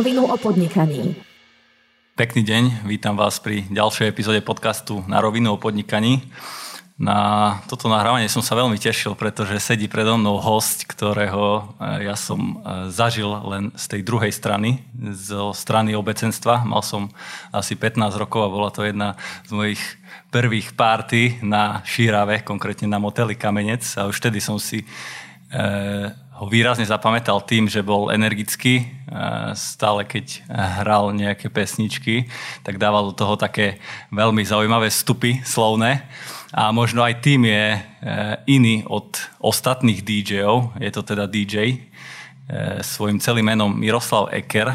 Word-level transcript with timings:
rovinu 0.00 0.32
o 0.32 0.36
podnikaní. 0.40 1.12
Pekný 2.16 2.40
deň, 2.40 2.88
vítam 2.88 3.20
vás 3.20 3.36
pri 3.36 3.68
ďalšej 3.68 4.08
epizóde 4.08 4.40
podcastu 4.40 5.04
Na 5.04 5.20
rovinu 5.20 5.52
o 5.52 5.60
podnikaní. 5.60 6.24
Na 6.96 7.60
toto 7.68 7.84
nahrávanie 7.92 8.32
som 8.32 8.40
sa 8.40 8.56
veľmi 8.56 8.80
tešil, 8.80 9.12
pretože 9.12 9.60
sedí 9.60 9.92
predo 9.92 10.16
mnou 10.16 10.40
host, 10.40 10.88
ktorého 10.88 11.76
e, 11.76 12.08
ja 12.08 12.16
som 12.16 12.40
e, 12.40 12.88
zažil 12.88 13.28
len 13.28 13.76
z 13.76 13.84
tej 13.92 14.00
druhej 14.00 14.32
strany, 14.32 14.80
zo 15.12 15.52
strany 15.52 15.92
obecenstva. 15.92 16.64
Mal 16.64 16.80
som 16.80 17.12
asi 17.52 17.76
15 17.76 18.00
rokov 18.16 18.48
a 18.48 18.52
bola 18.56 18.72
to 18.72 18.88
jedna 18.88 19.20
z 19.44 19.52
mojich 19.52 19.82
prvých 20.32 20.72
párty 20.80 21.36
na 21.44 21.84
Šírave, 21.84 22.40
konkrétne 22.40 22.88
na 22.88 22.96
moteli 22.96 23.36
Kamenec 23.36 23.84
a 24.00 24.08
už 24.08 24.16
vtedy 24.16 24.40
som 24.40 24.56
si 24.56 24.80
e, 24.80 24.88
ho 26.40 26.48
výrazne 26.48 26.88
zapamätal 26.88 27.44
tým, 27.44 27.68
že 27.68 27.84
bol 27.84 28.08
energický, 28.08 28.88
stále 29.52 30.08
keď 30.08 30.40
hral 30.80 31.12
nejaké 31.12 31.52
pesničky, 31.52 32.32
tak 32.64 32.80
dával 32.80 33.12
do 33.12 33.14
toho 33.14 33.36
také 33.36 33.76
veľmi 34.08 34.40
zaujímavé 34.40 34.88
stupy 34.88 35.44
slovné. 35.44 36.00
A 36.56 36.72
možno 36.72 37.04
aj 37.04 37.20
tým 37.22 37.46
je 37.46 37.78
e, 37.78 37.80
iný 38.50 38.82
od 38.90 39.22
ostatných 39.38 40.02
DJ-ov, 40.02 40.74
je 40.82 40.90
to 40.90 41.06
teda 41.06 41.30
DJ, 41.30 41.56
e, 41.70 41.78
svojim 42.82 43.22
celým 43.22 43.46
menom 43.46 43.70
Miroslav 43.70 44.34
Eker, 44.34 44.74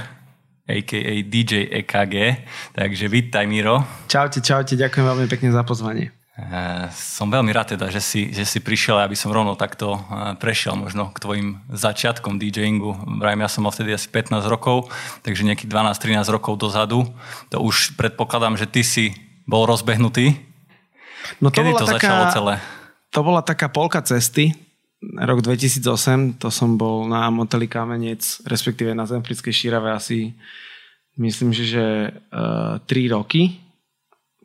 a.k.a. 0.65 1.13
DJ 1.27 1.67
EKG. 1.83 2.15
Takže 2.71 3.05
vítaj, 3.11 3.43
Miro. 3.43 3.83
Čaute, 4.07 4.39
čaute, 4.39 4.79
ďakujem 4.79 5.03
veľmi 5.03 5.27
pekne 5.27 5.51
za 5.51 5.67
pozvanie. 5.67 6.14
Eh, 6.35 6.91
som 6.91 7.31
veľmi 7.31 7.55
rád 7.55 7.79
teda, 7.79 7.87
že 7.87 8.03
si, 8.03 8.27
že 8.27 8.43
si 8.43 8.59
prišiel, 8.59 8.99
aby 8.99 9.15
som 9.15 9.31
rovno 9.31 9.55
takto 9.55 9.95
eh, 9.95 10.35
prešiel 10.35 10.75
možno 10.75 11.07
k 11.15 11.23
tvojim 11.23 11.63
začiatkom 11.71 12.35
DJingu. 12.35 12.91
Vrajme, 13.23 13.47
ja 13.47 13.47
som 13.47 13.63
mal 13.63 13.71
vtedy 13.71 13.95
asi 13.95 14.11
15 14.11 14.43
rokov, 14.51 14.91
takže 15.23 15.47
nejakých 15.47 15.71
12-13 15.71 16.27
rokov 16.35 16.59
dozadu. 16.59 17.07
To 17.55 17.63
už 17.63 17.95
predpokladám, 17.95 18.59
že 18.59 18.67
ty 18.67 18.83
si 18.83 19.15
bol 19.47 19.63
rozbehnutý. 19.63 20.35
No 21.39 21.55
to 21.55 21.63
Kedy 21.63 21.71
to 21.79 21.87
taká, 21.87 22.03
začalo 22.03 22.23
celé? 22.35 22.53
To 23.15 23.19
bola 23.23 23.39
taká 23.39 23.71
polka 23.71 24.03
cesty. 24.03 24.51
Rok 24.99 25.39
2008, 25.39 26.35
to 26.35 26.51
som 26.51 26.75
bol 26.75 27.07
na 27.07 27.31
moteli 27.31 27.71
Kamenec, 27.71 28.43
respektíve 28.43 28.91
na 28.91 29.07
Zemfrickej 29.07 29.55
šírave 29.55 29.87
asi, 29.87 30.35
myslím, 31.15 31.55
že, 31.55 31.63
že 31.63 31.85
uh, 32.11 32.83
3 32.83 33.15
roky, 33.15 33.55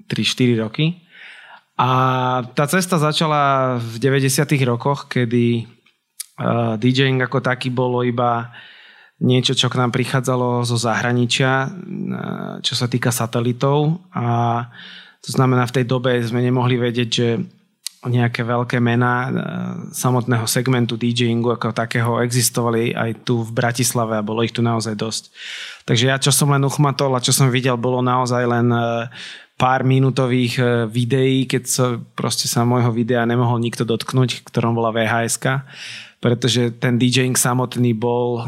3-4 0.07 0.63
roky. 0.63 1.10
A 1.81 1.89
tá 2.53 2.69
cesta 2.69 3.01
začala 3.01 3.81
v 3.81 3.97
90. 3.97 4.45
rokoch, 4.69 5.09
kedy 5.09 5.65
uh, 6.37 6.77
DJing 6.77 7.25
ako 7.25 7.41
taký 7.41 7.73
bolo 7.73 8.05
iba 8.05 8.53
niečo, 9.17 9.57
čo 9.57 9.73
k 9.73 9.81
nám 9.81 9.89
prichádzalo 9.89 10.61
zo 10.69 10.77
zahraničia, 10.77 11.73
uh, 11.73 12.55
čo 12.61 12.77
sa 12.77 12.85
týka 12.85 13.09
satelitov. 13.09 13.97
A 14.13 14.69
to 15.25 15.33
znamená, 15.33 15.65
v 15.65 15.81
tej 15.81 15.85
dobe 15.89 16.21
sme 16.21 16.45
nemohli 16.45 16.77
vedieť, 16.77 17.09
že 17.09 17.41
nejaké 18.05 18.45
veľké 18.45 18.77
mená 18.77 19.15
uh, 19.17 19.33
samotného 19.97 20.45
segmentu 20.45 21.01
DJingu 21.01 21.57
ako 21.57 21.73
takého 21.73 22.21
existovali 22.21 22.93
aj 22.93 23.25
tu 23.25 23.41
v 23.41 23.57
Bratislave 23.57 24.21
a 24.21 24.25
bolo 24.25 24.45
ich 24.45 24.53
tu 24.53 24.61
naozaj 24.61 25.01
dosť. 25.01 25.33
Takže 25.89 26.05
ja, 26.13 26.21
čo 26.21 26.29
som 26.29 26.53
len 26.53 26.61
uchmatol 26.61 27.17
a 27.17 27.25
čo 27.25 27.33
som 27.33 27.49
videl, 27.49 27.81
bolo 27.81 28.05
naozaj 28.05 28.45
len 28.45 28.69
pár 29.61 29.85
minútových 29.85 30.57
e, 30.57 30.63
videí, 30.89 31.45
keď 31.45 31.63
sa 31.69 31.87
proste 32.17 32.49
sa 32.49 32.65
môjho 32.65 32.89
videa 32.97 33.29
nemohol 33.29 33.61
nikto 33.61 33.85
dotknúť, 33.85 34.49
ktorom 34.49 34.73
bola 34.73 34.89
vhs 34.89 35.37
pretože 36.21 36.77
ten 36.77 37.01
DJing 37.01 37.33
samotný 37.33 37.97
bol 37.97 38.41
e, 38.41 38.43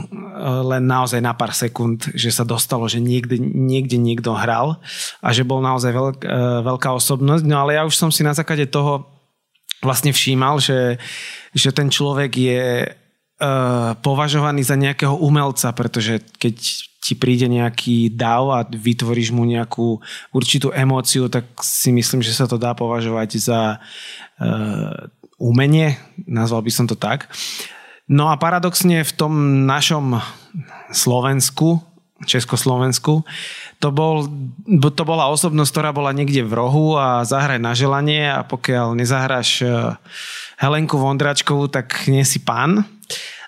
len 0.72 0.84
naozaj 0.88 1.20
na 1.20 1.36
pár 1.36 1.52
sekúnd, 1.52 2.08
že 2.16 2.32
sa 2.32 2.44
dostalo, 2.44 2.88
že 2.88 3.00
niekde, 3.00 3.40
niekde 3.40 3.96
niekto 4.00 4.32
hral 4.36 4.80
a 5.24 5.28
že 5.32 5.44
bol 5.44 5.60
naozaj 5.60 5.92
veľk, 5.92 6.18
e, 6.24 6.28
veľká 6.64 6.92
osobnosť. 6.96 7.44
No 7.44 7.64
ale 7.64 7.76
ja 7.76 7.84
už 7.84 7.96
som 7.96 8.08
si 8.08 8.24
na 8.24 8.32
základe 8.32 8.68
toho 8.68 9.08
vlastne 9.84 10.12
všímal, 10.12 10.60
že, 10.60 10.96
že 11.52 11.72
ten 11.76 11.92
človek 11.92 12.32
je 12.32 12.64
považovaný 14.06 14.62
za 14.62 14.78
nejakého 14.78 15.18
umelca, 15.18 15.74
pretože 15.74 16.22
keď 16.38 16.86
ti 17.02 17.18
príde 17.18 17.50
nejaký 17.50 18.14
dav 18.14 18.46
a 18.54 18.62
vytvoríš 18.62 19.34
mu 19.34 19.42
nejakú 19.42 19.98
určitú 20.30 20.70
emóciu, 20.70 21.26
tak 21.26 21.50
si 21.58 21.90
myslím, 21.90 22.22
že 22.22 22.30
sa 22.30 22.46
to 22.46 22.54
dá 22.54 22.78
považovať 22.78 23.42
za 23.42 23.60
uh, 23.82 25.10
umenie, 25.42 25.98
nazval 26.30 26.62
by 26.62 26.70
som 26.70 26.86
to 26.86 26.94
tak. 26.94 27.26
No 28.06 28.30
a 28.30 28.38
paradoxne 28.38 29.02
v 29.02 29.12
tom 29.18 29.66
našom 29.66 30.22
Slovensku, 30.94 31.82
Československu, 32.22 33.26
to, 33.82 33.88
bol, 33.90 34.30
to 34.70 35.02
bola 35.02 35.26
osobnosť, 35.34 35.70
ktorá 35.74 35.90
bola 35.90 36.14
niekde 36.14 36.46
v 36.46 36.54
rohu 36.54 36.94
a 36.94 37.26
zahraj 37.26 37.58
na 37.58 37.74
želanie 37.74 38.30
a 38.30 38.46
pokiaľ 38.46 38.94
nezahráš 38.94 39.66
eh, 39.66 39.70
Helenku 40.62 41.02
Vondračkovú, 41.02 41.66
tak 41.66 42.06
nie 42.06 42.22
si 42.22 42.38
pán. 42.38 42.86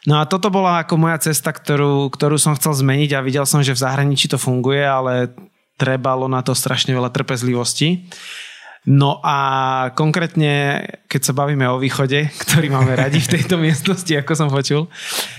No 0.04 0.20
a 0.20 0.28
toto 0.28 0.52
bola 0.52 0.84
ako 0.84 1.00
moja 1.00 1.16
cesta, 1.16 1.48
ktorú, 1.48 2.12
ktorú 2.12 2.36
som 2.36 2.52
chcel 2.56 2.76
zmeniť 2.76 3.16
a 3.16 3.24
videl 3.24 3.48
som, 3.48 3.64
že 3.64 3.72
v 3.72 3.82
zahraničí 3.82 4.28
to 4.28 4.36
funguje, 4.36 4.84
ale 4.84 5.32
trebalo 5.80 6.28
na 6.28 6.44
to 6.44 6.52
strašne 6.52 6.92
veľa 6.92 7.08
trpezlivosti. 7.08 8.04
No 8.84 9.16
a 9.24 9.38
konkrétne, 9.96 10.84
keď 11.08 11.20
sa 11.24 11.32
bavíme 11.32 11.64
o 11.72 11.80
východe, 11.80 12.28
ktorý 12.44 12.68
máme 12.68 12.92
radi 12.92 13.16
v 13.16 13.40
tejto 13.40 13.56
miestnosti, 13.56 14.12
ako 14.12 14.32
som 14.36 14.52
počul, 14.52 14.92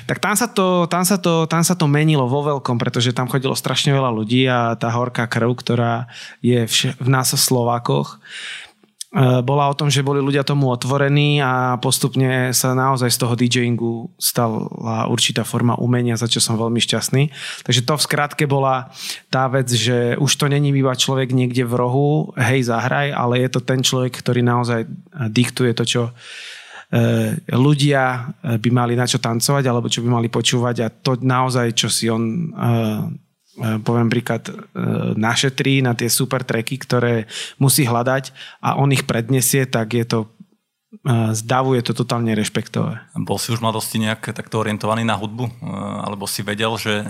tak 0.10 0.18
tam 0.18 0.34
sa 0.34 0.50
to, 0.50 0.90
tam 0.90 1.06
sa 1.06 1.22
to, 1.22 1.46
tam 1.46 1.62
sa 1.62 1.78
to 1.78 1.86
menilo 1.86 2.26
vo 2.26 2.42
veľkom, 2.42 2.82
pretože 2.82 3.14
tam 3.14 3.30
chodilo 3.30 3.54
strašne 3.54 3.94
veľa 3.94 4.10
ľudí 4.10 4.50
a 4.50 4.74
tá 4.74 4.90
horká 4.90 5.30
krv, 5.30 5.54
ktorá 5.62 6.10
je 6.42 6.66
v, 6.66 6.74
v 6.98 7.08
nás 7.08 7.30
v 7.30 7.38
Slovákoch, 7.38 8.18
bola 9.16 9.72
o 9.72 9.78
tom, 9.78 9.88
že 9.88 10.04
boli 10.04 10.20
ľudia 10.20 10.44
tomu 10.44 10.68
otvorení 10.68 11.40
a 11.40 11.80
postupne 11.80 12.52
sa 12.52 12.76
naozaj 12.76 13.08
z 13.08 13.18
toho 13.24 13.34
DJingu 13.40 14.12
stala 14.20 15.08
určitá 15.08 15.48
forma 15.48 15.80
umenia, 15.80 16.20
za 16.20 16.28
čo 16.28 16.44
som 16.44 16.60
veľmi 16.60 16.84
šťastný. 16.84 17.32
Takže 17.64 17.88
to 17.88 17.96
v 17.96 18.06
skratke 18.06 18.44
bola 18.44 18.92
tá 19.32 19.48
vec, 19.48 19.72
že 19.72 20.20
už 20.20 20.32
to 20.36 20.52
není 20.52 20.76
iba 20.76 20.92
človek 20.92 21.32
niekde 21.32 21.64
v 21.64 21.74
rohu, 21.80 22.36
hej, 22.36 22.68
zahraj, 22.68 23.16
ale 23.16 23.40
je 23.40 23.50
to 23.56 23.64
ten 23.64 23.80
človek, 23.80 24.20
ktorý 24.20 24.44
naozaj 24.44 24.84
diktuje 25.32 25.72
to, 25.72 25.88
čo 25.88 26.02
e, 26.12 26.12
ľudia 27.56 28.36
by 28.60 28.70
mali 28.76 29.00
na 29.00 29.08
čo 29.08 29.24
tancovať 29.24 29.64
alebo 29.64 29.88
čo 29.88 30.04
by 30.04 30.10
mali 30.12 30.28
počúvať 30.28 30.76
a 30.84 30.88
to 30.92 31.16
naozaj, 31.24 31.72
čo 31.72 31.88
si 31.88 32.12
on 32.12 32.52
e, 32.52 33.24
E, 33.25 33.25
poviem 33.56 34.12
príklad, 34.12 34.52
e, 34.52 34.54
našetrí 35.16 35.80
na 35.80 35.96
tie 35.96 36.12
super 36.12 36.44
tracky, 36.44 36.76
ktoré 36.76 37.26
musí 37.56 37.88
hľadať 37.88 38.36
a 38.60 38.76
on 38.76 38.92
ich 38.92 39.08
predniesie, 39.08 39.64
tak 39.64 39.96
je 39.96 40.04
to 40.04 40.20
e, 40.28 40.28
zdavuje 41.32 41.80
to 41.88 41.96
totálne 41.96 42.36
rešpektové. 42.36 43.00
Bol 43.16 43.40
si 43.40 43.56
už 43.56 43.64
mladosti 43.64 43.96
nejak 44.04 44.36
takto 44.36 44.60
orientovaný 44.60 45.08
na 45.08 45.16
hudbu? 45.16 45.64
Alebo 46.04 46.28
si 46.28 46.44
vedel, 46.44 46.76
že 46.76 47.08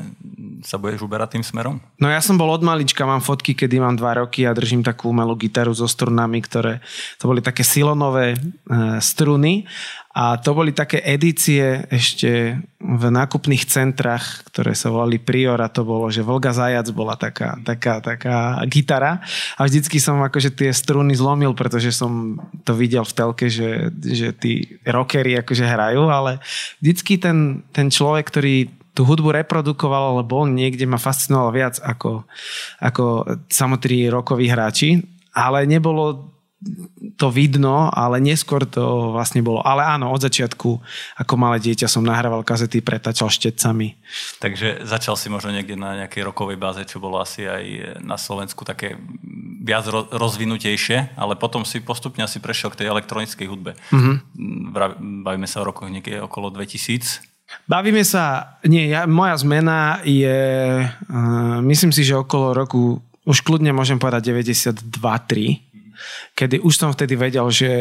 sa 0.62 0.78
budeš 0.78 1.02
uberať 1.02 1.38
tým 1.38 1.46
smerom? 1.46 1.82
No 1.98 2.10
ja 2.10 2.22
som 2.22 2.38
bol 2.38 2.50
od 2.54 2.62
malička, 2.62 3.10
mám 3.10 3.26
fotky, 3.26 3.58
kedy 3.58 3.82
mám 3.82 3.98
dva 3.98 4.22
roky 4.22 4.46
a 4.46 4.54
držím 4.54 4.86
takú 4.86 5.10
umelú 5.10 5.34
gitaru 5.38 5.74
so 5.74 5.90
strunami, 5.90 6.42
ktoré 6.46 6.82
to 7.18 7.30
boli 7.30 7.42
také 7.42 7.62
silonové 7.62 8.38
struny 9.02 9.66
a 10.16 10.40
to 10.40 10.56
boli 10.56 10.72
také 10.72 11.04
edície 11.04 11.84
ešte 11.92 12.56
v 12.80 13.04
nákupných 13.12 13.68
centrách, 13.68 14.48
ktoré 14.48 14.72
sa 14.72 14.88
volali 14.88 15.20
Prior 15.20 15.60
a 15.60 15.68
to 15.68 15.84
bolo, 15.84 16.08
že 16.08 16.24
Volga 16.24 16.56
Zajac 16.56 16.88
bola 16.96 17.20
taká, 17.20 17.60
taká, 17.60 18.00
taká 18.00 18.64
gitara. 18.64 19.20
A 19.60 19.68
vždycky 19.68 20.00
som 20.00 20.24
akože 20.24 20.56
tie 20.56 20.72
struny 20.72 21.20
zlomil, 21.20 21.52
pretože 21.52 21.92
som 21.92 22.40
to 22.64 22.72
videl 22.80 23.04
v 23.04 23.12
telke, 23.12 23.52
že, 23.52 23.92
že 24.00 24.32
tí 24.32 24.80
rockery 24.88 25.44
akože 25.44 25.68
hrajú, 25.68 26.08
ale 26.08 26.40
vždycky 26.80 27.20
ten, 27.20 27.68
ten 27.76 27.92
človek, 27.92 28.24
ktorý 28.32 28.72
tú 28.96 29.04
hudbu 29.04 29.44
reprodukoval, 29.44 30.16
ale 30.16 30.24
bol 30.24 30.48
niekde, 30.48 30.88
ma 30.88 30.96
fascinoval 30.96 31.52
viac 31.52 31.76
ako, 31.84 32.24
ako 32.80 33.36
samotní 33.52 34.08
rokoví 34.08 34.48
hráči, 34.48 35.04
ale 35.36 35.68
nebolo 35.68 36.35
to 37.16 37.30
vidno, 37.30 37.94
ale 37.94 38.18
neskôr 38.20 38.66
to 38.66 39.14
vlastne 39.14 39.46
bolo. 39.46 39.62
Ale 39.62 39.86
áno, 39.86 40.12
od 40.12 40.22
začiatku 40.26 40.70
ako 41.22 41.34
malé 41.38 41.62
dieťa 41.62 41.86
som 41.86 42.04
nahrával 42.04 42.42
kazety, 42.42 42.82
pretačal 42.82 43.30
štecami. 43.30 43.96
Takže 44.42 44.84
začal 44.84 45.16
si 45.16 45.30
možno 45.30 45.54
niekde 45.54 45.78
na 45.78 46.06
nejakej 46.06 46.26
rokovej 46.26 46.58
báze, 46.58 46.82
čo 46.90 46.98
bolo 46.98 47.22
asi 47.22 47.46
aj 47.46 47.98
na 48.02 48.18
Slovensku 48.18 48.66
také 48.66 48.98
viac 49.66 49.86
rozvinutejšie, 50.14 51.18
ale 51.18 51.34
potom 51.38 51.66
si 51.66 51.82
postupne 51.82 52.22
asi 52.26 52.38
prešiel 52.42 52.74
k 52.74 52.86
tej 52.86 52.88
elektronickej 52.90 53.48
hudbe. 53.50 53.74
Mm-hmm. 53.90 54.16
Bavíme 55.26 55.50
sa 55.50 55.62
o 55.62 55.68
rokoch 55.68 55.90
niekde 55.90 56.22
okolo 56.22 56.54
2000. 56.54 57.36
Bavíme 57.70 58.02
sa, 58.06 58.58
nie, 58.66 58.90
ja, 58.90 59.06
moja 59.06 59.38
zmena 59.38 60.02
je, 60.02 60.42
uh, 60.86 61.58
myslím 61.62 61.94
si, 61.94 62.02
že 62.06 62.18
okolo 62.18 62.58
roku, 62.58 63.02
už 63.26 63.42
kľudne 63.42 63.74
môžem 63.74 63.98
povedať 63.98 64.34
92-3, 64.34 65.66
kedy 66.36 66.60
už 66.60 66.76
som 66.76 66.92
vtedy 66.92 67.16
vedel, 67.16 67.48
že, 67.48 67.72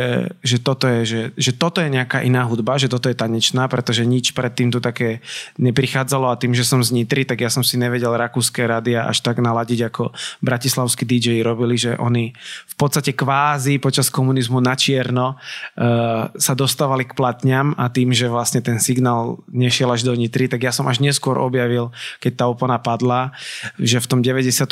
že, 0.47 0.63
toto 0.63 0.87
je, 0.87 1.01
že, 1.03 1.21
že 1.35 1.51
toto 1.51 1.83
je 1.83 1.91
nejaká 1.91 2.23
iná 2.23 2.47
hudba, 2.47 2.79
že 2.79 2.87
toto 2.87 3.11
je 3.11 3.19
tanečná, 3.19 3.67
pretože 3.67 4.07
nič 4.07 4.31
predtým 4.31 4.71
tu 4.71 4.79
také 4.79 5.19
neprichádzalo 5.59 6.31
a 6.31 6.39
tým, 6.39 6.55
že 6.55 6.63
som 6.63 6.79
z 6.79 6.95
Nitry, 6.95 7.27
tak 7.27 7.43
ja 7.43 7.51
som 7.51 7.67
si 7.67 7.75
nevedel 7.75 8.15
rakúske 8.15 8.63
rádia 8.63 9.11
až 9.11 9.27
tak 9.27 9.43
naladiť, 9.43 9.91
ako 9.91 10.15
bratislavskí 10.39 11.03
DJ 11.03 11.43
robili, 11.43 11.75
že 11.75 11.99
oni 11.99 12.31
v 12.71 12.75
podstate 12.79 13.11
kvázi 13.11 13.83
počas 13.83 14.07
komunizmu 14.07 14.63
na 14.63 14.79
čierno 14.79 15.35
uh, 15.35 16.31
sa 16.39 16.55
dostávali 16.55 17.11
k 17.11 17.19
platňam 17.19 17.75
a 17.75 17.91
tým, 17.91 18.15
že 18.15 18.31
vlastne 18.31 18.63
ten 18.63 18.79
signál 18.79 19.43
nešiel 19.51 19.91
až 19.91 20.07
do 20.07 20.15
Nitry, 20.15 20.47
tak 20.47 20.63
ja 20.63 20.71
som 20.71 20.87
až 20.87 21.03
neskôr 21.03 21.43
objavil, 21.43 21.91
keď 22.23 22.33
tá 22.39 22.45
opona 22.47 22.79
padla, 22.79 23.35
že 23.83 23.99
v 23.99 24.07
tom 24.07 24.21
92. 24.23 24.63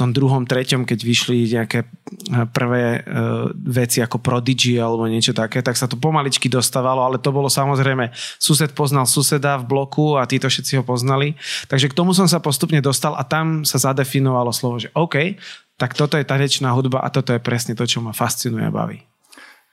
3. 0.46 0.86
keď 0.86 0.98
vyšli 1.02 1.50
nejaké 1.50 1.82
eh, 1.82 2.46
prvé 2.54 3.02
uh, 3.02 3.50
veci 3.72 3.98
ako 4.04 4.20
Prodigy 4.20 4.76
alebo 4.76 5.08
niečo 5.08 5.32
také, 5.32 5.64
tak 5.64 5.80
sa 5.80 5.88
to 5.88 5.96
pomaličky 5.96 6.46
dostávalo, 6.52 7.02
ale 7.02 7.16
to 7.16 7.32
bolo 7.32 7.48
samozrejme, 7.48 8.12
sused 8.36 8.76
poznal 8.76 9.08
suseda 9.08 9.56
v 9.58 9.68
bloku 9.68 10.20
a 10.20 10.28
títo 10.28 10.46
všetci 10.46 10.78
ho 10.78 10.84
poznali. 10.84 11.34
Takže 11.66 11.88
k 11.88 11.96
tomu 11.96 12.12
som 12.12 12.28
sa 12.28 12.38
postupne 12.38 12.78
dostal 12.84 13.16
a 13.16 13.24
tam 13.24 13.64
sa 13.64 13.80
zadefinovalo 13.80 14.52
slovo, 14.52 14.78
že 14.78 14.92
OK, 14.92 15.40
tak 15.80 15.96
toto 15.96 16.20
je 16.20 16.28
tanečná 16.28 16.70
hudba 16.76 17.02
a 17.02 17.10
toto 17.10 17.34
je 17.34 17.40
presne 17.42 17.72
to, 17.74 17.88
čo 17.88 17.98
ma 17.98 18.14
fascinuje 18.14 18.68
a 18.68 18.70
baví. 18.70 19.02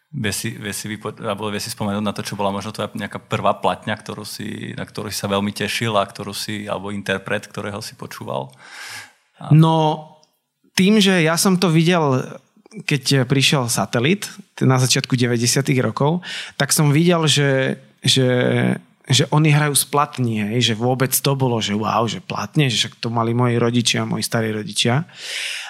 Vie 0.10 0.34
si, 0.34 0.50
vie 0.58 0.74
si, 0.74 0.90
vypo- 0.90 1.14
alebo 1.22 1.54
vie 1.54 1.62
si 1.62 1.70
spomenúť 1.70 2.02
na 2.02 2.16
to, 2.18 2.26
čo 2.26 2.34
bola 2.34 2.50
možno 2.50 2.74
tvoja 2.74 2.90
nejaká 2.98 3.22
prvá 3.22 3.54
platňa, 3.54 3.94
ktorú 3.94 4.26
si, 4.26 4.74
na 4.74 4.82
ktorú 4.82 5.14
si 5.14 5.22
sa 5.22 5.30
veľmi 5.30 5.54
tešil 5.54 5.94
a 5.94 6.02
ktorú 6.02 6.34
si, 6.34 6.66
alebo 6.66 6.90
interpret, 6.90 7.46
ktorého 7.46 7.78
si 7.86 7.94
počúval? 7.94 8.50
A... 9.38 9.54
No, 9.54 10.10
tým, 10.74 10.98
že 10.98 11.22
ja 11.22 11.38
som 11.38 11.62
to 11.62 11.70
videl 11.70 12.26
keď 12.86 13.28
prišiel 13.28 13.68
satelit 13.68 14.30
na 14.62 14.80
začiatku 14.80 15.16
90. 15.16 15.64
rokov, 15.84 16.24
tak 16.56 16.72
som 16.76 16.92
videl, 16.92 17.26
že, 17.28 17.80
že, 18.04 18.30
že 19.10 19.26
oni 19.34 19.50
hrajú 19.50 19.74
z 19.74 19.86
platní, 19.90 20.46
hej, 20.54 20.72
že 20.72 20.74
vôbec 20.78 21.10
to 21.10 21.34
bolo, 21.34 21.58
že 21.58 21.74
wow, 21.74 22.06
že 22.06 22.22
platne, 22.22 22.70
že 22.70 22.86
však 22.86 23.02
to 23.02 23.10
mali 23.10 23.34
moji 23.34 23.58
rodičia, 23.58 24.06
moji 24.06 24.22
starí 24.22 24.54
rodičia. 24.54 25.10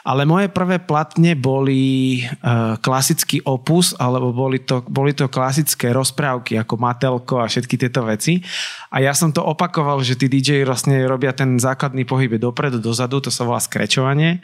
Ale 0.03 0.27
moje 0.27 0.51
prvé 0.51 0.83
platne 0.83 1.39
boli 1.39 2.19
uh, 2.19 2.75
klasický 2.83 3.39
opus, 3.47 3.95
alebo 3.95 4.35
boli 4.35 4.59
to, 4.59 4.83
boli 4.83 5.15
to 5.15 5.31
klasické 5.31 5.95
rozprávky 5.95 6.59
ako 6.59 6.75
Matelko 6.75 7.39
a 7.39 7.47
všetky 7.47 7.79
tieto 7.79 8.03
veci. 8.03 8.43
A 8.91 8.99
ja 8.99 9.15
som 9.15 9.31
to 9.31 9.39
opakoval, 9.39 10.03
že 10.03 10.19
tí 10.19 10.27
DJ 10.27 10.67
vlastne 10.67 10.99
robia 11.07 11.31
ten 11.31 11.55
základný 11.55 12.03
pohyb 12.03 12.35
dopredu, 12.35 12.83
dozadu, 12.83 13.23
to 13.23 13.31
sa 13.31 13.47
volá 13.47 13.63
skrečovanie. 13.63 14.43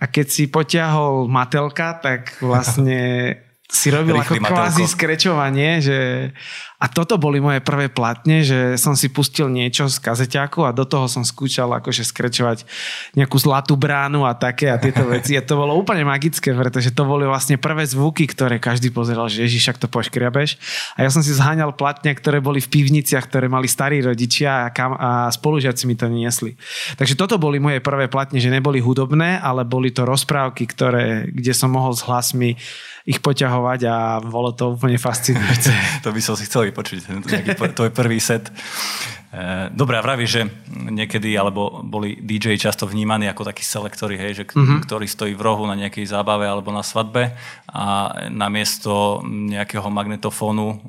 A 0.00 0.08
keď 0.08 0.26
si 0.32 0.48
potiahol 0.48 1.28
Matelka, 1.28 2.00
tak 2.00 2.40
vlastne 2.40 3.36
si 3.70 3.92
robil 3.92 4.18
Rýchly 4.18 4.42
ako 4.42 4.50
kvázi 4.50 4.84
skrečovanie, 4.88 5.78
že 5.78 6.30
a 6.80 6.88
toto 6.88 7.20
boli 7.20 7.44
moje 7.44 7.60
prvé 7.60 7.92
platne, 7.92 8.40
že 8.40 8.80
som 8.80 8.96
si 8.96 9.12
pustil 9.12 9.52
niečo 9.52 9.84
z 9.92 10.00
kazeťáku 10.00 10.64
a 10.64 10.72
do 10.72 10.88
toho 10.88 11.12
som 11.12 11.20
skúšal 11.20 11.68
akože 11.76 12.08
skrečovať 12.08 12.64
nejakú 13.20 13.36
zlatú 13.36 13.76
bránu 13.76 14.24
a 14.24 14.32
také 14.32 14.72
a 14.72 14.80
tieto 14.80 15.04
veci. 15.04 15.36
A 15.36 15.44
to 15.44 15.60
bolo 15.60 15.76
úplne 15.76 16.08
magické, 16.08 16.56
pretože 16.56 16.96
to 16.96 17.04
boli 17.04 17.28
vlastne 17.28 17.60
prvé 17.60 17.84
zvuky, 17.84 18.24
ktoré 18.24 18.56
každý 18.56 18.88
pozeral, 18.88 19.28
že 19.28 19.44
Ježiš, 19.44 19.76
ak 19.76 19.82
to 19.84 19.92
poškriabeš. 19.92 20.56
A 20.96 21.04
ja 21.04 21.12
som 21.12 21.20
si 21.20 21.36
zháňal 21.36 21.76
platne, 21.76 22.16
ktoré 22.16 22.40
boli 22.40 22.64
v 22.64 22.72
pivniciach, 22.72 23.28
ktoré 23.28 23.52
mali 23.52 23.68
starí 23.68 24.00
rodičia 24.00 24.64
a, 24.64 24.72
kam, 24.72 24.96
a 24.96 25.28
spolužiaci 25.28 25.84
mi 25.84 26.00
to 26.00 26.08
niesli. 26.08 26.56
Takže 26.96 27.12
toto 27.12 27.36
boli 27.36 27.60
moje 27.60 27.84
prvé 27.84 28.08
platne, 28.08 28.40
že 28.40 28.48
neboli 28.48 28.80
hudobné, 28.80 29.36
ale 29.36 29.68
boli 29.68 29.92
to 29.92 30.08
rozprávky, 30.08 30.64
ktoré, 30.64 31.28
kde 31.28 31.52
som 31.52 31.68
mohol 31.68 31.92
s 31.92 32.08
hlasmi 32.08 32.56
ich 33.10 33.18
poťahovať 33.18 33.80
a 33.88 33.96
bolo 34.22 34.54
to 34.54 34.76
úplne 34.76 35.00
fascinujúce. 35.00 35.72
to 36.04 36.14
by 36.14 36.20
som 36.22 36.38
si 36.38 36.46
chcel 36.46 36.69
vypočuť, 36.70 36.98
nejaký 37.30 37.74
tvoj 37.74 37.90
prvý 37.90 38.22
set. 38.22 38.48
Eh, 39.30 39.70
dobre, 39.70 39.94
a 39.94 40.02
vraví, 40.02 40.26
že 40.26 40.42
niekedy, 40.90 41.38
alebo 41.38 41.86
boli 41.86 42.18
DJ 42.18 42.58
často 42.58 42.82
vnímaní 42.82 43.30
ako 43.30 43.46
takí 43.46 43.62
selektori, 43.62 44.18
hej, 44.18 44.42
že, 44.42 44.44
mm-hmm. 44.50 44.82
ktorý 44.82 45.06
stojí 45.06 45.38
v 45.38 45.44
rohu 45.46 45.70
na 45.70 45.78
nejakej 45.78 46.02
zábave 46.10 46.50
alebo 46.50 46.74
na 46.74 46.82
svadbe 46.82 47.38
a 47.70 48.10
namiesto 48.26 49.22
nejakého 49.22 49.86
magnetofónu 49.86 50.82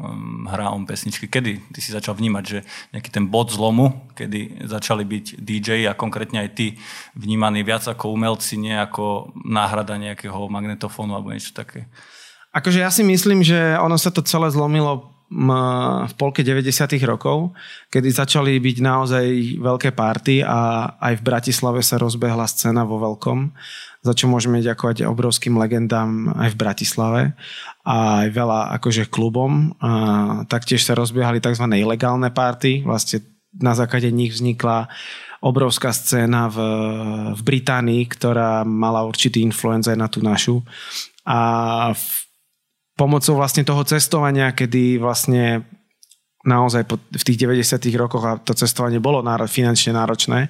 hrá 0.50 0.74
on 0.74 0.89
pesničky. 0.89 1.30
Kedy 1.30 1.69
ty 1.69 1.80
si 1.86 1.94
začal 1.94 2.18
vnímať, 2.18 2.44
že 2.50 2.60
nejaký 2.98 3.13
ten 3.13 3.30
bod 3.30 3.54
zlomu, 3.54 4.10
kedy 4.18 4.66
začali 4.66 5.06
byť 5.06 5.25
DJ 5.38 5.86
a 5.86 5.94
konkrétne 5.94 6.42
aj 6.42 6.50
ty 6.57 6.81
vnímaní 7.13 7.62
viac 7.62 7.86
ako 7.86 8.10
umelci, 8.10 8.57
nie 8.57 8.74
ako 8.74 9.38
náhrada 9.45 10.01
nejakého 10.01 10.50
magnetofónu 10.50 11.13
alebo 11.13 11.30
niečo 11.30 11.54
také? 11.54 11.86
Akože 12.57 12.81
ja 12.81 12.89
si 12.89 13.06
myslím, 13.06 13.45
že 13.45 13.77
ono 13.77 14.01
sa 14.01 14.10
to 14.10 14.25
celé 14.25 14.50
zlomilo 14.50 15.21
v 15.31 16.13
polke 16.19 16.44
90. 16.44 16.68
rokov, 17.07 17.56
kedy 17.88 18.12
začali 18.12 18.60
byť 18.60 18.78
naozaj 18.83 19.25
veľké 19.63 19.95
párty 19.95 20.44
a 20.44 20.92
aj 21.00 21.24
v 21.24 21.25
Bratislave 21.25 21.80
sa 21.80 21.95
rozbehla 21.95 22.44
scéna 22.51 22.83
vo 22.83 23.00
veľkom, 23.00 23.56
za 24.04 24.12
čo 24.12 24.28
môžeme 24.28 24.60
ďakovať 24.60 25.07
obrovským 25.07 25.56
legendám 25.56 26.36
aj 26.36 26.51
v 26.51 26.60
Bratislave 26.60 27.22
a 27.88 28.28
aj 28.28 28.30
veľa 28.36 28.60
akože 28.81 29.07
klubom. 29.07 29.72
A 29.80 29.92
taktiež 30.51 30.83
sa 30.83 31.00
rozbiehali 31.00 31.39
tzv. 31.39 31.63
ilegálne 31.80 32.27
párty, 32.27 32.84
vlastne 32.84 33.24
na 33.56 33.72
základe 33.72 34.12
nich 34.12 34.36
vznikla 34.36 34.92
obrovská 35.39 35.95
scéna 35.95 36.51
v, 36.51 36.57
v 37.34 37.42
Británii, 37.42 38.04
ktorá 38.12 38.68
mala 38.68 39.07
určitý 39.07 39.42
influenz 39.42 39.88
aj 39.88 39.98
na 39.98 40.07
tú 40.12 40.19
našu. 40.19 40.60
A 41.24 41.39
v 41.95 42.31
pomocou 43.01 43.33
vlastne 43.33 43.65
toho 43.65 43.81
cestovania, 43.81 44.53
kedy 44.53 45.01
vlastne 45.01 45.65
naozaj 46.45 46.86
v 46.89 47.24
tých 47.25 47.38
90 47.38 47.81
rokoch 47.98 48.24
a 48.25 48.38
to 48.38 48.53
cestovanie 48.53 48.98
bolo 48.98 49.21
finančne 49.45 49.94
náročné, 49.94 50.50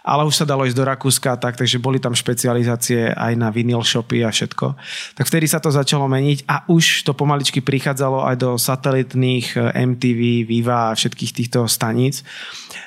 ale 0.00 0.22
už 0.24 0.32
sa 0.32 0.48
dalo 0.48 0.64
ísť 0.64 0.76
do 0.76 0.84
Rakúska 0.86 1.36
tak, 1.36 1.60
takže 1.60 1.82
boli 1.82 2.00
tam 2.00 2.16
špecializácie 2.16 3.12
aj 3.12 3.32
na 3.36 3.52
vinyl 3.52 3.84
shopy 3.84 4.24
a 4.24 4.32
všetko. 4.32 4.76
Tak 5.18 5.24
vtedy 5.28 5.44
sa 5.48 5.60
to 5.60 5.68
začalo 5.68 6.08
meniť 6.08 6.48
a 6.48 6.64
už 6.72 7.04
to 7.04 7.12
pomaličky 7.12 7.60
prichádzalo 7.60 8.24
aj 8.32 8.36
do 8.40 8.50
satelitných 8.56 9.46
eh, 9.56 9.84
MTV, 9.84 10.48
Viva 10.48 10.92
a 10.92 10.96
všetkých 10.96 11.32
týchto 11.32 11.68
staníc. 11.68 12.24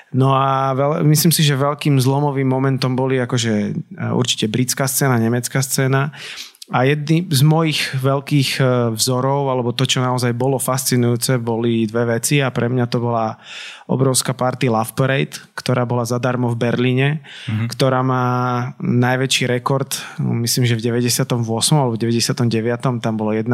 No 0.09 0.33
a 0.33 0.73
veľ, 0.73 1.05
myslím 1.05 1.29
si, 1.29 1.45
že 1.45 1.53
veľkým 1.53 2.01
zlomovým 2.01 2.49
momentom 2.49 2.97
boli 2.97 3.21
akože 3.21 3.53
eh, 3.53 3.73
určite 4.09 4.49
britská 4.49 4.89
scéna, 4.89 5.21
nemecká 5.21 5.61
scéna 5.61 6.15
a 6.69 6.85
jedný 6.85 7.25
z 7.33 7.41
mojich 7.41 7.97
veľkých 7.97 8.61
e, 8.61 8.93
vzorov, 8.93 9.49
alebo 9.49 9.73
to, 9.73 9.89
čo 9.89 10.05
naozaj 10.05 10.37
bolo 10.37 10.61
fascinujúce, 10.61 11.41
boli 11.41 11.89
dve 11.89 12.13
veci 12.13 12.45
a 12.45 12.53
pre 12.53 12.69
mňa 12.69 12.85
to 12.85 13.01
bola 13.01 13.41
obrovská 13.89 14.37
party 14.37 14.69
Love 14.69 14.93
Parade, 14.93 15.33
ktorá 15.57 15.89
bola 15.89 16.05
zadarmo 16.05 16.45
v 16.53 16.61
Berlíne, 16.61 17.25
mm-hmm. 17.25 17.67
ktorá 17.73 18.05
má 18.05 18.25
najväčší 18.77 19.49
rekord, 19.49 19.97
myslím, 20.21 20.69
že 20.69 20.77
v 20.77 21.01
98. 21.01 21.25
alebo 21.73 21.97
99. 21.97 23.01
tam 23.01 23.13
bolo 23.17 23.33
1,8 23.33 23.49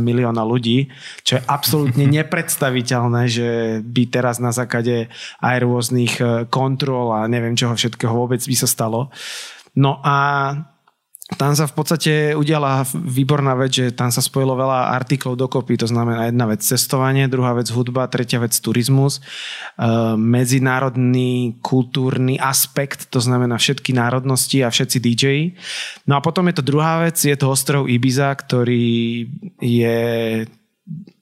milióna 0.00 0.40
ľudí, 0.40 0.88
čo 1.20 1.36
je 1.36 1.44
absolútne 1.44 2.08
nepredstaviteľné, 2.16 3.28
že 3.28 3.48
by 3.84 4.02
teraz 4.08 4.40
na 4.40 4.56
základe 4.56 5.12
aj 5.44 5.56
rôznych 5.60 6.16
e, 6.16 6.48
kontrol 6.48 7.12
a 7.12 7.28
neviem 7.28 7.52
čoho 7.52 7.76
všetkého 7.76 8.16
vôbec 8.16 8.40
by 8.40 8.56
sa 8.56 8.64
stalo. 8.64 9.12
No 9.76 10.00
a 10.00 10.16
tam 11.24 11.56
sa 11.56 11.64
v 11.64 11.72
podstate 11.72 12.12
udiala 12.36 12.84
výborná 12.92 13.56
vec, 13.56 13.72
že 13.72 13.96
tam 13.96 14.12
sa 14.12 14.20
spojilo 14.20 14.60
veľa 14.60 14.92
artiklov 14.92 15.40
dokopy, 15.40 15.80
to 15.80 15.88
znamená 15.88 16.28
jedna 16.28 16.44
vec 16.44 16.60
cestovanie, 16.60 17.32
druhá 17.32 17.56
vec 17.56 17.72
hudba, 17.72 18.12
tretia 18.12 18.44
vec 18.44 18.52
turizmus, 18.52 19.18
e, 19.18 19.20
medzinárodný 20.20 21.56
kultúrny 21.64 22.36
aspekt, 22.36 23.08
to 23.08 23.24
znamená 23.24 23.56
všetky 23.56 23.96
národnosti 23.96 24.60
a 24.60 24.68
všetci 24.68 24.98
DJ. 25.00 25.24
No 26.04 26.20
a 26.20 26.20
potom 26.20 26.44
je 26.52 26.60
to 26.60 26.68
druhá 26.68 27.00
vec, 27.08 27.16
je 27.16 27.36
to 27.40 27.48
ostrov 27.48 27.88
Ibiza, 27.88 28.28
ktorý 28.28 29.24
je 29.64 30.00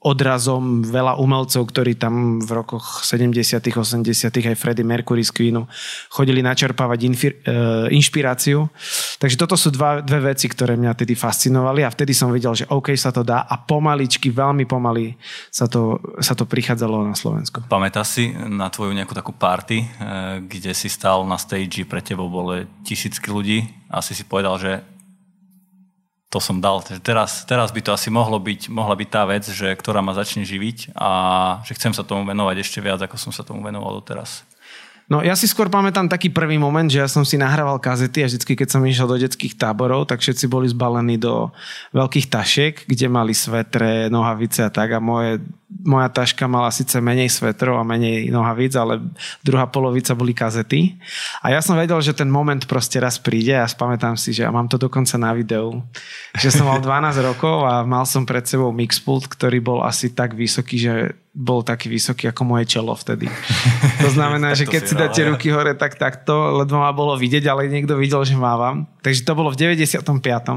odrazom 0.02 0.82
veľa 0.82 1.22
umelcov, 1.22 1.70
ktorí 1.70 1.94
tam 1.94 2.42
v 2.42 2.50
rokoch 2.50 3.06
70 3.06 3.62
80 3.62 4.02
aj 4.50 4.58
Freddie 4.58 4.82
Mercury 4.82 5.22
z 5.22 5.30
Queenu 5.30 5.70
chodili 6.10 6.42
načerpávať 6.42 6.98
infir, 7.06 7.38
uh, 7.46 7.86
inšpiráciu. 7.86 8.66
Takže 9.22 9.38
toto 9.38 9.54
sú 9.54 9.70
dva, 9.70 10.02
dve 10.02 10.34
veci, 10.34 10.50
ktoré 10.50 10.74
mňa 10.74 10.98
tedy 10.98 11.14
fascinovali 11.14 11.86
a 11.86 11.94
vtedy 11.94 12.10
som 12.10 12.34
videl, 12.34 12.58
že 12.58 12.66
OK 12.74 12.90
sa 12.98 13.14
to 13.14 13.22
dá 13.22 13.46
a 13.46 13.54
pomaličky, 13.62 14.34
veľmi 14.34 14.66
pomaly 14.66 15.14
sa 15.54 15.70
to, 15.70 16.02
sa 16.18 16.34
to 16.34 16.42
prichádzalo 16.42 17.06
na 17.06 17.14
Slovensku. 17.14 17.62
Pamätáš 17.70 18.18
si 18.18 18.24
na 18.34 18.66
tvoju 18.66 18.90
nejakú 18.98 19.14
takú 19.14 19.30
party, 19.30 19.78
eh, 19.78 19.86
kde 20.42 20.74
si 20.74 20.90
stál 20.90 21.22
na 21.22 21.38
stage, 21.38 21.86
pre 21.86 22.02
tebou 22.02 22.26
bolo 22.26 22.66
tisícky 22.82 23.30
ľudí 23.30 23.70
a 23.86 24.02
si 24.02 24.18
si 24.18 24.26
povedal, 24.26 24.58
že 24.58 24.82
to 26.32 26.40
som 26.40 26.64
dal. 26.64 26.80
Teraz, 27.04 27.44
teraz 27.44 27.68
by 27.76 27.84
to 27.84 27.92
asi 27.92 28.08
mohlo 28.08 28.40
byť, 28.40 28.72
mohla 28.72 28.96
byť 28.96 29.08
tá 29.12 29.28
vec, 29.28 29.44
že, 29.44 29.68
ktorá 29.76 30.00
ma 30.00 30.16
začne 30.16 30.48
živiť 30.48 30.96
a 30.96 31.10
že 31.60 31.76
chcem 31.76 31.92
sa 31.92 32.00
tomu 32.00 32.24
venovať 32.24 32.56
ešte 32.64 32.80
viac, 32.80 33.04
ako 33.04 33.20
som 33.20 33.36
sa 33.36 33.44
tomu 33.44 33.60
venoval 33.60 34.00
doteraz. 34.00 34.48
No 35.10 35.20
ja 35.20 35.34
si 35.34 35.50
skôr 35.50 35.68
pamätám 35.68 36.06
taký 36.06 36.30
prvý 36.30 36.56
moment, 36.56 36.86
že 36.86 37.02
ja 37.02 37.08
som 37.10 37.26
si 37.26 37.38
nahrával 37.38 37.82
kazety 37.82 38.22
a 38.22 38.30
vždycky, 38.30 38.54
keď 38.54 38.68
som 38.78 38.82
išiel 38.86 39.10
do 39.10 39.18
detských 39.18 39.58
táborov, 39.58 40.08
tak 40.08 40.22
všetci 40.22 40.46
boli 40.46 40.70
zbalení 40.70 41.18
do 41.18 41.50
veľkých 41.92 42.26
tašiek, 42.30 42.74
kde 42.86 43.06
mali 43.10 43.34
svetre, 43.34 44.08
nohavice 44.08 44.66
a 44.66 44.70
tak 44.70 44.96
a 44.96 45.00
moje 45.02 45.42
moja 45.80 46.08
taška 46.12 46.44
mala 46.44 46.68
síce 46.68 47.00
menej 47.00 47.32
svetrov 47.32 47.80
a 47.80 47.86
menej 47.86 48.28
nohavíc, 48.28 48.76
ale 48.76 49.00
druhá 49.40 49.64
polovica 49.64 50.12
boli 50.12 50.36
kazety. 50.36 51.00
A 51.40 51.48
ja 51.48 51.64
som 51.64 51.80
vedel, 51.80 51.96
že 52.04 52.12
ten 52.12 52.28
moment 52.28 52.60
proste 52.68 53.00
raz 53.00 53.16
príde 53.16 53.56
a 53.56 53.64
spamätám 53.64 54.14
si, 54.20 54.36
že 54.36 54.44
ja 54.44 54.52
mám 54.52 54.68
to 54.68 54.76
dokonca 54.76 55.16
na 55.16 55.32
videu. 55.32 55.80
Že 56.36 56.62
som 56.62 56.66
mal 56.68 56.78
12 56.84 57.24
rokov 57.24 57.64
a 57.64 57.82
mal 57.88 58.04
som 58.04 58.28
pred 58.28 58.44
sebou 58.44 58.70
mixpult, 58.70 59.26
ktorý 59.32 59.58
bol 59.64 59.80
asi 59.80 60.12
tak 60.12 60.36
vysoký, 60.36 60.76
že 60.76 60.94
bol 61.32 61.64
taký 61.64 61.88
vysoký 61.88 62.28
ako 62.28 62.44
moje 62.44 62.68
čelo 62.68 62.92
vtedy. 62.92 63.24
To 64.04 64.10
znamená, 64.10 64.52
že 64.52 64.66
keď 64.66 64.82
si 64.82 64.94
dáte 64.98 65.20
ruky 65.22 65.48
hore, 65.54 65.78
tak 65.78 65.94
takto, 65.94 66.58
ledvo 66.58 66.82
ma 66.82 66.90
bolo 66.90 67.14
vidieť, 67.14 67.46
ale 67.46 67.70
niekto 67.70 67.94
videl, 67.94 68.26
že 68.26 68.34
mávam. 68.34 68.84
Takže 69.00 69.22
to 69.22 69.32
bolo 69.38 69.48
v 69.54 69.78
95. 69.78 70.02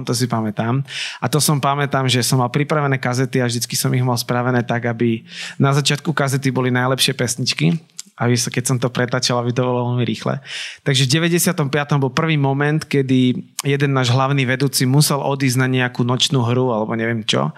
to 0.01 0.13
si 0.17 0.25
pamätám. 0.25 0.81
A 1.21 1.25
to 1.29 1.37
som 1.37 1.61
pamätám, 1.61 2.09
že 2.09 2.25
som 2.25 2.41
mal 2.41 2.49
pripravené 2.49 2.97
kazety 2.97 3.37
a 3.39 3.45
vždycky 3.45 3.77
som 3.77 3.93
ich 3.93 4.01
mal 4.01 4.17
spravené 4.17 4.65
tak, 4.65 4.89
aby 4.89 5.21
na 5.61 5.71
začiatku 5.77 6.09
kazety 6.09 6.49
boli 6.49 6.73
najlepšie 6.73 7.13
pesničky 7.13 7.77
a 8.15 8.31
keď 8.31 8.63
som 8.63 8.77
to 8.79 8.87
pretačal, 8.87 9.43
aby 9.43 9.51
to 9.51 9.67
bolo 9.67 9.91
veľmi 9.91 10.07
rýchle. 10.07 10.39
Takže 10.87 11.03
v 11.03 11.35
95. 11.35 11.67
bol 11.99 12.15
prvý 12.15 12.39
moment, 12.39 12.79
kedy 12.79 13.35
jeden 13.67 13.91
náš 13.91 14.15
hlavný 14.15 14.47
vedúci 14.47 14.87
musel 14.87 15.19
odísť 15.19 15.59
na 15.59 15.67
nejakú 15.67 16.07
nočnú 16.07 16.39
hru 16.47 16.71
alebo 16.71 16.95
neviem 16.95 17.27
čo 17.27 17.51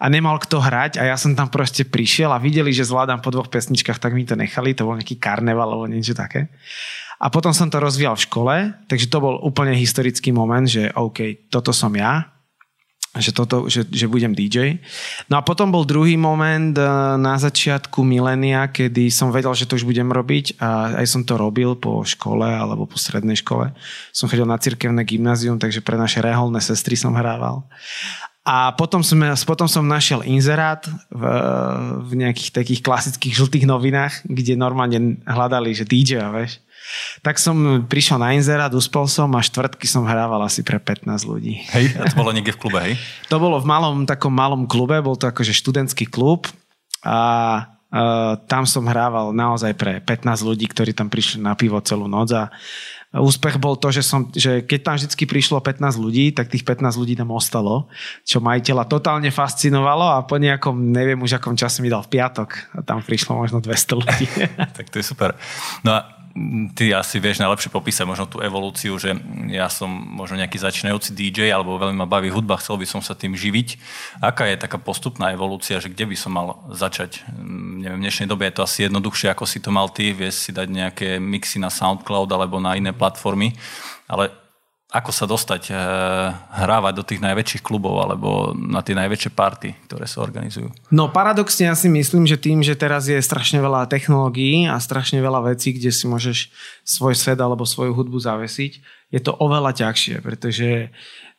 a 0.00 0.04
nemal 0.10 0.42
kto 0.42 0.58
hrať 0.58 0.98
a 0.98 1.06
ja 1.06 1.16
som 1.20 1.38
tam 1.38 1.46
proste 1.46 1.86
prišiel 1.86 2.34
a 2.34 2.42
videli, 2.42 2.74
že 2.74 2.90
zvládam 2.90 3.22
po 3.22 3.30
dvoch 3.30 3.46
pesničkách, 3.46 4.02
tak 4.02 4.10
mi 4.16 4.26
to 4.26 4.34
nechali, 4.34 4.74
to 4.74 4.82
bol 4.82 4.98
nejaký 4.98 5.14
karneval 5.22 5.70
alebo 5.70 5.86
niečo 5.86 6.18
také. 6.18 6.50
A 7.20 7.28
potom 7.28 7.52
som 7.52 7.68
to 7.68 7.78
rozvíjal 7.78 8.16
v 8.16 8.24
škole, 8.26 8.54
takže 8.88 9.12
to 9.12 9.20
bol 9.20 9.36
úplne 9.44 9.76
historický 9.76 10.32
moment, 10.32 10.64
že 10.64 10.88
OK, 10.96 11.52
toto 11.52 11.70
som 11.70 11.92
ja, 11.92 12.32
že, 13.18 13.34
toto, 13.34 13.66
že, 13.66 13.82
že 13.90 14.06
budem 14.06 14.30
DJ. 14.30 14.78
No 15.26 15.42
a 15.42 15.42
potom 15.42 15.74
bol 15.74 15.82
druhý 15.82 16.14
moment 16.14 16.70
eh, 16.78 16.86
na 17.18 17.34
začiatku 17.34 18.06
milénia, 18.06 18.70
kedy 18.70 19.10
som 19.10 19.34
vedel, 19.34 19.50
že 19.58 19.66
to 19.66 19.74
už 19.74 19.82
budem 19.82 20.06
robiť 20.06 20.62
a 20.62 21.02
aj 21.02 21.06
som 21.10 21.22
to 21.26 21.34
robil 21.34 21.74
po 21.74 22.06
škole 22.06 22.46
alebo 22.46 22.86
po 22.86 22.94
strednej 22.94 23.34
škole. 23.34 23.74
Som 24.14 24.30
chodil 24.30 24.46
na 24.46 24.62
cirkevné 24.62 25.02
gymnázium, 25.02 25.58
takže 25.58 25.82
pre 25.82 25.98
naše 25.98 26.22
reholné 26.22 26.62
sestry 26.62 26.94
som 26.94 27.10
hrával. 27.18 27.66
A 28.40 28.72
potom, 28.72 29.04
sme, 29.04 29.36
potom 29.44 29.68
som 29.68 29.84
našiel 29.84 30.24
inzerát 30.24 30.80
v, 31.12 31.22
v 32.08 32.10
nejakých 32.24 32.56
takých 32.56 32.80
klasických 32.80 33.36
žltých 33.36 33.68
novinách, 33.68 34.24
kde 34.24 34.56
normálne 34.56 35.20
hľadali, 35.28 35.76
že 35.76 35.84
DJ, 35.84 36.24
vieš. 36.32 36.56
Tak 37.20 37.36
som 37.36 37.84
prišiel 37.86 38.18
na 38.18 38.32
inzerát, 38.32 38.72
uspel 38.72 39.04
som 39.10 39.28
a 39.36 39.40
štvrtky 39.44 39.84
som 39.84 40.06
hrával 40.08 40.40
asi 40.44 40.64
pre 40.64 40.80
15 40.80 41.06
ľudí. 41.26 41.60
Hej, 41.74 41.96
a 42.00 42.08
to 42.08 42.16
bolo 42.16 42.32
niekde 42.32 42.56
v 42.56 42.60
klube, 42.60 42.78
hej? 42.80 42.94
To 43.28 43.36
bolo 43.36 43.60
v 43.60 43.66
malom, 43.68 44.08
takom 44.08 44.32
malom 44.32 44.64
klube, 44.64 44.98
bol 45.04 45.14
to 45.18 45.28
akože 45.28 45.52
študentský 45.52 46.08
klub 46.08 46.48
a 47.04 47.18
uh, 47.92 48.34
tam 48.48 48.64
som 48.64 48.86
hrával 48.86 49.32
naozaj 49.36 49.72
pre 49.76 50.00
15 50.02 50.46
ľudí, 50.46 50.66
ktorí 50.70 50.92
tam 50.96 51.12
prišli 51.12 51.42
na 51.42 51.56
pivo 51.58 51.78
celú 51.84 52.08
noc 52.08 52.32
a 52.32 52.48
úspech 53.18 53.58
bol 53.58 53.74
to, 53.74 53.90
že, 53.90 54.06
som, 54.06 54.30
že 54.30 54.62
keď 54.62 54.80
tam 54.86 54.94
vždy 54.94 55.26
prišlo 55.26 55.58
15 55.58 55.98
ľudí, 55.98 56.30
tak 56.30 56.46
tých 56.46 56.62
15 56.62 56.94
ľudí 56.94 57.18
tam 57.18 57.34
ostalo, 57.34 57.90
čo 58.22 58.38
majiteľa 58.38 58.86
totálne 58.86 59.34
fascinovalo 59.34 60.14
a 60.14 60.22
po 60.22 60.38
nejakom, 60.38 60.78
neviem 60.78 61.18
už 61.18 61.42
akom 61.42 61.58
čase 61.58 61.82
mi 61.82 61.90
dal 61.90 62.06
v 62.06 62.14
piatok 62.14 62.78
a 62.78 62.78
tam 62.86 63.02
prišlo 63.02 63.34
možno 63.34 63.58
200 63.58 63.98
ľudí. 63.98 64.26
tak 64.78 64.94
to 64.94 65.02
je 65.02 65.04
super. 65.10 65.34
No 65.82 65.98
a 65.98 66.19
ty 66.78 66.94
asi 66.94 67.18
vieš 67.18 67.42
najlepšie 67.42 67.74
popísať 67.74 68.06
možno 68.06 68.26
tú 68.30 68.38
evolúciu, 68.38 68.94
že 68.96 69.18
ja 69.50 69.66
som 69.66 69.90
možno 69.90 70.38
nejaký 70.38 70.62
začínajúci 70.62 71.10
DJ 71.10 71.50
alebo 71.50 71.76
veľmi 71.76 71.98
ma 71.98 72.06
baví 72.06 72.30
hudba, 72.30 72.60
chcel 72.62 72.78
by 72.78 72.86
som 72.86 73.02
sa 73.02 73.18
tým 73.18 73.34
živiť. 73.34 73.76
Aká 74.22 74.46
je 74.46 74.56
taká 74.56 74.78
postupná 74.78 75.34
evolúcia, 75.34 75.82
že 75.82 75.90
kde 75.90 76.06
by 76.06 76.16
som 76.16 76.32
mal 76.32 76.62
začať? 76.70 77.26
Neviem, 77.44 77.98
v 78.00 78.04
dnešnej 78.06 78.30
dobe 78.30 78.46
je 78.46 78.54
to 78.56 78.64
asi 78.64 78.86
jednoduchšie, 78.86 79.28
ako 79.30 79.44
si 79.44 79.58
to 79.58 79.74
mal 79.74 79.90
ty, 79.90 80.14
vieš 80.14 80.48
si 80.48 80.50
dať 80.54 80.68
nejaké 80.70 81.08
mixy 81.18 81.58
na 81.58 81.68
SoundCloud 81.68 82.30
alebo 82.30 82.62
na 82.62 82.78
iné 82.78 82.94
platformy, 82.94 83.54
ale 84.06 84.39
ako 84.90 85.10
sa 85.14 85.24
dostať, 85.30 85.70
e, 85.70 85.74
hrávať 86.34 86.92
do 86.98 87.06
tých 87.06 87.22
najväčších 87.22 87.62
klubov 87.62 88.02
alebo 88.02 88.50
na 88.58 88.82
tie 88.82 88.98
najväčšie 88.98 89.30
party, 89.30 89.86
ktoré 89.86 90.10
sa 90.10 90.26
organizujú? 90.26 90.66
No 90.90 91.06
paradoxne 91.14 91.70
ja 91.70 91.78
si 91.78 91.86
myslím, 91.86 92.26
že 92.26 92.34
tým, 92.34 92.58
že 92.66 92.74
teraz 92.74 93.06
je 93.06 93.14
strašne 93.22 93.62
veľa 93.62 93.86
technológií 93.86 94.66
a 94.66 94.74
strašne 94.82 95.22
veľa 95.22 95.54
vecí, 95.54 95.70
kde 95.70 95.94
si 95.94 96.10
môžeš 96.10 96.50
svoj 96.82 97.14
svet 97.14 97.38
alebo 97.38 97.62
svoju 97.62 97.94
hudbu 97.94 98.18
zavesiť, 98.18 98.82
je 99.10 99.20
to 99.22 99.30
oveľa 99.38 99.78
ťažšie, 99.78 100.22
pretože 100.22 100.90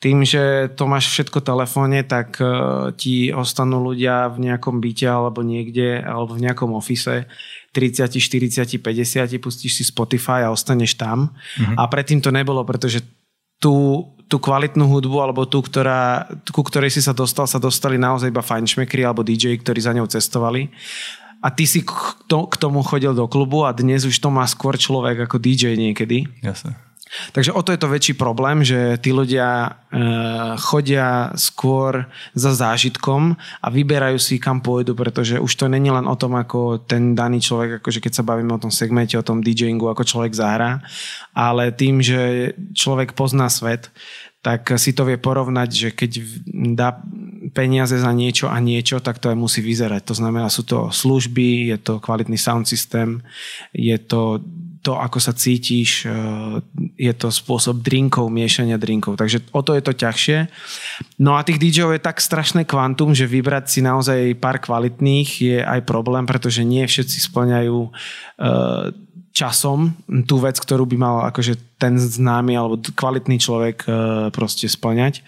tým, 0.01 0.25
že 0.25 0.71
to 0.73 0.89
máš 0.89 1.13
všetko 1.13 1.43
v 1.43 1.47
telefóne, 1.51 1.99
tak 2.07 2.39
e, 2.39 2.45
ti 2.97 3.29
ostanú 3.35 3.83
ľudia 3.83 4.33
v 4.33 4.49
nejakom 4.49 4.79
byte 4.81 5.05
alebo 5.05 5.45
niekde, 5.45 6.01
alebo 6.01 6.39
v 6.39 6.43
nejakom 6.49 6.71
ofise 6.73 7.29
30, 7.75 8.17
40, 8.17 8.81
50, 8.81 9.43
pustíš 9.43 9.77
si 9.77 9.83
Spotify 9.85 10.43
a 10.43 10.51
ostaneš 10.51 10.97
tam. 10.97 11.31
Mm-hmm. 11.31 11.77
A 11.77 11.83
predtým 11.85 12.19
to 12.19 12.33
nebolo, 12.33 12.65
pretože 12.65 13.05
tú, 13.61 14.09
tú 14.25 14.41
kvalitnú 14.41 14.89
hudbu 14.89 15.21
alebo 15.21 15.45
tú, 15.45 15.61
ktorá, 15.61 16.25
ku 16.49 16.65
ktorej 16.65 16.97
si 16.97 17.01
sa 17.05 17.13
dostal, 17.13 17.45
sa 17.45 17.61
dostali 17.61 18.01
naozaj 18.01 18.33
iba 18.33 18.41
fajnšmekri 18.41 19.05
alebo 19.05 19.21
DJ, 19.21 19.61
ktorí 19.61 19.79
za 19.79 19.93
ňou 19.93 20.09
cestovali. 20.09 20.73
A 21.41 21.49
ty 21.53 21.65
si 21.69 21.85
k, 21.85 21.89
to, 22.25 22.49
k 22.49 22.55
tomu 22.57 22.81
chodil 22.81 23.13
do 23.13 23.25
klubu 23.29 23.65
a 23.65 23.73
dnes 23.73 24.05
už 24.05 24.17
to 24.17 24.29
má 24.33 24.45
skôr 24.49 24.77
človek 24.77 25.29
ako 25.29 25.37
DJ 25.41 25.77
niekedy. 25.77 26.25
Jasne. 26.41 26.77
Takže 27.31 27.51
o 27.51 27.59
to 27.59 27.75
je 27.75 27.79
to 27.79 27.91
väčší 27.91 28.13
problém, 28.15 28.63
že 28.63 28.95
tí 29.03 29.11
ľudia 29.11 29.67
e, 29.67 29.69
chodia 30.55 31.35
skôr 31.35 32.07
za 32.31 32.55
zážitkom 32.55 33.35
a 33.35 33.67
vyberajú 33.67 34.15
si 34.15 34.39
kam 34.39 34.63
pôjdu, 34.63 34.95
pretože 34.95 35.35
už 35.35 35.51
to 35.51 35.67
není 35.67 35.91
len 35.91 36.07
o 36.07 36.15
tom, 36.15 36.39
ako 36.39 36.87
ten 36.87 37.11
daný 37.11 37.43
človek, 37.43 37.83
akože 37.83 37.99
keď 37.99 38.13
sa 38.15 38.27
bavíme 38.27 38.55
o 38.55 38.61
tom 38.63 38.71
segmente, 38.71 39.19
o 39.19 39.27
tom 39.27 39.43
DJingu, 39.43 39.91
ako 39.91 40.07
človek 40.07 40.31
zahrá, 40.31 40.79
ale 41.35 41.75
tým, 41.75 41.99
že 41.99 42.55
človek 42.71 43.11
pozná 43.11 43.51
svet, 43.51 43.91
tak 44.41 44.73
si 44.81 44.95
to 44.97 45.05
vie 45.05 45.21
porovnať, 45.21 45.69
že 45.69 45.89
keď 45.93 46.11
dá 46.73 46.97
peniaze 47.53 47.93
za 47.93 48.09
niečo 48.09 48.49
a 48.49 48.57
niečo, 48.57 48.97
tak 48.97 49.21
to 49.21 49.29
aj 49.29 49.37
musí 49.37 49.61
vyzerať. 49.61 50.01
To 50.09 50.15
znamená, 50.17 50.49
sú 50.49 50.65
to 50.65 50.89
služby, 50.89 51.69
je 51.69 51.77
to 51.77 52.01
kvalitný 52.01 52.41
sound 52.41 52.65
systém, 52.65 53.21
je 53.69 53.93
to 54.01 54.41
to, 54.81 54.97
ako 54.97 55.21
sa 55.21 55.37
cítiš, 55.37 56.09
e, 56.09 56.11
je 56.97 57.13
to 57.13 57.29
spôsob 57.29 57.85
drinkov, 57.85 58.33
miešania 58.33 58.81
drinkov. 58.81 59.13
Takže 59.13 59.45
o 59.53 59.61
to 59.61 59.77
je 59.77 59.83
to 59.85 59.93
ťažšie. 59.93 60.49
No 61.21 61.37
a 61.37 61.45
tých 61.45 61.61
DJov 61.61 61.93
je 61.93 62.01
tak 62.01 62.17
strašné 62.17 62.65
kvantum, 62.65 63.13
že 63.13 63.29
vybrať 63.29 63.65
si 63.69 63.79
naozaj 63.85 64.41
pár 64.41 64.57
kvalitných 64.57 65.29
je 65.37 65.57
aj 65.61 65.85
problém, 65.85 66.25
pretože 66.25 66.65
nie 66.65 66.81
všetci 66.81 67.17
splňajú 67.29 67.77
e, 67.77 67.89
časom 69.31 69.95
tú 70.27 70.41
vec, 70.41 70.57
ktorú 70.59 70.83
by 70.89 70.97
mal 70.97 71.15
akože 71.31 71.77
ten 71.79 71.95
známy 71.95 72.57
alebo 72.57 72.81
kvalitný 72.81 73.37
človek 73.37 73.77
e, 73.85 73.89
proste 74.33 74.65
splňať. 74.65 75.21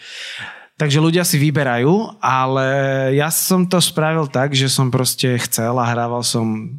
Takže 0.74 0.98
ľudia 0.98 1.22
si 1.22 1.38
vyberajú, 1.38 2.17
ale 2.17 2.67
ja 3.13 3.29
som 3.29 3.69
to 3.69 3.77
spravil 3.77 4.25
tak, 4.25 4.57
že 4.57 4.65
som 4.65 4.89
proste 4.89 5.38
chcel 5.45 5.77
a 5.77 5.86
hrával 5.86 6.25
som 6.25 6.74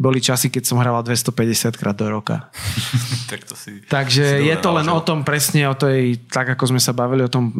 boli 0.00 0.18
časy, 0.20 0.48
keď 0.48 0.62
som 0.64 0.80
hrával 0.80 1.04
250 1.04 1.76
krát 1.76 1.96
do 1.96 2.08
roka. 2.08 2.48
tak 3.30 3.44
to 3.44 3.56
si, 3.56 3.84
Takže 3.88 4.42
si 4.42 4.48
je 4.48 4.56
to 4.60 4.70
len 4.72 4.88
o 4.88 5.00
tom 5.00 5.24
presne, 5.24 5.68
o 5.68 5.76
tej, 5.76 6.20
tak 6.28 6.52
ako 6.56 6.76
sme 6.76 6.80
sa 6.80 6.92
bavili 6.96 7.24
o 7.24 7.32
tom 7.32 7.52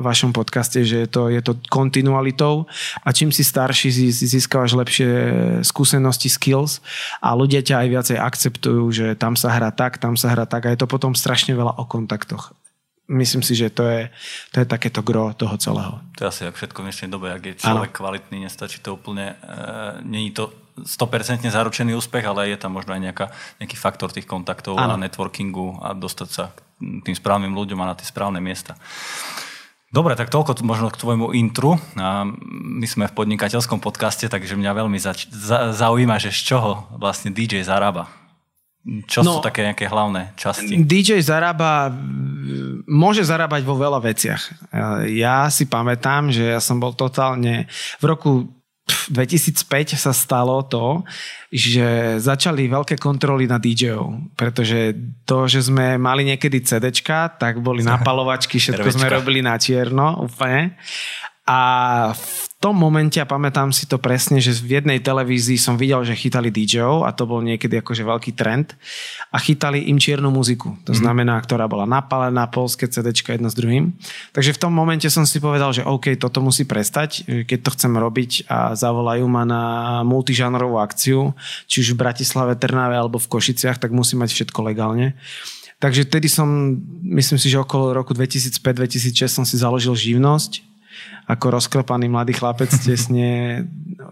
vašom 0.00 0.32
podcaste, 0.32 0.84
že 0.84 1.04
je 1.04 1.08
to, 1.08 1.32
je 1.32 1.40
to 1.40 1.56
kontinualitou 1.68 2.68
a 3.04 3.08
čím 3.12 3.32
si 3.32 3.44
starší, 3.44 3.92
získavaš 4.12 4.76
lepšie 4.76 5.10
skúsenosti, 5.64 6.32
skills 6.32 6.80
a 7.20 7.32
ľudia 7.32 7.64
ťa 7.64 7.84
aj 7.84 7.88
viacej 7.88 8.18
akceptujú, 8.18 8.84
že 8.92 9.06
tam 9.16 9.36
sa 9.36 9.52
hrá 9.52 9.72
tak, 9.72 10.00
tam 10.00 10.16
sa 10.16 10.32
hrá 10.32 10.44
tak 10.48 10.68
a 10.68 10.72
je 10.72 10.80
to 10.80 10.88
potom 10.88 11.12
strašne 11.16 11.52
veľa 11.56 11.76
o 11.76 11.84
kontaktoch 11.84 12.56
myslím 13.08 13.42
si, 13.42 13.56
že 13.56 13.72
to 13.72 13.88
je, 13.88 14.12
to 14.52 14.60
je 14.60 14.66
takéto 14.68 15.00
gro 15.00 15.32
toho 15.32 15.56
celého. 15.56 15.96
To 16.20 16.28
je 16.28 16.28
asi 16.28 16.42
všetko 16.44 16.84
v 16.84 16.86
dnešnej 16.92 17.10
dobe, 17.10 17.32
ak 17.32 17.42
je 17.42 17.54
človek 17.64 17.90
ano. 17.90 17.98
kvalitný, 17.98 18.44
nestačí 18.44 18.84
to 18.84 18.94
úplne, 18.94 19.32
e, 19.32 19.36
není 20.04 20.30
to 20.30 20.52
100% 20.84 21.48
zaručený 21.48 21.94
úspech, 21.96 22.24
ale 22.26 22.52
je 22.52 22.58
tam 22.58 22.76
možno 22.76 22.94
aj 22.94 23.00
nejaká, 23.00 23.26
nejaký 23.62 23.76
faktor 23.78 24.12
tých 24.12 24.28
kontaktov 24.28 24.78
ano. 24.78 24.94
a 24.94 25.00
networkingu 25.00 25.80
a 25.82 25.94
dostať 25.94 26.28
sa 26.28 26.52
k 26.54 26.58
tým 26.78 27.16
správnym 27.16 27.54
ľuďom 27.54 27.78
a 27.82 27.90
na 27.90 27.94
tie 27.98 28.06
správne 28.06 28.38
miesta. 28.38 28.78
Dobre, 29.88 30.12
tak 30.20 30.28
toľko 30.28 30.60
možno 30.68 30.92
k 30.92 31.00
tvojmu 31.00 31.32
intru. 31.32 31.80
A 31.96 32.28
my 32.52 32.84
sme 32.84 33.08
v 33.08 33.16
podnikateľskom 33.16 33.80
podcaste, 33.80 34.28
takže 34.28 34.52
mňa 34.52 34.72
veľmi 34.76 35.00
zač- 35.00 35.32
za- 35.32 35.72
zaujíma, 35.72 36.20
že 36.20 36.28
z 36.28 36.54
čoho 36.54 36.84
vlastne 37.00 37.32
DJ 37.32 37.64
zarába. 37.64 38.12
Čo 39.08 39.20
no, 39.24 39.36
sú 39.36 39.38
také 39.44 39.64
nejaké 39.64 39.88
hlavné 39.88 40.32
časti? 40.36 40.80
DJ 40.80 41.20
zarába, 41.20 41.92
môže 42.88 43.20
zarábať 43.20 43.60
vo 43.64 43.76
veľa 43.76 44.00
veciach. 44.00 44.72
Ja 45.12 45.48
si 45.52 45.68
pamätám, 45.68 46.32
že 46.32 46.56
ja 46.56 46.60
som 46.60 46.80
bol 46.80 46.96
totálne 46.96 47.68
v 48.00 48.04
roku 48.04 48.48
2005 48.88 49.96
sa 49.96 50.12
stalo 50.12 50.64
to, 50.66 51.04
že 51.48 52.18
začali 52.20 52.68
veľké 52.68 52.96
kontroly 52.96 53.48
na 53.48 53.56
DJ-ov, 53.60 54.32
pretože 54.36 54.96
to, 55.24 55.48
že 55.48 55.68
sme 55.68 55.96
mali 56.00 56.24
niekedy 56.28 56.60
CDčka, 56.64 57.36
tak 57.40 57.60
boli 57.60 57.84
napalovačky, 57.84 58.60
všetko 58.60 58.88
sme 58.88 59.08
robili 59.08 59.40
na 59.40 59.56
čierno 59.56 60.24
úplne. 60.24 60.76
A 61.48 61.60
v 62.12 62.47
tom 62.58 62.74
momente, 62.74 63.22
a 63.22 63.26
pamätám 63.26 63.70
si 63.70 63.86
to 63.86 64.02
presne, 64.02 64.42
že 64.42 64.50
v 64.58 64.82
jednej 64.82 64.98
televízii 64.98 65.54
som 65.54 65.78
videl, 65.78 66.02
že 66.02 66.18
chytali 66.18 66.50
DJ-ov 66.50 67.06
a 67.06 67.14
to 67.14 67.22
bol 67.22 67.38
niekedy 67.38 67.78
akože 67.78 68.02
veľký 68.02 68.34
trend 68.34 68.74
a 69.30 69.38
chytali 69.38 69.86
im 69.86 70.02
čiernu 70.02 70.34
muziku. 70.34 70.74
To 70.82 70.90
mm. 70.90 70.98
znamená, 70.98 71.38
ktorá 71.38 71.70
bola 71.70 71.86
napálená, 71.86 72.50
polské 72.50 72.90
CD 72.90 73.14
jedno 73.14 73.46
s 73.46 73.54
druhým. 73.54 73.94
Takže 74.34 74.58
v 74.58 74.60
tom 74.66 74.74
momente 74.74 75.06
som 75.06 75.22
si 75.22 75.38
povedal, 75.38 75.70
že 75.70 75.86
OK, 75.86 76.18
toto 76.18 76.42
musí 76.42 76.66
prestať, 76.66 77.22
keď 77.46 77.58
to 77.62 77.70
chcem 77.78 77.94
robiť 77.94 78.50
a 78.50 78.74
zavolajú 78.74 79.26
ma 79.30 79.46
na 79.46 79.62
multižánrovú 80.02 80.82
akciu, 80.82 81.38
či 81.70 81.86
už 81.86 81.94
v 81.94 82.00
Bratislave, 82.02 82.58
Trnave 82.58 82.98
alebo 82.98 83.22
v 83.22 83.30
Košiciach, 83.38 83.78
tak 83.78 83.94
musím 83.94 84.26
mať 84.26 84.34
všetko 84.34 84.66
legálne. 84.66 85.14
Takže 85.78 86.10
tedy 86.10 86.26
som, 86.26 86.74
myslím 87.06 87.38
si, 87.38 87.46
že 87.46 87.62
okolo 87.62 87.94
roku 87.94 88.10
2005-2006 88.10 89.30
som 89.30 89.46
si 89.46 89.54
založil 89.54 89.94
živnosť 89.94 90.67
ako 91.28 91.60
rozklepaný 91.60 92.08
mladý 92.08 92.32
chlapec 92.32 92.72
tesne 92.72 93.62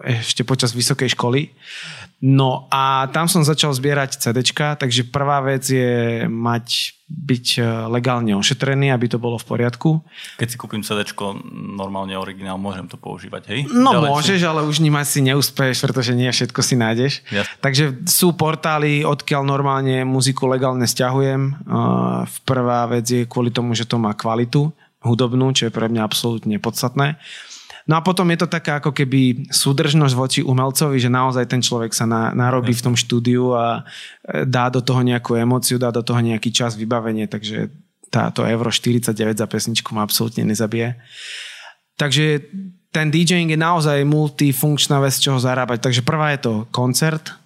ešte 0.05 0.45
počas 0.45 0.77
vysokej 0.77 1.17
školy. 1.17 1.51
No 2.17 2.65
a 2.73 3.13
tam 3.13 3.29
som 3.29 3.45
začal 3.45 3.77
zbierať 3.77 4.17
CDčka, 4.17 4.81
takže 4.81 5.05
prvá 5.05 5.45
vec 5.45 5.69
je 5.69 6.25
mať 6.25 6.97
byť 7.07 7.47
e, 7.57 7.63
legálne 7.87 8.35
ošetrený, 8.35 8.91
aby 8.91 9.07
to 9.07 9.23
bolo 9.23 9.39
v 9.39 9.47
poriadku. 9.47 10.03
Keď 10.43 10.49
si 10.49 10.57
kúpim 10.59 10.83
CD, 10.83 11.07
normálne 11.77 12.19
originál, 12.19 12.59
môžem 12.59 12.91
to 12.91 12.99
používať, 12.99 13.43
hej? 13.53 13.61
No 13.71 13.95
Ďalej 13.95 14.11
môžeš, 14.11 14.41
si... 14.43 14.49
ale 14.49 14.67
už 14.67 14.83
ním 14.83 14.97
asi 14.99 15.23
neúspeješ, 15.23 15.87
pretože 15.87 16.19
nie 16.19 16.27
všetko 16.27 16.61
si 16.67 16.75
nájdeš. 16.75 17.23
Yes. 17.31 17.47
Takže 17.63 18.09
sú 18.11 18.35
portály, 18.35 19.07
odkiaľ 19.07 19.47
normálne 19.47 20.03
muziku 20.03 20.51
legálne 20.51 20.89
stiahujem. 20.89 21.63
Uh, 21.63 22.27
prvá 22.43 22.91
vec 22.91 23.07
je 23.07 23.23
kvôli 23.23 23.55
tomu, 23.55 23.79
že 23.79 23.87
to 23.87 24.03
má 24.03 24.11
kvalitu 24.17 24.75
hudobnú, 25.05 25.53
čo 25.53 25.69
je 25.69 25.75
pre 25.75 25.89
mňa 25.91 26.03
absolútne 26.03 26.57
podstatné. 26.61 27.21
No 27.87 27.95
a 27.95 28.03
potom 28.03 28.27
je 28.35 28.43
to 28.43 28.51
taká 28.51 28.83
ako 28.83 28.91
keby 28.91 29.47
súdržnosť 29.47 30.15
voči 30.19 30.41
umelcovi, 30.43 30.99
že 30.99 31.07
naozaj 31.07 31.47
ten 31.47 31.63
človek 31.63 31.95
sa 31.95 32.03
na, 32.03 32.35
narobí 32.35 32.75
v 32.75 32.83
tom 32.83 32.95
štúdiu 32.99 33.55
a 33.55 33.87
e, 34.27 34.43
dá 34.43 34.67
do 34.67 34.83
toho 34.83 35.07
nejakú 35.07 35.39
emóciu, 35.39 35.79
dá 35.79 35.95
do 35.95 36.03
toho 36.03 36.19
nejaký 36.19 36.51
čas, 36.51 36.75
vybavenie, 36.75 37.31
takže 37.31 37.71
táto 38.11 38.43
euro 38.43 38.75
49 38.75 39.15
za 39.39 39.47
pesničku 39.47 39.95
ma 39.95 40.03
absolútne 40.03 40.43
nezabije. 40.43 40.99
Takže 41.95 42.43
ten 42.91 43.13
DJing 43.13 43.55
je 43.55 43.61
naozaj 43.61 44.03
multifunkčná 44.03 44.99
vec, 44.99 45.15
z 45.15 45.31
čoho 45.31 45.39
zarábať. 45.39 45.87
Takže 45.87 46.03
prvá 46.03 46.35
je 46.35 46.41
to 46.43 46.53
koncert, 46.75 47.39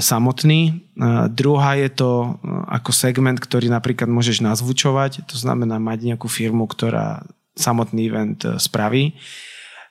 samotný. 0.00 0.88
Uh, 0.96 1.28
druhá 1.28 1.76
je 1.76 1.92
to 1.92 2.10
uh, 2.24 2.64
ako 2.72 2.96
segment, 2.96 3.36
ktorý 3.36 3.68
napríklad 3.68 4.08
môžeš 4.08 4.40
nazvučovať, 4.40 5.28
to 5.28 5.36
znamená 5.36 5.76
mať 5.76 6.12
nejakú 6.12 6.32
firmu, 6.32 6.64
ktorá 6.64 7.28
samotný 7.60 8.08
event 8.08 8.40
spraví. 8.56 9.12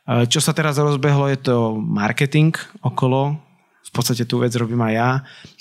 Čo 0.09 0.41
sa 0.41 0.57
teraz 0.57 0.73
rozbehlo, 0.81 1.29
je 1.29 1.37
to 1.37 1.77
marketing 1.77 2.57
okolo. 2.81 3.37
V 3.85 3.91
podstate 3.93 4.25
tú 4.25 4.41
vec 4.41 4.49
robím 4.57 4.81
aj 4.89 4.93
ja. 4.97 5.11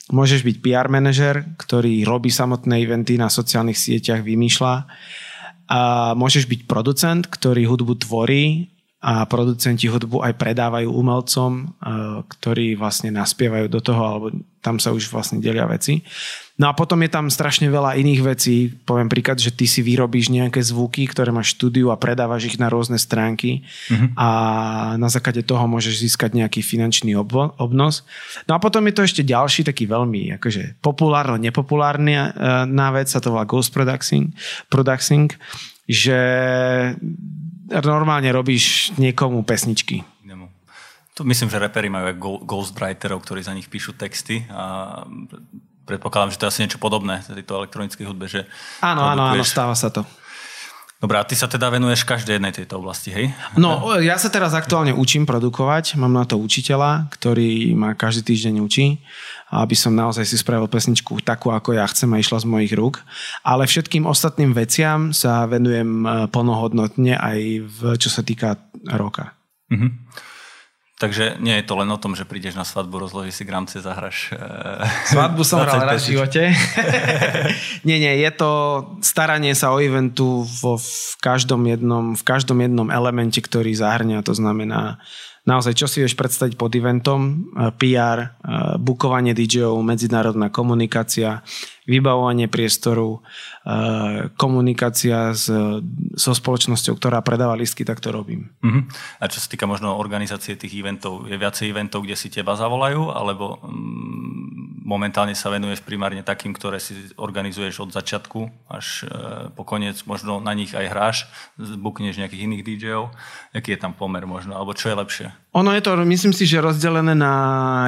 Môžeš 0.09 0.41
byť 0.41 0.57
PR 0.65 0.89
manažer, 0.89 1.45
ktorý 1.61 2.01
robí 2.09 2.33
samotné 2.33 2.81
eventy 2.81 3.21
na 3.21 3.29
sociálnych 3.29 3.77
sieťach, 3.77 4.25
vymýšľa. 4.25 4.89
A 5.69 5.81
môžeš 6.17 6.49
byť 6.49 6.61
producent, 6.65 7.29
ktorý 7.29 7.69
hudbu 7.69 8.01
tvorí 8.09 8.73
a 8.99 9.23
producenti 9.31 9.87
hudbu 9.87 10.27
aj 10.27 10.35
predávajú 10.35 10.91
umelcom, 10.91 11.71
ktorí 12.27 12.75
vlastne 12.75 13.15
naspievajú 13.15 13.71
do 13.71 13.79
toho, 13.79 14.03
alebo 14.03 14.27
tam 14.59 14.83
sa 14.83 14.91
už 14.91 15.07
vlastne 15.15 15.39
delia 15.39 15.71
veci. 15.71 16.03
No 16.59 16.67
a 16.67 16.75
potom 16.75 16.99
je 17.07 17.15
tam 17.15 17.31
strašne 17.31 17.71
veľa 17.71 17.95
iných 17.95 18.21
vecí. 18.27 18.75
Poviem 18.83 19.07
príklad, 19.07 19.39
že 19.39 19.55
ty 19.55 19.71
si 19.71 19.87
vyrobíš 19.87 20.35
nejaké 20.35 20.59
zvuky, 20.59 21.07
ktoré 21.07 21.31
máš 21.31 21.55
štúdiu 21.55 21.95
a 21.95 22.01
predávaš 22.03 22.51
ich 22.51 22.59
na 22.59 22.67
rôzne 22.67 22.99
stránky 22.99 23.63
mm-hmm. 23.63 24.19
a 24.19 24.29
na 24.99 25.07
základe 25.07 25.47
toho 25.47 25.63
môžeš 25.71 26.03
získať 26.03 26.35
nejaký 26.35 26.67
finančný 26.67 27.15
obnos. 27.15 28.03
No 28.51 28.59
a 28.59 28.59
potom 28.59 28.83
je 28.91 28.99
to 28.99 29.07
ešte 29.07 29.23
ďalší 29.23 29.63
taký 29.63 29.87
veľmi 29.87 30.35
akože 30.43 30.83
populárno, 30.83 31.39
nepopulárny 31.39 32.19
na 32.67 32.89
vec, 32.91 33.07
sa 33.07 33.23
to 33.23 33.31
volá 33.31 33.47
Ghost 33.47 33.71
Producing, 33.71 34.35
producing 34.67 35.31
že 35.87 36.19
normálne 37.69 38.33
robíš 38.33 38.97
niekomu 38.97 39.45
pesničky. 39.45 40.03
Tu 41.19 41.27
myslím, 41.27 41.51
že 41.51 41.59
repery 41.59 41.91
majú 41.91 42.15
aj 42.15 42.17
ghostwriterov, 42.47 43.19
ktorí 43.27 43.43
za 43.43 43.51
nich 43.51 43.67
píšu 43.67 43.99
texty 43.99 44.47
a 44.55 45.03
predpokladám, 45.83 46.31
že 46.31 46.39
to 46.39 46.47
je 46.47 46.51
asi 46.55 46.63
niečo 46.63 46.79
podobné 46.79 47.27
tejto 47.27 47.59
elektronickej 47.59 48.07
hudbe. 48.07 48.31
Že 48.31 48.47
áno, 48.87 49.03
áno, 49.03 49.35
áno, 49.35 49.43
stáva 49.43 49.75
sa 49.75 49.91
to. 49.91 50.07
Dobrá, 51.03 51.27
ty 51.27 51.35
sa 51.35 51.51
teda 51.51 51.71
venuješ 51.75 52.07
každej 52.07 52.39
jednej 52.39 52.55
tejto 52.55 52.83
oblasti, 52.83 53.15
hej? 53.15 53.31
No, 53.55 53.99
ja 53.99 54.19
sa 54.19 54.31
teraz 54.31 54.51
aktuálne 54.55 54.91
učím 54.95 55.27
produkovať, 55.27 55.95
mám 55.95 56.11
na 56.11 56.27
to 56.27 56.39
učiteľa, 56.39 57.07
ktorý 57.15 57.75
ma 57.75 57.99
každý 57.99 58.35
týždeň 58.35 58.63
učí, 58.63 59.03
aby 59.49 59.73
som 59.73 59.97
naozaj 59.97 60.29
si 60.29 60.37
spravil 60.37 60.69
pesničku 60.69 61.25
takú, 61.25 61.49
ako 61.53 61.77
ja 61.77 61.89
chcem 61.89 62.13
a 62.13 62.21
išla 62.21 62.45
z 62.45 62.47
mojich 62.49 62.73
rúk. 62.77 63.01
Ale 63.41 63.65
všetkým 63.65 64.05
ostatným 64.05 64.53
veciam 64.53 65.11
sa 65.17 65.49
venujem 65.49 66.05
eh, 66.05 66.11
plnohodnotne 66.29 67.17
aj 67.17 67.39
v, 67.65 67.79
čo 67.97 68.09
sa 68.13 68.21
týka 68.21 68.61
roka. 68.93 69.33
Mm-hmm. 69.73 69.91
Takže 70.99 71.39
nie 71.39 71.55
je 71.63 71.63
to 71.63 71.79
len 71.79 71.87
o 71.95 72.03
tom, 72.03 72.19
že 72.19 72.27
prídeš 72.27 72.59
na 72.59 72.67
svadbu, 72.67 73.07
rozložíš 73.07 73.39
si 73.39 73.45
gramce, 73.47 73.79
zahraš. 73.79 74.35
E, 74.35 74.39
svadbu 75.15 75.47
som 75.47 75.63
hral 75.63 75.87
raz 75.87 76.03
v 76.03 76.19
živote. 76.19 76.51
nie, 77.87 78.03
nie, 78.03 78.19
je 78.19 78.31
to 78.35 78.51
staranie 78.99 79.55
sa 79.55 79.71
o 79.71 79.79
eventu 79.79 80.43
vo, 80.43 80.75
v, 80.75 81.15
každom 81.23 81.71
jednom, 81.71 82.19
v 82.19 82.23
každom 82.27 82.59
jednom 82.59 82.91
elemente, 82.91 83.39
ktorý 83.39 83.79
zahrňa. 83.79 84.27
To 84.27 84.35
znamená 84.35 84.99
naozaj, 85.49 85.73
čo 85.73 85.89
si 85.89 86.05
vieš 86.05 86.13
predstaviť 86.13 86.61
pod 86.61 86.77
eventom, 86.77 87.21
e, 87.25 87.33
PR, 87.81 88.19
e, 88.21 88.29
bukovanie 88.77 89.33
DJ-ov, 89.33 89.81
medzinárodná 89.81 90.53
komunikácia, 90.53 91.41
vybavovanie 91.89 92.53
priestoru, 92.53 93.25
eh, 93.65 94.29
komunikácia 94.37 95.33
s, 95.33 95.49
so 96.15 96.33
spoločnosťou, 96.37 97.01
ktorá 97.01 97.25
predáva 97.25 97.57
listky, 97.57 97.89
tak 97.89 98.05
to 98.05 98.13
robím. 98.13 98.53
Uh-huh. 98.61 98.85
A 99.19 99.33
čo 99.33 99.41
sa 99.41 99.49
týka 99.49 99.65
možno 99.65 99.97
organizácie 99.97 100.55
tých 100.55 100.77
eventov, 100.77 101.25
je 101.25 101.41
viacej 101.41 101.73
eventov, 101.73 102.05
kde 102.05 102.15
si 102.15 102.29
teba 102.29 102.53
zavolajú, 102.55 103.09
alebo 103.09 103.65
mm, 103.65 104.49
momentálne 104.89 105.37
sa 105.37 105.53
venuješ 105.53 105.85
primárne 105.85 106.25
takým, 106.25 106.57
ktoré 106.57 106.81
si 106.81 107.13
organizuješ 107.21 107.85
od 107.85 107.91
začiatku 107.93 108.73
až 108.73 109.05
e, 109.05 109.07
po 109.53 109.69
koniec, 109.69 110.01
možno 110.09 110.41
na 110.41 110.57
nich 110.57 110.73
aj 110.73 110.87
hráš, 110.89 111.17
bukneš 111.61 112.17
nejakých 112.17 112.49
iných 112.49 112.65
DJov. 112.65 113.13
Aký 113.53 113.77
je 113.77 113.81
tam 113.85 113.93
pomer 113.93 114.25
možno, 114.25 114.57
alebo 114.57 114.73
čo 114.73 114.89
je 114.89 114.97
lepšie? 114.97 115.29
Ono 115.57 115.73
je 115.73 115.81
to, 115.81 115.97
myslím 115.97 116.37
si, 116.37 116.45
že 116.45 116.61
rozdelené 116.61 117.17
na 117.17 117.35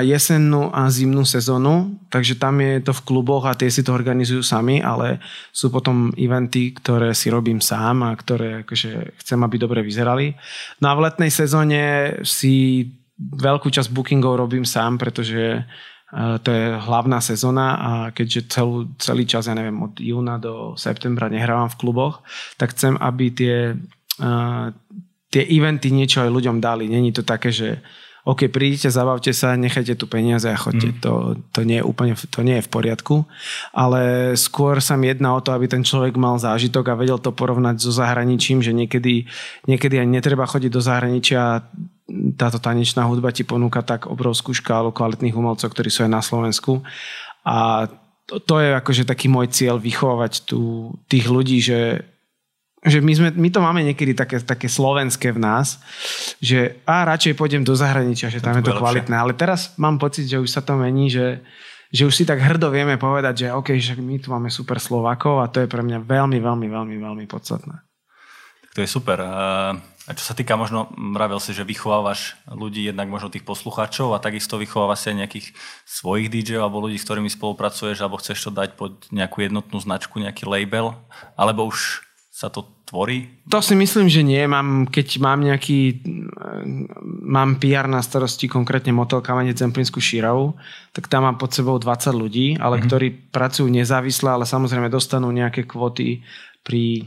jesennú 0.01 0.73
a 0.73 0.89
zimnú 0.89 1.29
sezónu, 1.29 1.93
takže 2.09 2.41
tam 2.41 2.57
je 2.57 2.81
to 2.81 2.97
v 2.97 3.05
kluboch 3.05 3.45
a 3.45 3.53
tie 3.53 3.69
si 3.69 3.85
to 3.85 3.93
organizujú 3.93 4.41
sami, 4.41 4.81
ale 4.81 5.21
sú 5.53 5.69
potom 5.69 6.09
eventy, 6.17 6.73
ktoré 6.73 7.13
si 7.13 7.29
robím 7.29 7.61
sám 7.61 8.01
a 8.01 8.17
ktoré 8.17 8.65
akože 8.65 9.13
chcem, 9.21 9.39
aby 9.45 9.57
dobre 9.61 9.85
vyzerali. 9.85 10.33
No 10.81 10.89
a 10.89 10.97
v 10.97 11.05
letnej 11.05 11.29
sezóne 11.29 11.81
si 12.25 12.89
veľkú 13.21 13.69
časť 13.69 13.93
bookingov 13.93 14.41
robím 14.41 14.65
sám, 14.65 14.97
pretože 14.97 15.61
e, 15.61 15.63
to 16.41 16.49
je 16.49 16.65
hlavná 16.81 17.21
sezóna 17.21 17.67
a 17.77 17.91
keďže 18.17 18.57
celú, 18.57 18.89
celý 18.97 19.29
čas, 19.29 19.53
ja 19.53 19.55
neviem, 19.55 19.77
od 19.85 20.01
júna 20.01 20.41
do 20.41 20.81
septembra 20.81 21.29
nehrávam 21.29 21.69
v 21.69 21.77
kluboch, 21.77 22.25
tak 22.57 22.73
chcem, 22.73 22.97
aby 22.97 23.25
tie, 23.37 23.57
uh, 24.25 24.73
tie 25.31 25.47
eventy 25.47 25.95
niečo 25.95 26.27
aj 26.27 26.31
ľuďom 26.31 26.59
dali. 26.59 26.91
Není 26.91 27.15
to 27.15 27.23
také, 27.23 27.55
že 27.55 27.79
OK, 28.29 28.53
prídite, 28.53 28.93
zabavte 28.93 29.33
sa, 29.33 29.57
nechajte 29.57 29.97
tu 29.97 30.05
peniaze 30.05 30.45
a 30.45 30.59
chodte. 30.59 30.93
Mm. 30.93 30.97
To, 31.01 31.13
to, 31.57 31.61
nie 31.65 31.81
je 31.81 31.85
úplne, 31.89 32.13
to 32.13 32.45
nie 32.45 32.61
je 32.61 32.67
v 32.69 32.73
poriadku. 32.73 33.25
Ale 33.73 34.33
skôr 34.37 34.77
sa 34.85 35.01
mi 35.01 35.09
jedná 35.09 35.33
o 35.33 35.41
to, 35.41 35.57
aby 35.57 35.65
ten 35.65 35.81
človek 35.81 36.21
mal 36.21 36.37
zážitok 36.37 36.93
a 36.93 36.99
vedel 37.01 37.17
to 37.17 37.33
porovnať 37.33 37.81
so 37.81 37.89
zahraničím, 37.89 38.61
že 38.61 38.77
niekedy, 38.77 39.25
niekedy 39.65 39.97
aj 39.97 40.09
netreba 40.09 40.45
chodiť 40.45 40.71
do 40.71 40.83
zahraničia 40.85 41.65
táto 42.37 42.59
tanečná 42.59 43.07
hudba 43.07 43.31
ti 43.31 43.47
ponúka 43.47 43.81
tak 43.87 44.11
obrovskú 44.11 44.51
škálu 44.51 44.91
kvalitných 44.91 45.37
umelcov, 45.37 45.71
ktorí 45.71 45.89
sú 45.89 46.05
aj 46.05 46.13
na 46.13 46.21
Slovensku. 46.21 46.83
A 47.47 47.89
to, 48.27 48.43
to 48.43 48.61
je 48.61 48.75
akože 48.77 49.09
taký 49.09 49.31
môj 49.31 49.49
cieľ 49.49 49.79
vychovať 49.79 50.45
tu 50.45 50.93
tých 51.07 51.27
ľudí, 51.31 51.63
že 51.63 52.05
že 52.81 53.05
my, 53.05 53.13
sme, 53.13 53.29
my 53.37 53.49
to 53.53 53.61
máme 53.61 53.85
niekedy 53.85 54.17
také, 54.17 54.41
také 54.41 54.65
slovenské 54.65 55.37
v 55.37 55.41
nás, 55.41 55.77
že 56.41 56.81
a 56.89 57.05
radšej 57.05 57.37
pôjdem 57.37 57.61
do 57.61 57.77
zahraničia, 57.77 58.33
že 58.33 58.41
tam 58.41 58.57
to 58.57 58.65
je 58.65 58.73
to 58.73 58.81
kvalitné. 58.81 59.13
Ale 59.13 59.37
teraz 59.37 59.77
mám 59.77 60.01
pocit, 60.01 60.25
že 60.25 60.41
už 60.41 60.49
sa 60.49 60.65
to 60.65 60.81
mení, 60.81 61.13
že, 61.13 61.45
že 61.93 62.09
už 62.09 62.15
si 62.17 62.25
tak 62.25 62.41
hrdo 62.41 62.73
vieme 62.73 62.97
povedať, 62.97 63.45
že 63.45 63.47
OK, 63.53 63.77
že 63.77 64.01
my 64.01 64.17
tu 64.17 64.33
máme 64.33 64.49
super 64.49 64.81
Slovakov 64.81 65.45
a 65.45 65.53
to 65.53 65.61
je 65.61 65.69
pre 65.69 65.85
mňa 65.85 66.01
veľmi, 66.09 66.41
veľmi, 66.41 66.67
veľmi, 66.73 66.97
veľmi 66.97 67.25
podstatné. 67.29 67.85
To 68.73 68.79
je 68.81 68.89
super. 68.89 69.21
A 70.09 70.11
čo 70.17 70.25
sa 70.25 70.35
týka 70.35 70.57
možno, 70.57 70.89
mravil 70.97 71.39
si, 71.39 71.55
že 71.55 71.69
vychovávaš 71.69 72.35
ľudí, 72.49 72.89
jednak 72.89 73.07
možno 73.07 73.31
tých 73.31 73.45
poslucháčov 73.47 74.17
a 74.17 74.23
takisto 74.23 74.59
vychovávaš 74.59 75.05
si 75.05 75.07
aj 75.13 75.17
nejakých 75.23 75.47
svojich 75.87 76.33
DJov 76.33 76.67
alebo 76.67 76.83
ľudí, 76.89 76.99
s 76.99 77.07
ktorými 77.07 77.31
spolupracuješ, 77.31 78.01
alebo 78.01 78.19
chceš 78.19 78.49
to 78.49 78.51
dať 78.51 78.75
pod 78.75 79.07
nejakú 79.13 79.45
jednotnú 79.45 79.79
značku, 79.79 80.19
nejaký 80.19 80.49
label, 80.49 80.97
alebo 81.39 81.69
už 81.69 82.10
sa 82.41 82.49
to 82.49 82.65
tvorí? 82.89 83.45
To 83.53 83.61
si 83.61 83.77
myslím, 83.77 84.09
že 84.09 84.25
nie. 84.25 84.41
Mám, 84.49 84.89
keď 84.89 85.21
mám 85.21 85.45
nejaký 85.45 86.01
mám 87.29 87.61
PR 87.61 87.85
na 87.85 88.01
starosti 88.01 88.49
konkrétne 88.49 88.97
motel 88.97 89.21
Kamene 89.21 89.53
Zemplínsku 89.53 90.01
Šíravu, 90.01 90.57
tak 90.97 91.13
tam 91.13 91.29
mám 91.29 91.37
pod 91.37 91.53
sebou 91.53 91.77
20 91.77 92.17
ľudí, 92.17 92.57
ale 92.57 92.81
mm-hmm. 92.81 92.89
ktorí 92.89 93.07
pracujú 93.29 93.69
nezávisle, 93.69 94.33
ale 94.33 94.49
samozrejme 94.49 94.89
dostanú 94.89 95.29
nejaké 95.29 95.69
kvoty 95.69 96.25
pri 96.65 97.05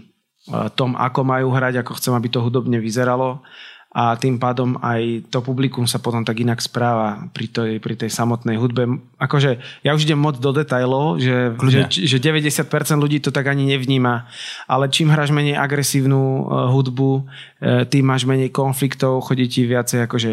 eh, 0.54 0.70
tom, 0.78 0.94
ako 0.94 1.26
majú 1.26 1.50
hrať, 1.50 1.82
ako 1.82 1.98
chcem, 1.98 2.14
aby 2.14 2.30
to 2.30 2.46
hudobne 2.46 2.78
vyzeralo 2.78 3.42
a 3.94 4.18
tým 4.18 4.42
pádom 4.42 4.74
aj 4.82 5.30
to 5.30 5.46
publikum 5.46 5.86
sa 5.86 6.02
potom 6.02 6.26
tak 6.26 6.42
inak 6.42 6.58
správa 6.58 7.30
pri 7.30 7.46
tej, 7.46 7.72
pri 7.78 7.94
tej 7.94 8.10
samotnej 8.10 8.58
hudbe. 8.58 8.90
Akože 9.22 9.62
ja 9.86 9.94
už 9.94 10.10
idem 10.10 10.18
moc 10.18 10.42
do 10.42 10.50
detajlov, 10.50 11.22
že, 11.22 11.54
že, 11.70 12.10
že 12.10 12.18
90% 12.18 12.66
ľudí 12.98 13.22
to 13.22 13.30
tak 13.30 13.54
ani 13.54 13.70
nevníma, 13.70 14.26
ale 14.66 14.90
čím 14.90 15.14
hráš 15.14 15.30
menej 15.30 15.62
agresívnu 15.62 16.18
uh, 16.18 16.74
hudbu, 16.74 17.12
uh, 17.14 17.86
tým 17.86 18.02
máš 18.02 18.26
menej 18.26 18.50
konfliktov, 18.50 19.22
chodí 19.30 19.46
ti 19.46 19.70
viacej, 19.70 20.10
akože 20.10 20.32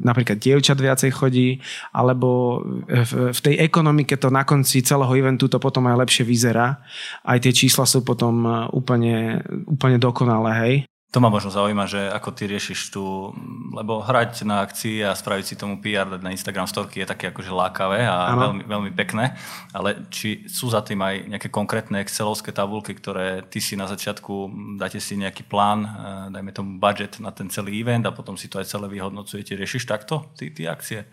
napríklad 0.00 0.40
dievčat 0.40 0.80
viacej 0.80 1.12
chodí, 1.12 1.60
alebo 1.92 2.64
v, 2.88 3.36
v 3.36 3.40
tej 3.44 3.60
ekonomike 3.60 4.16
to 4.16 4.32
na 4.32 4.48
konci 4.48 4.80
celého 4.80 5.12
eventu 5.20 5.52
to 5.52 5.60
potom 5.60 5.84
aj 5.84 6.00
lepšie 6.00 6.24
vyzerá. 6.24 6.80
Aj 7.28 7.36
tie 7.36 7.52
čísla 7.52 7.84
sú 7.84 8.00
potom 8.00 8.48
úplne, 8.72 9.44
úplne 9.68 10.00
dokonalé, 10.00 10.52
hej. 10.64 10.74
To 11.10 11.18
ma 11.18 11.26
možno 11.26 11.50
zaujíma, 11.50 11.90
že 11.90 12.06
ako 12.06 12.30
ty 12.30 12.46
riešiš 12.46 12.94
tu, 12.94 13.34
lebo 13.74 13.98
hrať 13.98 14.46
na 14.46 14.62
akcii 14.62 15.02
a 15.02 15.10
spraviť 15.10 15.42
si 15.42 15.58
tomu 15.58 15.82
PR 15.82 16.06
na 16.06 16.30
Instagram 16.30 16.70
storky 16.70 17.02
je 17.02 17.10
také 17.10 17.34
akože 17.34 17.50
lákavé 17.50 18.06
a 18.06 18.30
veľmi, 18.38 18.62
veľmi 18.62 18.90
pekné, 18.94 19.34
ale 19.74 20.06
či 20.06 20.46
sú 20.46 20.70
za 20.70 20.86
tým 20.86 21.02
aj 21.02 21.34
nejaké 21.34 21.50
konkrétne 21.50 21.98
excelovské 21.98 22.54
tabulky, 22.54 22.94
ktoré 22.94 23.42
ty 23.42 23.58
si 23.58 23.74
na 23.74 23.90
začiatku, 23.90 24.54
dáte 24.78 25.02
si 25.02 25.18
nejaký 25.18 25.50
plán, 25.50 25.82
eh, 25.82 25.90
dajme 26.30 26.54
tomu 26.54 26.70
budget 26.78 27.18
na 27.18 27.34
ten 27.34 27.50
celý 27.50 27.82
event 27.82 28.06
a 28.06 28.14
potom 28.14 28.38
si 28.38 28.46
to 28.46 28.62
aj 28.62 28.70
celé 28.70 28.86
vyhodnocujete. 28.86 29.58
Riešiš 29.58 29.90
takto 29.90 30.30
ty, 30.38 30.54
ty 30.54 30.70
akcie? 30.70 31.10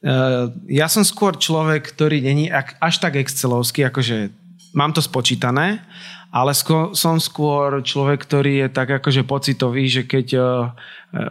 Uh, 0.00 0.48
ja 0.70 0.88
som 0.88 1.04
skôr 1.04 1.36
človek, 1.36 1.92
ktorý 1.92 2.22
není 2.24 2.48
až 2.54 2.94
tak 3.02 3.20
excelovský, 3.20 3.84
akože 3.84 4.32
mám 4.72 4.94
to 4.94 5.02
spočítané, 5.02 5.84
ale 6.30 6.54
sko- 6.54 6.94
som 6.94 7.18
skôr 7.18 7.82
človek, 7.82 8.22
ktorý 8.22 8.66
je 8.66 8.68
tak 8.70 8.86
akože 9.02 9.26
pocitový, 9.26 9.90
že 9.90 10.06
keď 10.06 10.26
uh, 10.38 10.70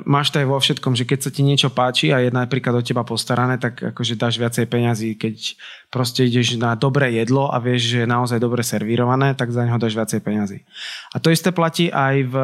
máš 0.04 0.36
to 0.36 0.44
aj 0.44 0.48
vo 0.52 0.60
všetkom, 0.60 0.92
že 0.92 1.08
keď 1.08 1.20
sa 1.24 1.32
ti 1.32 1.40
niečo 1.40 1.72
páči 1.72 2.12
a 2.12 2.20
je 2.20 2.36
napríklad 2.36 2.76
o 2.76 2.84
teba 2.84 3.08
postarané, 3.08 3.56
tak 3.56 3.80
akože 3.80 4.20
dáš 4.20 4.36
viacej 4.36 4.68
peňazí. 4.68 5.16
Keď 5.16 5.36
proste 5.88 6.28
ideš 6.28 6.60
na 6.60 6.76
dobré 6.76 7.16
jedlo 7.16 7.48
a 7.48 7.64
vieš, 7.64 7.96
že 7.96 8.04
je 8.04 8.12
naozaj 8.12 8.44
dobre 8.44 8.60
servírované, 8.60 9.40
tak 9.40 9.56
za 9.56 9.64
neho 9.64 9.80
dáš 9.80 9.96
viacej 9.96 10.20
peňazí. 10.20 10.68
A 11.16 11.24
to 11.24 11.32
isté 11.32 11.56
platí 11.56 11.88
aj 11.88 12.16
v, 12.28 12.36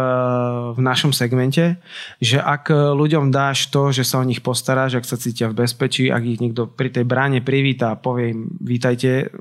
v 0.74 0.80
našom 0.80 1.12
segmente, 1.12 1.76
že 2.24 2.40
ak 2.40 2.72
ľuďom 2.72 3.36
dáš 3.36 3.68
to, 3.68 3.92
že 3.92 4.08
sa 4.08 4.24
o 4.24 4.28
nich 4.28 4.40
postaráš, 4.40 4.96
ak 4.96 5.04
sa 5.04 5.20
cítia 5.20 5.52
v 5.52 5.68
bezpečí, 5.68 6.08
ak 6.08 6.24
ich 6.24 6.40
niekto 6.40 6.72
pri 6.72 6.88
tej 6.88 7.04
bráne 7.04 7.44
privíta 7.44 7.94
a 7.94 8.00
povie 8.00 8.32
im, 8.32 8.48
vítajte, 8.64 9.36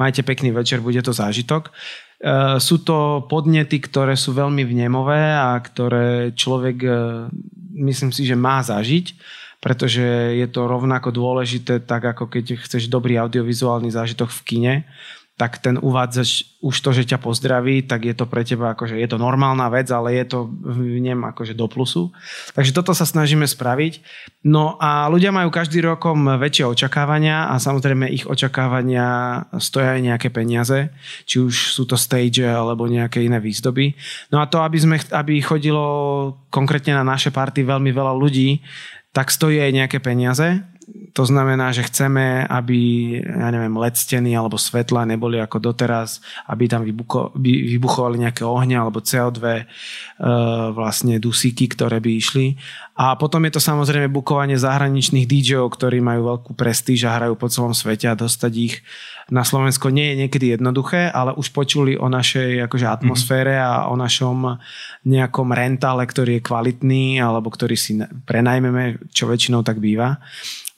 majte 0.00 0.24
pekný 0.24 0.50
večer, 0.50 0.80
bude 0.80 1.00
to 1.04 1.12
zážitok. 1.12 1.70
Eh, 2.16 2.56
sú 2.56 2.80
to 2.80 3.28
podnety, 3.28 3.76
ktoré 3.76 4.16
sú 4.16 4.32
veľmi 4.32 4.64
vnemové 4.64 5.36
a 5.36 5.52
ktoré 5.60 6.32
človek, 6.32 6.76
eh, 6.80 6.96
myslím 7.76 8.08
si, 8.08 8.24
že 8.24 8.32
má 8.32 8.64
zažiť, 8.64 9.12
pretože 9.60 10.32
je 10.32 10.46
to 10.48 10.64
rovnako 10.64 11.12
dôležité, 11.12 11.84
tak 11.84 12.16
ako 12.16 12.32
keď 12.32 12.56
chceš 12.64 12.88
dobrý 12.88 13.20
audiovizuálny 13.20 13.92
zážitok 13.92 14.32
v 14.32 14.40
kine, 14.48 14.74
tak 15.36 15.60
ten 15.60 15.76
uvádzač 15.76 16.56
už 16.64 16.76
to, 16.80 16.96
že 16.96 17.04
ťa 17.12 17.20
pozdraví, 17.20 17.84
tak 17.84 18.08
je 18.08 18.16
to 18.16 18.24
pre 18.24 18.40
teba 18.40 18.72
akože 18.72 18.96
je 18.96 19.04
to 19.04 19.20
normálna 19.20 19.68
vec, 19.68 19.84
ale 19.92 20.16
je 20.16 20.24
to 20.32 20.38
v 20.48 20.96
nem 20.96 21.20
akože 21.20 21.52
do 21.52 21.68
plusu. 21.68 22.08
Takže 22.56 22.72
toto 22.72 22.96
sa 22.96 23.04
snažíme 23.04 23.44
spraviť. 23.44 24.00
No 24.48 24.80
a 24.80 25.04
ľudia 25.12 25.36
majú 25.36 25.52
každý 25.52 25.84
rokom 25.84 26.24
väčšie 26.40 26.64
očakávania 26.72 27.52
a 27.52 27.60
samozrejme 27.60 28.08
ich 28.08 28.24
očakávania 28.24 29.44
stoja 29.60 30.00
aj 30.00 30.02
nejaké 30.08 30.28
peniaze, 30.32 30.88
či 31.28 31.44
už 31.44 31.76
sú 31.76 31.84
to 31.84 32.00
stage 32.00 32.40
alebo 32.40 32.88
nejaké 32.88 33.20
iné 33.20 33.36
výzdoby. 33.36 33.92
No 34.32 34.40
a 34.40 34.48
to, 34.48 34.64
aby, 34.64 34.80
sme, 34.80 34.96
aby 35.12 35.44
chodilo 35.44 35.84
konkrétne 36.48 36.96
na 36.96 37.04
naše 37.04 37.28
party 37.28 37.60
veľmi 37.60 37.92
veľa 37.92 38.16
ľudí, 38.16 38.64
tak 39.12 39.28
stojí 39.28 39.60
aj 39.60 39.72
nejaké 39.84 39.98
peniaze 40.00 40.64
to 40.86 41.26
znamená, 41.26 41.74
že 41.74 41.82
chceme, 41.82 42.46
aby 42.46 42.78
ja 43.18 43.48
neviem, 43.50 43.74
LED 43.74 43.98
steny 43.98 44.38
alebo 44.38 44.54
svetla 44.54 45.02
neboli 45.02 45.42
ako 45.42 45.58
doteraz, 45.58 46.22
aby 46.46 46.70
tam 46.70 46.86
vybucho, 46.86 47.34
by, 47.34 47.52
vybuchovali 47.74 48.22
nejaké 48.22 48.46
ohňa 48.46 48.86
alebo 48.86 49.02
CO2 49.02 49.40
e, 49.42 49.64
vlastne 50.70 51.18
dusíky, 51.18 51.66
ktoré 51.66 51.98
by 51.98 52.10
išli. 52.14 52.46
A 52.94 53.18
potom 53.18 53.42
je 53.48 53.58
to 53.58 53.60
samozrejme 53.60 54.12
bukovanie 54.12 54.54
zahraničných 54.54 55.26
DJov, 55.26 55.74
ktorí 55.74 55.98
majú 55.98 56.36
veľkú 56.36 56.52
prestíž 56.54 57.10
a 57.10 57.18
hrajú 57.18 57.34
po 57.34 57.50
celom 57.50 57.74
svete 57.74 58.06
a 58.06 58.18
dostať 58.18 58.52
ich 58.54 58.80
na 59.26 59.42
Slovensko 59.42 59.90
nie 59.90 60.14
je 60.14 60.20
niekedy 60.22 60.54
jednoduché, 60.54 61.10
ale 61.10 61.34
už 61.34 61.50
počuli 61.50 61.98
o 61.98 62.06
našej 62.06 62.62
akože, 62.70 62.86
atmosfére 62.86 63.58
a 63.58 63.90
o 63.90 63.98
našom 63.98 64.62
nejakom 65.02 65.50
rentále, 65.50 66.06
ktorý 66.06 66.38
je 66.38 66.46
kvalitný 66.46 67.18
alebo 67.18 67.50
ktorý 67.50 67.74
si 67.74 67.98
prenajmeme, 68.22 69.02
čo 69.10 69.26
väčšinou 69.26 69.66
tak 69.66 69.82
býva. 69.82 70.22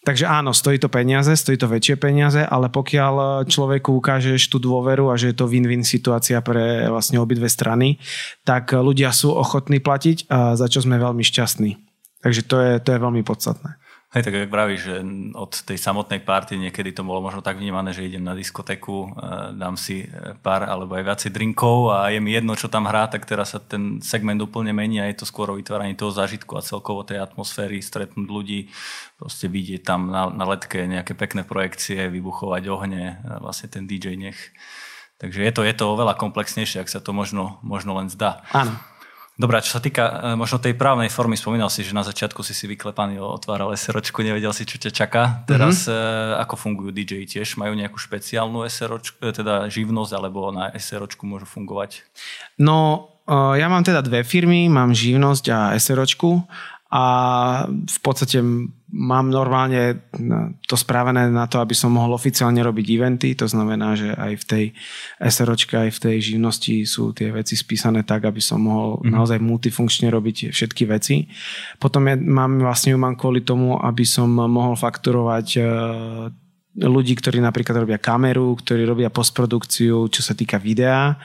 Takže 0.09 0.25
áno, 0.25 0.57
stojí 0.57 0.81
to 0.81 0.89
peniaze, 0.89 1.29
stojí 1.37 1.61
to 1.61 1.69
väčšie 1.69 2.01
peniaze, 2.01 2.41
ale 2.41 2.73
pokiaľ 2.73 3.45
človeku 3.45 3.93
ukážeš 4.01 4.49
tú 4.49 4.57
dôveru 4.57 5.13
a 5.13 5.21
že 5.21 5.29
je 5.29 5.37
to 5.37 5.45
win-win 5.45 5.85
situácia 5.85 6.41
pre 6.41 6.89
vlastne 6.89 7.21
obidve 7.21 7.45
strany, 7.45 8.01
tak 8.41 8.73
ľudia 8.73 9.13
sú 9.13 9.37
ochotní 9.37 9.85
platiť 9.85 10.33
a 10.33 10.57
za 10.57 10.65
čo 10.73 10.81
sme 10.81 10.97
veľmi 10.97 11.21
šťastní. 11.21 11.77
Takže 12.25 12.41
to 12.41 12.57
je, 12.57 12.73
to 12.81 12.89
je 12.97 12.99
veľmi 13.05 13.21
podstatné. 13.21 13.77
Hej, 14.09 14.25
tak 14.25 14.35
jak 14.41 14.49
vravíš, 14.49 14.81
že 14.81 14.97
od 15.37 15.53
tej 15.69 15.77
samotnej 15.77 16.25
party 16.25 16.57
niekedy 16.57 16.97
to 16.97 17.05
bolo 17.05 17.21
možno 17.21 17.45
tak 17.45 17.61
vnímané, 17.61 17.93
že 17.93 18.09
idem 18.09 18.25
na 18.25 18.33
diskotéku, 18.33 19.05
e, 19.05 19.09
dám 19.53 19.77
si 19.77 20.09
e, 20.09 20.33
pár 20.41 20.65
alebo 20.65 20.97
aj 20.97 21.05
viacej 21.05 21.31
drinkov 21.37 21.93
a 21.93 22.09
je 22.09 22.17
mi 22.17 22.33
jedno, 22.33 22.57
čo 22.57 22.73
tam 22.73 22.89
hrá, 22.89 23.13
tak 23.13 23.29
teraz 23.29 23.53
sa 23.53 23.61
ten 23.61 24.01
segment 24.01 24.41
úplne 24.41 24.73
mení 24.73 24.97
a 24.97 25.13
je 25.13 25.21
to 25.21 25.29
skôr 25.29 25.53
o 25.53 25.61
vytváraní 25.61 25.93
toho 25.93 26.09
zážitku 26.09 26.57
a 26.57 26.65
celkovo 26.65 27.05
tej 27.05 27.21
atmosféry, 27.21 27.85
stretnúť 27.85 28.29
ľudí, 28.33 28.73
proste 29.21 29.45
vidieť 29.45 29.85
tam 29.85 30.09
na, 30.09 30.33
na 30.33 30.49
letke 30.49 30.89
nejaké 30.89 31.13
pekné 31.13 31.45
projekcie, 31.45 32.09
vybuchovať 32.09 32.65
ohne, 32.73 33.21
vlastne 33.45 33.69
ten 33.69 33.85
DJ 33.85 34.17
nech. 34.17 34.41
Takže 35.21 35.45
je 35.45 35.53
to, 35.53 35.69
je 35.69 35.75
to 35.77 35.85
oveľa 35.85 36.17
komplexnejšie, 36.17 36.81
ak 36.81 36.89
sa 36.89 37.05
to 37.05 37.13
možno, 37.13 37.61
možno 37.61 37.93
len 37.93 38.09
zdá. 38.09 38.41
Áno. 38.57 38.73
Dobrá, 39.39 39.63
čo 39.63 39.79
sa 39.79 39.81
týka 39.81 40.03
e, 40.03 40.15
možno 40.35 40.59
tej 40.59 40.75
právnej 40.75 41.07
formy, 41.07 41.39
spomínal 41.39 41.71
si, 41.71 41.87
že 41.87 41.95
na 41.95 42.03
začiatku 42.03 42.43
si 42.43 42.51
si 42.51 42.67
vyklepaný 42.67 43.23
otváral 43.23 43.71
SROčku, 43.71 44.27
nevedel 44.27 44.51
si, 44.51 44.67
čo 44.67 44.83
ťa 44.83 44.91
čaká. 44.91 45.47
Teraz 45.47 45.87
mm-hmm. 45.87 46.43
ako 46.43 46.55
fungujú 46.59 46.91
DJ 46.91 47.23
tiež? 47.23 47.55
Majú 47.55 47.79
nejakú 47.79 48.03
špeciálnu 48.03 48.67
SROčku, 48.67 49.23
e, 49.23 49.31
teda 49.31 49.71
živnosť, 49.71 50.13
alebo 50.19 50.51
na 50.51 50.75
SROčku 50.75 51.23
môžu 51.23 51.47
fungovať? 51.47 52.03
No, 52.59 53.15
ja 53.31 53.69
mám 53.71 53.85
teda 53.87 54.03
dve 54.03 54.27
firmy, 54.27 54.67
mám 54.67 54.91
živnosť 54.91 55.45
a 55.55 55.59
SROčku 55.79 56.43
a 56.89 57.05
v 57.69 57.99
podstate 58.01 58.41
mám 58.89 59.29
normálne 59.29 60.09
to 60.65 60.73
správené 60.73 61.29
na 61.29 61.45
to, 61.45 61.61
aby 61.61 61.77
som 61.77 61.93
mohol 61.93 62.17
oficiálne 62.17 62.65
robiť 62.65 62.87
eventy, 62.89 63.37
to 63.37 63.45
znamená, 63.45 63.93
že 63.93 64.17
aj 64.17 64.33
v 64.41 64.45
tej 64.49 64.65
SROčke, 65.21 65.77
aj 65.77 65.91
v 65.93 66.01
tej 66.01 66.17
živnosti 66.33 66.89
sú 66.89 67.13
tie 67.13 67.29
veci 67.29 67.61
spísané 67.61 68.09
tak, 68.09 68.25
aby 68.25 68.41
som 68.41 68.65
mohol 68.65 69.05
mm-hmm. 69.05 69.13
naozaj 69.13 69.37
multifunkčne 69.37 70.09
robiť 70.09 70.49
všetky 70.49 70.89
veci. 70.89 71.29
Potom 71.77 72.09
ja 72.09 72.17
mám, 72.17 72.65
vlastne 72.65 72.97
ju 72.97 72.99
mám 72.99 73.21
kvôli 73.21 73.45
tomu, 73.45 73.77
aby 73.77 74.09
som 74.09 74.33
mohol 74.33 74.73
fakturovať 74.73 75.47
e, 75.61 75.63
ľudí, 76.89 77.13
ktorí 77.21 77.45
napríklad 77.45 77.85
robia 77.85 78.01
kameru, 78.01 78.57
ktorí 78.57 78.89
robia 78.89 79.13
postprodukciu, 79.13 80.09
čo 80.09 80.25
sa 80.25 80.33
týka 80.33 80.57
videa. 80.57 81.13
E, 81.13 81.17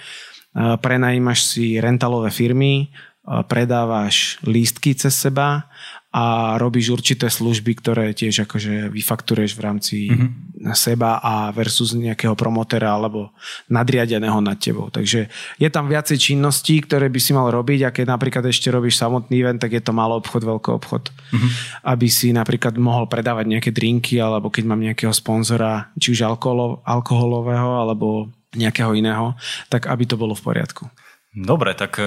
prenajímaš 0.76 1.56
si 1.56 1.80
rentalové 1.80 2.28
firmy, 2.36 2.92
predávaš 3.24 4.38
lístky 4.44 4.92
cez 5.00 5.16
seba 5.16 5.72
a 6.14 6.54
robíš 6.62 6.94
určité 6.94 7.26
služby, 7.26 7.82
ktoré 7.82 8.14
tiež 8.14 8.46
akože 8.46 8.94
vyfakturuješ 8.94 9.58
v 9.58 9.64
rámci 9.66 9.98
mm-hmm. 10.14 10.70
seba 10.78 11.18
a 11.18 11.50
versus 11.50 11.98
nejakého 11.98 12.38
promotera 12.38 12.94
alebo 12.94 13.34
nadriadeného 13.66 14.38
nad 14.38 14.62
tebou. 14.62 14.94
Takže 14.94 15.26
je 15.58 15.70
tam 15.74 15.90
viacej 15.90 16.22
činností, 16.22 16.86
ktoré 16.86 17.10
by 17.10 17.18
si 17.18 17.34
mal 17.34 17.50
robiť 17.50 17.90
a 17.90 17.90
keď 17.90 18.06
napríklad 18.14 18.46
ešte 18.46 18.70
robíš 18.70 19.02
samotný 19.02 19.42
event, 19.42 19.58
tak 19.58 19.74
je 19.74 19.82
to 19.82 19.90
malý 19.90 20.22
obchod, 20.22 20.46
veľký 20.46 20.70
obchod. 20.78 21.10
Mm-hmm. 21.10 21.52
Aby 21.82 22.08
si 22.14 22.30
napríklad 22.30 22.78
mohol 22.78 23.10
predávať 23.10 23.50
nejaké 23.50 23.74
drinky 23.74 24.22
alebo 24.22 24.54
keď 24.54 24.70
mám 24.70 24.86
nejakého 24.86 25.16
sponzora, 25.18 25.90
či 25.98 26.14
už 26.14 26.30
alkoholo, 26.30 26.86
alkoholového 26.86 27.82
alebo 27.82 28.30
nejakého 28.54 28.94
iného, 28.94 29.34
tak 29.66 29.90
aby 29.90 30.06
to 30.06 30.14
bolo 30.14 30.38
v 30.38 30.46
poriadku. 30.46 30.86
Dobre, 31.34 31.74
tak 31.74 31.98
e, 31.98 32.06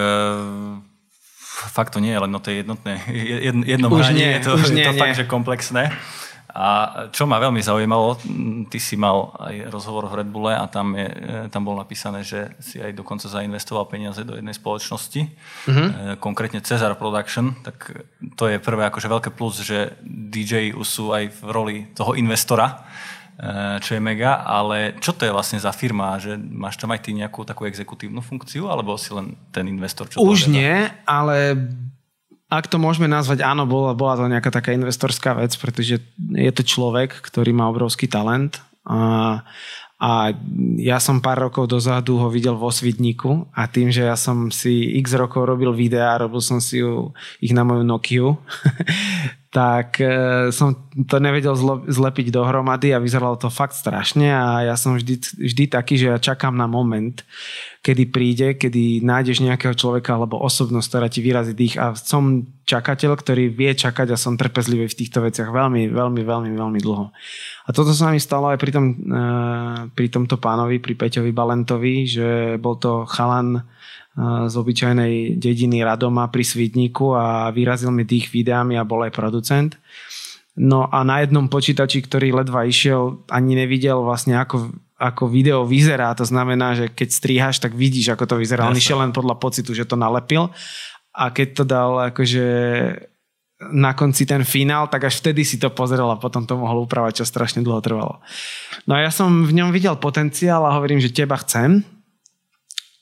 fakt 1.56 1.96
to 1.96 2.04
nie 2.04 2.12
je 2.12 2.20
len 2.20 2.32
o 2.36 2.40
tej 2.40 2.60
jednotnej, 2.60 3.00
jednom 3.64 3.88
už 3.88 4.12
hraní, 4.12 4.20
nie, 4.20 4.30
je 4.36 4.40
to, 4.44 4.50
už 4.60 4.68
je 4.68 4.76
nie, 4.76 4.84
to 4.84 4.92
nie. 4.92 5.00
fakt, 5.00 5.16
že 5.16 5.24
komplexné. 5.24 5.88
A 6.56 6.68
čo 7.12 7.28
ma 7.28 7.36
veľmi 7.36 7.60
zaujímalo, 7.60 8.16
ty 8.72 8.80
si 8.80 8.96
mal 8.96 9.28
aj 9.36 9.68
rozhovor 9.68 10.08
v 10.08 10.24
Red 10.24 10.28
Bulle 10.32 10.56
a 10.56 10.64
tam, 10.64 10.96
je, 10.96 11.04
e, 11.04 11.52
tam 11.52 11.68
bolo 11.68 11.84
napísané, 11.84 12.24
že 12.24 12.56
si 12.64 12.80
aj 12.80 12.96
dokonca 12.96 13.28
zainvestoval 13.28 13.84
peniaze 13.84 14.24
do 14.24 14.40
jednej 14.40 14.56
spoločnosti, 14.56 15.20
uh-huh. 15.68 16.16
konkrétne 16.16 16.64
Cezar 16.64 16.96
Production, 16.96 17.60
tak 17.60 18.08
to 18.40 18.48
je 18.48 18.56
prvé 18.56 18.88
akože 18.88 19.04
veľké 19.04 19.30
plus, 19.36 19.60
že 19.60 20.00
DJ 20.00 20.72
sú 20.80 21.12
aj 21.12 21.28
v 21.28 21.40
roli 21.44 21.76
toho 21.92 22.16
investora, 22.16 22.88
čo 23.84 23.90
je 23.92 24.00
mega, 24.00 24.40
ale 24.40 24.96
čo 24.96 25.12
to 25.12 25.28
je 25.28 25.34
vlastne 25.34 25.60
za 25.60 25.68
firma? 25.68 26.16
Že 26.16 26.40
máš 26.40 26.80
tam 26.80 26.88
aj 26.96 27.04
ty 27.04 27.12
nejakú 27.12 27.44
takú 27.44 27.68
exekutívnu 27.68 28.24
funkciu, 28.24 28.72
alebo 28.72 28.96
si 28.96 29.12
len 29.12 29.36
ten 29.52 29.68
investor? 29.68 30.08
Čo 30.08 30.24
Už 30.24 30.48
nie, 30.48 30.88
ale 31.04 31.68
ak 32.48 32.70
to 32.70 32.80
môžeme 32.80 33.10
nazvať, 33.10 33.44
áno, 33.44 33.68
bola, 33.68 33.92
bola 33.92 34.16
to 34.16 34.30
nejaká 34.30 34.48
taká 34.48 34.72
investorská 34.72 35.36
vec, 35.36 35.52
pretože 35.58 36.00
je 36.16 36.52
to 36.54 36.62
človek, 36.64 37.12
ktorý 37.12 37.52
má 37.52 37.68
obrovský 37.68 38.08
talent 38.08 38.62
a, 38.86 39.42
a 39.98 40.30
ja 40.78 41.02
som 41.02 41.18
pár 41.18 41.50
rokov 41.50 41.66
dozadu 41.66 42.22
ho 42.22 42.30
videl 42.30 42.54
vo 42.54 42.70
Svidníku 42.70 43.50
a 43.50 43.66
tým, 43.66 43.90
že 43.90 44.06
ja 44.06 44.14
som 44.14 44.54
si 44.54 44.94
x 45.02 45.18
rokov 45.18 45.42
robil 45.42 45.74
videá, 45.74 46.14
robil 46.22 46.38
som 46.38 46.62
si 46.62 46.80
ju, 46.80 47.10
ich 47.42 47.50
na 47.50 47.66
moju 47.66 47.82
Nokiu, 47.82 48.38
tak 49.56 50.04
e, 50.04 50.52
som 50.52 50.76
to 51.08 51.16
nevedel 51.16 51.56
zlepiť 51.88 52.28
dohromady 52.28 52.92
a 52.92 53.00
vyzeralo 53.00 53.40
to 53.40 53.48
fakt 53.48 53.72
strašne 53.72 54.28
a 54.28 54.68
ja 54.68 54.76
som 54.76 55.00
vždy, 55.00 55.16
vždy 55.16 55.64
taký, 55.72 55.96
že 55.96 56.12
ja 56.12 56.20
čakám 56.20 56.52
na 56.52 56.68
moment, 56.68 57.24
kedy 57.80 58.04
príde, 58.12 58.60
kedy 58.60 59.00
nájdeš 59.00 59.40
nejakého 59.40 59.72
človeka 59.72 60.12
alebo 60.12 60.44
osobnosť, 60.44 60.88
ktorá 60.92 61.08
ti 61.08 61.24
vyrazí 61.24 61.56
dých 61.56 61.80
a 61.80 61.96
som 61.96 62.44
čakateľ, 62.68 63.16
ktorý 63.16 63.48
vie 63.48 63.72
čakať 63.72 64.12
a 64.12 64.20
som 64.20 64.36
trpezlivý 64.36 64.92
v 64.92 64.98
týchto 65.00 65.24
veciach 65.24 65.48
veľmi, 65.48 65.88
veľmi, 65.88 66.20
veľmi, 66.20 66.50
veľmi 66.52 66.80
dlho. 66.84 67.08
A 67.64 67.68
toto 67.72 67.96
sa 67.96 68.12
mi 68.12 68.20
stalo 68.20 68.52
aj 68.52 68.60
pri, 68.60 68.76
tom, 68.76 68.92
e, 68.92 69.16
pri 69.88 70.06
tomto 70.12 70.36
pánovi, 70.36 70.84
pri 70.84 71.00
Peťovi 71.00 71.32
Balentovi, 71.32 72.04
že 72.04 72.60
bol 72.60 72.76
to 72.76 73.08
chalan 73.08 73.64
z 74.16 74.54
obyčajnej 74.56 75.36
dediny 75.36 75.84
Radoma 75.84 76.32
pri 76.32 76.40
Svidníku 76.40 77.12
a 77.12 77.52
vyrazil 77.52 77.92
mi 77.92 78.08
tých 78.08 78.32
videami 78.32 78.80
a 78.80 78.88
bol 78.88 79.04
aj 79.04 79.12
producent. 79.12 79.76
No 80.56 80.88
a 80.88 81.04
na 81.04 81.20
jednom 81.20 81.52
počítači, 81.52 82.00
ktorý 82.00 82.32
ledva 82.32 82.64
išiel, 82.64 83.20
ani 83.28 83.60
nevidel 83.60 84.00
vlastne 84.00 84.40
ako, 84.40 84.72
ako 84.96 85.28
video 85.28 85.68
vyzerá. 85.68 86.16
To 86.16 86.24
znamená, 86.24 86.72
že 86.72 86.88
keď 86.88 87.08
strihaš, 87.12 87.56
tak 87.60 87.76
vidíš, 87.76 88.16
ako 88.16 88.24
to 88.24 88.36
vyzerá. 88.40 88.64
On 88.64 88.72
išiel 88.72 89.04
len 89.04 89.12
podľa 89.12 89.36
pocitu, 89.36 89.76
že 89.76 89.84
to 89.84 90.00
nalepil. 90.00 90.48
A 91.12 91.28
keď 91.28 91.48
to 91.52 91.64
dal 91.68 92.00
akože 92.08 92.48
na 93.72 93.92
konci 93.92 94.24
ten 94.24 94.44
finál, 94.48 94.88
tak 94.88 95.08
až 95.12 95.20
vtedy 95.20 95.44
si 95.44 95.60
to 95.60 95.68
pozrel 95.72 96.08
a 96.08 96.20
potom 96.20 96.48
to 96.48 96.56
mohol 96.56 96.88
upravať, 96.88 97.20
čo 97.20 97.28
strašne 97.28 97.60
dlho 97.60 97.84
trvalo. 97.84 98.24
No 98.88 98.96
a 98.96 99.04
ja 99.04 99.12
som 99.12 99.44
v 99.44 99.52
ňom 99.60 99.72
videl 99.76 99.96
potenciál 100.00 100.64
a 100.64 100.76
hovorím, 100.76 101.00
že 101.00 101.12
teba 101.12 101.36
chcem, 101.40 101.84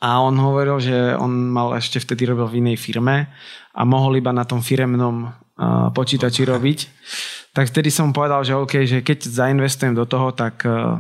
a 0.01 0.21
on 0.21 0.35
hovoril, 0.39 0.79
že 0.83 1.15
on 1.17 1.51
mal 1.51 1.75
ešte 1.79 2.03
vtedy 2.03 2.29
robil 2.29 2.47
v 2.51 2.59
inej 2.61 2.79
firme 2.83 3.31
a 3.75 3.81
mohol 3.83 4.19
iba 4.19 4.31
na 4.35 4.47
tom 4.47 4.61
firemnom 4.61 5.29
uh, 5.29 5.91
počítači 5.95 6.47
robiť. 6.47 6.79
Tak 7.55 7.71
vtedy 7.71 7.91
som 7.91 8.11
povedal, 8.11 8.43
že 8.43 8.59
OK, 8.59 8.83
že 8.85 9.01
keď 9.01 9.31
zainvestujem 9.31 9.95
do 9.95 10.05
toho, 10.05 10.35
tak 10.35 10.67
uh, 10.67 10.99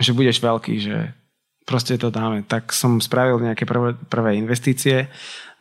že 0.00 0.16
budeš 0.16 0.42
veľký, 0.42 0.74
že 0.80 1.14
proste 1.64 1.96
to 1.96 2.12
dáme. 2.12 2.44
Tak 2.44 2.72
som 2.74 3.00
spravil 3.00 3.40
nejaké 3.40 3.64
prvé, 3.64 3.96
prvé 4.08 4.36
investície, 4.36 5.08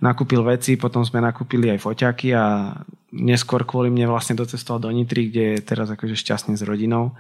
nakúpil 0.04 0.44
veci, 0.44 0.76
potom 0.76 1.06
sme 1.08 1.24
nakúpili 1.24 1.72
aj 1.72 1.80
foťaky 1.80 2.36
a 2.36 2.76
neskôr 3.16 3.64
kvôli 3.64 3.88
mne 3.94 4.12
vlastne 4.12 4.36
docestoval 4.36 4.84
do 4.84 4.92
Nitry, 4.92 5.32
kde 5.32 5.44
je 5.58 5.60
teraz 5.64 5.88
akože 5.88 6.18
šťastne 6.18 6.60
s 6.60 6.64
rodinou. 6.66 7.16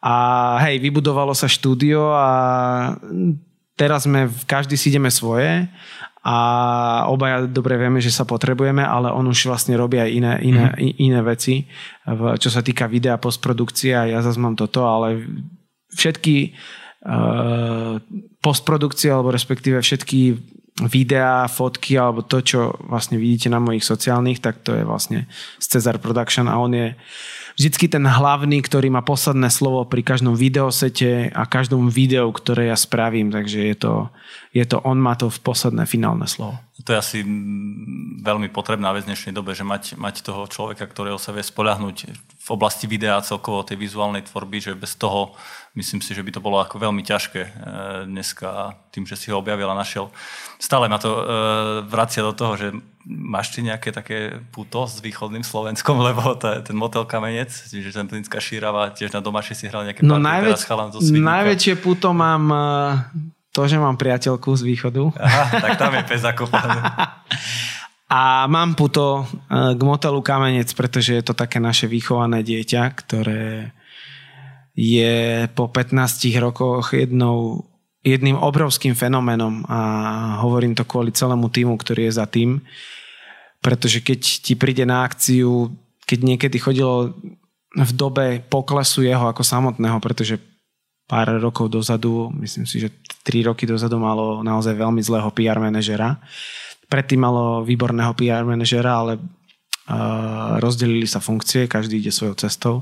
A 0.00 0.56
hej, 0.64 0.80
vybudovalo 0.80 1.32
sa 1.36 1.48
štúdio 1.48 2.12
a 2.12 2.28
teraz 3.74 4.06
sme, 4.06 4.30
každý 4.46 4.78
si 4.78 4.90
ideme 4.90 5.10
svoje 5.10 5.66
a 6.24 6.36
obaja 7.12 7.44
dobre 7.44 7.76
vieme, 7.76 8.00
že 8.00 8.08
sa 8.08 8.24
potrebujeme, 8.24 8.80
ale 8.80 9.12
on 9.12 9.28
už 9.28 9.44
vlastne 9.44 9.76
robí 9.76 10.00
aj 10.00 10.10
iné, 10.10 10.32
iné, 10.40 10.66
mm. 10.72 10.96
iné 10.96 11.20
veci, 11.20 11.68
čo 12.40 12.48
sa 12.48 12.64
týka 12.64 12.88
videa, 12.88 13.20
postprodukcie 13.20 13.92
a 13.92 14.08
ja 14.08 14.24
zase 14.24 14.40
mám 14.40 14.56
toto, 14.56 14.88
ale 14.88 15.20
všetky 15.92 16.56
uh, 17.04 18.00
postprodukcie 18.40 19.12
alebo 19.12 19.36
respektíve 19.36 19.84
všetky 19.84 20.32
videá, 20.88 21.44
fotky 21.44 22.00
alebo 22.00 22.24
to, 22.24 22.40
čo 22.40 22.72
vlastne 22.88 23.20
vidíte 23.20 23.52
na 23.52 23.60
mojich 23.60 23.84
sociálnych, 23.84 24.40
tak 24.40 24.64
to 24.64 24.72
je 24.74 24.82
vlastne 24.82 25.28
z 25.60 25.66
Cezar 25.76 26.00
Production 26.00 26.48
a 26.48 26.56
on 26.56 26.72
je 26.72 26.88
uh, 26.96 26.98
vždycky 27.54 27.86
ten 27.86 28.02
hlavný, 28.02 28.60
ktorý 28.62 28.90
má 28.90 29.02
posledné 29.02 29.48
slovo 29.50 29.86
pri 29.86 30.02
každom 30.02 30.34
videosete 30.34 31.30
a 31.30 31.46
každom 31.46 31.86
videu, 31.90 32.26
ktoré 32.34 32.70
ja 32.70 32.76
spravím, 32.78 33.30
takže 33.30 33.58
je 33.70 33.76
to, 33.78 33.94
je 34.54 34.62
to 34.62 34.78
on 34.86 35.02
má 35.02 35.18
to 35.18 35.26
v 35.26 35.38
posledné 35.42 35.82
finálne 35.82 36.30
slovo. 36.30 36.62
To 36.86 36.94
je 36.94 36.98
asi 36.98 37.18
veľmi 38.22 38.54
potrebná 38.54 38.94
vec 38.94 39.02
v 39.02 39.10
dnešnej 39.10 39.34
dobe, 39.34 39.50
že 39.50 39.66
mať, 39.66 39.98
mať 39.98 40.22
toho 40.22 40.46
človeka, 40.46 40.86
ktorého 40.86 41.18
sa 41.18 41.34
vie 41.34 41.42
spoľahnúť 41.42 41.96
v 42.38 42.48
oblasti 42.54 42.86
videa 42.86 43.18
celkovo 43.26 43.66
tej 43.66 43.82
vizuálnej 43.82 44.22
tvorby, 44.22 44.62
že 44.62 44.78
bez 44.78 44.94
toho 44.94 45.34
myslím 45.74 45.98
si, 45.98 46.14
že 46.14 46.22
by 46.22 46.30
to 46.38 46.44
bolo 46.44 46.62
ako 46.62 46.78
veľmi 46.78 47.02
ťažké 47.02 47.40
e, 47.42 47.50
dneska 48.06 48.78
tým, 48.94 49.02
že 49.10 49.18
si 49.18 49.34
ho 49.34 49.42
objavil 49.42 49.66
a 49.66 49.74
našiel. 49.74 50.14
Stále 50.62 50.86
ma 50.86 51.02
to 51.02 51.10
e, 51.10 51.22
vracia 51.90 52.22
do 52.22 52.30
toho, 52.30 52.54
že 52.54 52.70
máš 53.10 53.50
ty 53.50 53.66
nejaké 53.66 53.90
také 53.90 54.38
puto 54.54 54.86
s 54.86 55.02
východným 55.02 55.42
Slovenskom, 55.42 55.98
lebo 55.98 56.38
je 56.38 56.62
ten 56.62 56.78
motel 56.78 57.02
Kamenec, 57.10 57.50
čiže 57.50 57.90
ten 57.90 58.06
Plinská 58.06 58.38
šírava, 58.38 58.94
tiež 58.94 59.10
na 59.10 59.18
domáši 59.18 59.58
si 59.58 59.66
hral 59.66 59.82
nejaké 59.82 60.06
no 60.06 60.22
najväč- 60.22 60.70
najväčšie 61.10 61.74
puto 61.82 62.14
mám 62.14 62.44
e, 62.54 63.34
to, 63.54 63.70
že 63.70 63.78
mám 63.78 63.94
priateľku 63.94 64.50
z 64.58 64.62
východu. 64.66 65.14
Aha, 65.14 65.44
tak 65.62 65.78
tam 65.78 65.94
je 65.94 66.02
pes 66.02 66.20
zakopaný. 66.26 66.78
A 68.14 68.46
mám 68.46 68.76
puto 68.76 69.26
k 69.48 69.80
motelu 69.80 70.20
Kamenec, 70.20 70.70
pretože 70.76 71.16
je 71.18 71.24
to 71.24 71.34
také 71.34 71.58
naše 71.58 71.88
vychované 71.88 72.44
dieťa, 72.44 72.82
ktoré 72.94 73.74
je 74.76 75.46
po 75.54 75.70
15 75.70 75.98
rokoch 76.38 76.94
jednou, 76.94 77.66
jedným 78.06 78.38
obrovským 78.38 78.92
fenoménom 78.92 79.64
a 79.66 79.78
hovorím 80.44 80.78
to 80.78 80.84
kvôli 80.84 81.10
celému 81.10 81.48
týmu, 81.48 81.74
ktorý 81.78 82.10
je 82.10 82.18
za 82.20 82.26
tým, 82.28 82.60
pretože 83.64 84.04
keď 84.04 84.20
ti 84.20 84.54
príde 84.54 84.84
na 84.84 85.02
akciu, 85.02 85.72
keď 86.04 86.18
niekedy 86.22 86.60
chodilo 86.60 87.16
v 87.74 87.92
dobe 87.96 88.44
poklesu 88.46 89.02
jeho 89.02 89.26
ako 89.26 89.42
samotného, 89.42 89.98
pretože 89.98 90.38
pár 91.04 91.36
rokov 91.36 91.68
dozadu, 91.68 92.32
myslím 92.40 92.64
si, 92.64 92.80
že 92.80 92.88
3 93.24 93.48
roky 93.52 93.68
dozadu 93.68 94.00
malo 94.00 94.40
naozaj 94.40 94.76
veľmi 94.76 95.00
zlého 95.04 95.28
PR 95.32 95.60
manažera. 95.60 96.16
Predtým 96.88 97.20
malo 97.20 97.64
výborného 97.64 98.12
PR 98.16 98.44
manažera, 98.44 99.00
ale 99.00 99.20
rozdelili 100.64 101.04
sa 101.04 101.20
funkcie, 101.20 101.68
každý 101.68 102.00
ide 102.00 102.08
svojou 102.08 102.36
cestou. 102.40 102.74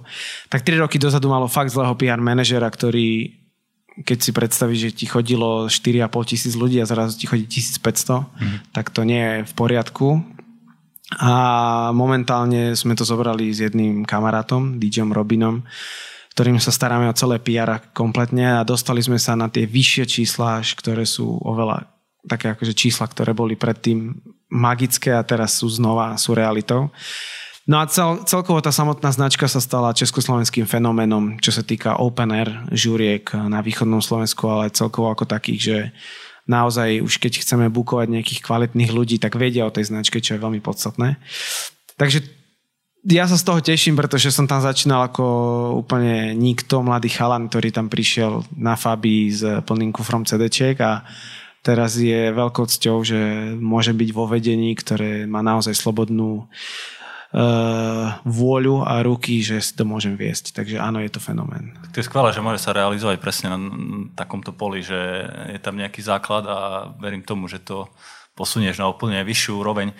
Tak 0.46 0.62
3 0.62 0.78
roky 0.86 1.02
dozadu 1.02 1.26
malo 1.26 1.50
fakt 1.50 1.74
zlého 1.74 1.94
PR 1.98 2.22
manažera, 2.22 2.70
ktorý 2.70 3.42
keď 3.92 4.18
si 4.24 4.32
predstavíš, 4.32 4.80
že 4.88 4.90
ti 4.96 5.04
chodilo 5.04 5.68
4,5 5.68 6.08
tisíc 6.24 6.56
ľudí 6.56 6.80
a 6.80 6.88
zrazu 6.88 7.12
ti 7.20 7.28
chodí 7.28 7.44
1500, 7.44 8.24
mm. 8.24 8.58
tak 8.72 8.88
to 8.88 9.04
nie 9.04 9.20
je 9.20 9.36
v 9.44 9.52
poriadku. 9.52 10.24
A 11.20 11.32
momentálne 11.92 12.72
sme 12.72 12.96
to 12.96 13.04
zobrali 13.04 13.52
s 13.52 13.60
jedným 13.60 14.08
kamarátom, 14.08 14.80
DJom 14.80 15.12
Robinom, 15.12 15.60
ktorým 16.32 16.56
sa 16.56 16.72
staráme 16.72 17.12
o 17.12 17.16
celé 17.16 17.36
PR 17.38 17.80
kompletne 17.92 18.60
a 18.60 18.66
dostali 18.66 19.04
sme 19.04 19.20
sa 19.20 19.36
na 19.36 19.52
tie 19.52 19.68
vyššie 19.68 20.04
čísla, 20.08 20.64
ktoré 20.64 21.04
sú 21.04 21.36
oveľa 21.44 21.92
také 22.24 22.56
akože 22.56 22.72
čísla, 22.72 23.04
ktoré 23.10 23.36
boli 23.36 23.58
predtým 23.58 24.16
magické 24.48 25.12
a 25.12 25.26
teraz 25.26 25.60
sú 25.60 25.68
znova, 25.68 26.16
sú 26.16 26.32
realitou. 26.32 26.88
No 27.62 27.78
a 27.78 27.86
cel, 27.86 28.26
celkovo 28.26 28.58
tá 28.58 28.74
samotná 28.74 29.14
značka 29.14 29.46
sa 29.46 29.62
stala 29.62 29.94
československým 29.94 30.66
fenoménom, 30.66 31.38
čo 31.38 31.54
sa 31.54 31.62
týka 31.62 31.94
open 32.00 32.34
air 32.34 32.50
žuriek 32.74 33.28
na 33.46 33.62
východnom 33.62 34.02
Slovensku, 34.02 34.50
ale 34.50 34.74
celkovo 34.74 35.14
ako 35.14 35.30
takých, 35.30 35.60
že 35.60 35.78
naozaj 36.50 37.06
už 37.06 37.22
keď 37.22 37.38
chceme 37.44 37.70
bukovať 37.70 38.10
nejakých 38.10 38.40
kvalitných 38.42 38.90
ľudí, 38.90 39.16
tak 39.22 39.38
vedia 39.38 39.62
o 39.62 39.74
tej 39.74 39.94
značke, 39.94 40.18
čo 40.18 40.34
je 40.34 40.42
veľmi 40.42 40.58
podstatné. 40.58 41.22
Takže 41.94 42.41
ja 43.02 43.26
sa 43.26 43.34
z 43.34 43.46
toho 43.46 43.58
teším, 43.58 43.98
pretože 43.98 44.30
som 44.30 44.46
tam 44.46 44.62
začínal 44.62 45.10
ako 45.10 45.24
úplne 45.82 46.38
nikto, 46.38 46.86
mladý 46.86 47.10
chalan, 47.10 47.50
ktorý 47.50 47.74
tam 47.74 47.90
prišiel 47.90 48.46
na 48.54 48.78
Fabi 48.78 49.26
s 49.26 49.42
plným 49.42 49.90
kufrom 49.90 50.22
CDček 50.22 50.78
a 50.78 51.02
teraz 51.66 51.98
je 51.98 52.30
veľkou 52.30 52.66
cťou, 52.66 52.96
že 53.02 53.52
môže 53.58 53.90
byť 53.90 54.10
vo 54.14 54.30
vedení, 54.30 54.74
ktoré 54.78 55.26
má 55.26 55.42
naozaj 55.42 55.74
slobodnú 55.74 56.46
uh, 56.46 58.22
vôľu 58.22 58.86
a 58.86 59.02
ruky, 59.02 59.42
že 59.42 59.58
si 59.58 59.74
to 59.74 59.82
môžem 59.82 60.14
viesť. 60.14 60.54
Takže 60.54 60.78
áno, 60.78 61.02
je 61.02 61.10
to 61.10 61.18
fenomén. 61.18 61.74
Tak 61.82 61.90
to 61.90 61.98
je 62.02 62.06
skvelé, 62.06 62.30
že 62.30 62.44
môže 62.44 62.62
sa 62.62 62.70
realizovať 62.70 63.18
presne 63.18 63.50
na 63.50 63.58
takomto 64.14 64.54
poli, 64.54 64.82
že 64.82 65.26
je 65.54 65.58
tam 65.58 65.74
nejaký 65.74 66.02
základ 66.06 66.46
a 66.46 66.58
verím 67.02 67.26
tomu, 67.26 67.50
že 67.50 67.58
to 67.58 67.90
posunieš 68.38 68.78
na 68.78 68.86
úplne 68.86 69.22
vyššiu 69.26 69.52
úroveň. 69.58 69.90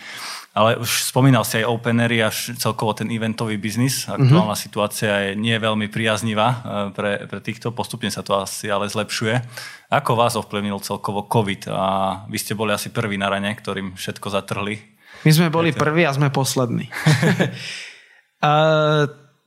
Ale 0.53 0.77
už 0.77 1.09
spomínal 1.09 1.49
si 1.49 1.65
aj 1.65 1.73
openery 1.73 2.21
a 2.21 2.29
celkovo 2.33 2.93
ten 2.93 3.09
eventový 3.09 3.57
biznis. 3.57 4.05
Aktuálna 4.05 4.53
mm-hmm. 4.53 4.69
situácia 4.69 5.33
je 5.33 5.33
nie 5.33 5.57
veľmi 5.57 5.88
priaznivá 5.88 6.49
e, 6.49 6.57
pre, 6.93 7.25
pre 7.25 7.41
týchto, 7.41 7.73
postupne 7.73 8.12
sa 8.12 8.21
to 8.21 8.37
asi 8.37 8.69
ale 8.69 8.85
zlepšuje. 8.85 9.41
Ako 9.88 10.12
vás 10.12 10.37
ovplyvnil 10.37 10.77
celkovo 10.85 11.25
COVID? 11.25 11.73
A 11.73 11.85
vy 12.29 12.37
ste 12.37 12.53
boli 12.53 12.77
asi 12.77 12.93
prví 12.93 13.17
na 13.17 13.33
rane, 13.33 13.49
ktorým 13.57 13.97
všetko 13.97 14.29
zatrhli. 14.29 14.77
My 15.25 15.31
sme 15.33 15.49
boli 15.49 15.73
prví 15.73 16.05
a 16.05 16.12
sme 16.12 16.29
poslední. 16.29 16.93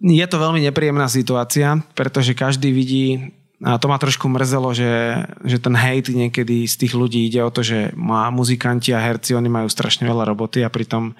je 0.02 0.26
to 0.26 0.38
veľmi 0.42 0.66
nepríjemná 0.66 1.06
situácia, 1.06 1.86
pretože 1.94 2.34
každý 2.34 2.74
vidí 2.74 3.30
a 3.64 3.80
to 3.80 3.88
ma 3.88 3.96
trošku 3.96 4.28
mrzelo, 4.28 4.76
že, 4.76 5.24
že 5.48 5.64
ten 5.64 5.72
hate 5.72 6.12
niekedy 6.12 6.68
z 6.68 6.76
tých 6.76 6.94
ľudí 6.98 7.24
ide 7.24 7.40
o 7.40 7.54
to, 7.54 7.64
že 7.64 7.96
má 7.96 8.28
muzikanti 8.28 8.92
a 8.92 9.00
herci, 9.00 9.32
oni 9.32 9.48
majú 9.48 9.72
strašne 9.72 10.04
veľa 10.04 10.28
roboty 10.28 10.60
a 10.60 10.68
pritom 10.68 11.16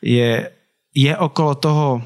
je, 0.00 0.48
je 0.96 1.12
okolo 1.12 1.52
toho, 1.60 2.00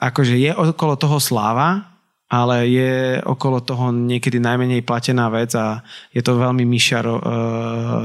akože 0.00 0.40
je 0.40 0.56
okolo 0.56 0.96
toho 0.96 1.20
sláva, 1.20 2.00
ale 2.32 2.64
je 2.72 3.20
okolo 3.20 3.60
toho 3.60 3.92
niekedy 3.92 4.40
najmenej 4.40 4.80
platená 4.88 5.28
vec 5.28 5.52
a 5.52 5.84
je 6.08 6.24
to 6.24 6.40
veľmi 6.40 6.64
myšia, 6.64 7.04
uh, 7.04 7.20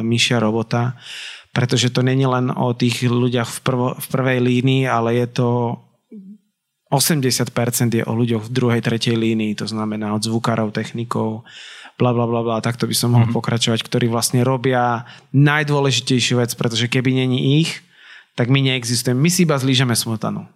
myšia 0.03 0.43
robota, 0.43 0.99
pretože 1.55 1.95
to 1.95 2.03
není 2.03 2.27
len 2.27 2.51
o 2.51 2.75
tých 2.75 3.07
ľuďach 3.07 3.47
v, 3.47 3.59
prvo, 3.63 3.87
v 3.95 4.05
prvej 4.11 4.39
línii, 4.43 4.83
ale 4.83 5.15
je 5.23 5.27
to 5.31 5.49
80% 6.89 8.01
je 8.01 8.03
o 8.03 8.13
ľuďoch 8.17 8.49
v 8.49 8.53
druhej, 8.53 8.81
tretej 8.81 9.13
línii, 9.13 9.53
to 9.53 9.69
znamená 9.69 10.17
od 10.17 10.25
zvukárov, 10.25 10.73
technikov, 10.73 11.45
bla 12.01 12.09
bla 12.15 12.25
bla 12.25 12.41
bla, 12.41 12.65
takto 12.65 12.89
by 12.89 12.95
som 12.97 13.13
mohol 13.13 13.29
mm-hmm. 13.29 13.37
pokračovať, 13.37 13.79
ktorí 13.85 14.09
vlastne 14.09 14.41
robia 14.41 15.05
najdôležitejšiu 15.35 16.41
vec, 16.41 16.51
pretože 16.57 16.89
keby 16.89 17.13
není 17.13 17.61
ich, 17.61 17.85
tak 18.33 18.49
my 18.49 18.63
neexistujeme. 18.63 19.19
My 19.19 19.29
si 19.29 19.45
iba 19.45 19.59
zlížeme 19.59 19.93
smotanu. 19.93 20.47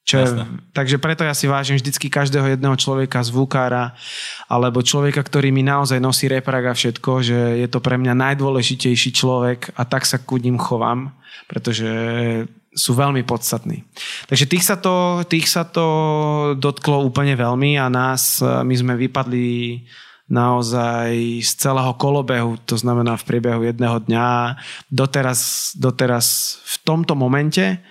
Čo 0.00 0.16
je, 0.16 0.26
takže 0.72 0.96
preto 0.96 1.22
ja 1.22 1.36
si 1.36 1.44
vážim 1.44 1.76
vždycky 1.76 2.08
každého 2.08 2.56
jedného 2.56 2.72
človeka, 2.74 3.20
zvukára, 3.20 3.92
alebo 4.48 4.80
človeka, 4.80 5.20
ktorý 5.20 5.52
mi 5.52 5.60
naozaj 5.60 6.00
nosí 6.00 6.24
reprak 6.26 6.72
a 6.72 6.74
všetko, 6.74 7.20
že 7.20 7.38
je 7.60 7.68
to 7.68 7.84
pre 7.84 8.00
mňa 8.00 8.16
najdôležitejší 8.16 9.10
človek 9.12 9.76
a 9.76 9.84
tak 9.84 10.08
sa 10.08 10.16
ku 10.16 10.40
ním 10.40 10.56
chovám, 10.56 11.12
pretože 11.46 11.86
sú 12.70 12.94
veľmi 12.94 13.26
podstatní. 13.26 13.82
Takže 14.30 14.46
tých 14.46 14.64
sa, 14.64 14.78
to, 14.78 15.26
tých 15.26 15.50
sa 15.50 15.66
to 15.66 15.86
dotklo 16.54 17.02
úplne 17.02 17.34
veľmi 17.34 17.74
a 17.74 17.90
nás, 17.90 18.38
e, 18.38 18.46
my 18.46 18.74
sme 18.78 18.94
vypadli 18.94 19.82
naozaj 20.30 21.42
z 21.42 21.52
celého 21.58 21.90
kolobehu, 21.98 22.54
to 22.62 22.78
znamená 22.78 23.18
v 23.18 23.26
priebehu 23.26 23.66
jedného 23.66 23.98
dňa. 24.06 24.54
Doteraz, 24.86 25.74
doteraz 25.74 26.56
v 26.62 26.76
tomto 26.86 27.18
momente 27.18 27.82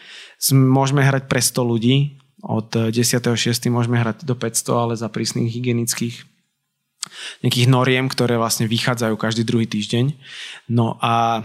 môžeme 0.56 1.04
hrať 1.04 1.28
pre 1.28 1.44
100 1.44 1.60
ľudí, 1.60 2.16
od 2.40 2.72
10.6. 2.72 3.36
môžeme 3.68 4.00
hrať 4.00 4.24
do 4.24 4.32
500, 4.32 4.72
ale 4.72 4.94
za 4.96 5.12
prísnych 5.12 5.52
hygienických 5.52 6.24
nejakých 7.44 7.68
noriem, 7.68 8.08
ktoré 8.08 8.40
vlastne 8.40 8.68
vychádzajú 8.68 9.16
každý 9.20 9.44
druhý 9.44 9.68
týždeň. 9.68 10.16
No 10.72 10.96
a 11.04 11.44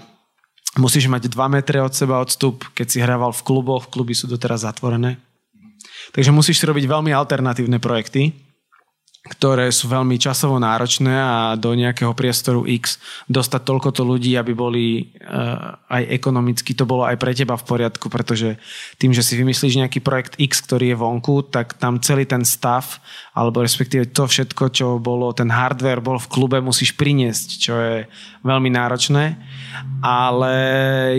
Musíš 0.75 1.07
mať 1.07 1.31
2 1.31 1.55
metre 1.55 1.79
od 1.79 1.95
seba 1.95 2.19
odstup, 2.19 2.67
keď 2.75 2.87
si 2.91 2.99
hrával 2.99 3.31
v 3.31 3.45
kluboch, 3.47 3.87
kluby 3.87 4.11
sú 4.11 4.27
doteraz 4.27 4.67
zatvorené. 4.67 5.23
Takže 6.11 6.35
musíš 6.35 6.63
robiť 6.67 6.85
veľmi 6.91 7.15
alternatívne 7.15 7.79
projekty, 7.79 8.35
ktoré 9.25 9.73
sú 9.73 9.89
veľmi 9.89 10.21
časovo 10.21 10.61
náročné 10.61 11.17
a 11.17 11.57
do 11.57 11.73
nejakého 11.73 12.13
priestoru 12.13 12.69
X 12.69 13.01
dostať 13.25 13.65
toľkoto 13.65 14.05
ľudí, 14.05 14.37
aby 14.37 14.53
boli 14.53 15.17
uh, 15.25 15.81
aj 15.89 16.13
ekonomicky, 16.13 16.77
to 16.77 16.85
bolo 16.85 17.09
aj 17.09 17.17
pre 17.17 17.33
teba 17.33 17.57
v 17.57 17.65
poriadku, 17.65 18.13
pretože 18.13 18.61
tým, 19.01 19.17
že 19.17 19.25
si 19.25 19.41
vymyslíš 19.41 19.81
nejaký 19.81 20.05
projekt 20.05 20.37
X, 20.37 20.61
ktorý 20.69 20.93
je 20.93 21.01
vonku, 21.01 21.49
tak 21.49 21.73
tam 21.81 22.05
celý 22.05 22.29
ten 22.29 22.45
stav, 22.45 23.01
alebo 23.33 23.65
respektíve 23.65 24.13
to 24.13 24.29
všetko, 24.29 24.65
čo 24.69 24.87
bolo, 25.01 25.33
ten 25.33 25.49
hardware 25.49 26.05
bol 26.05 26.21
v 26.21 26.29
klube, 26.29 26.61
musíš 26.61 26.93
priniesť, 26.93 27.49
čo 27.57 27.75
je 27.81 27.97
veľmi 28.45 28.69
náročné. 28.69 29.41
Ale 30.05 30.55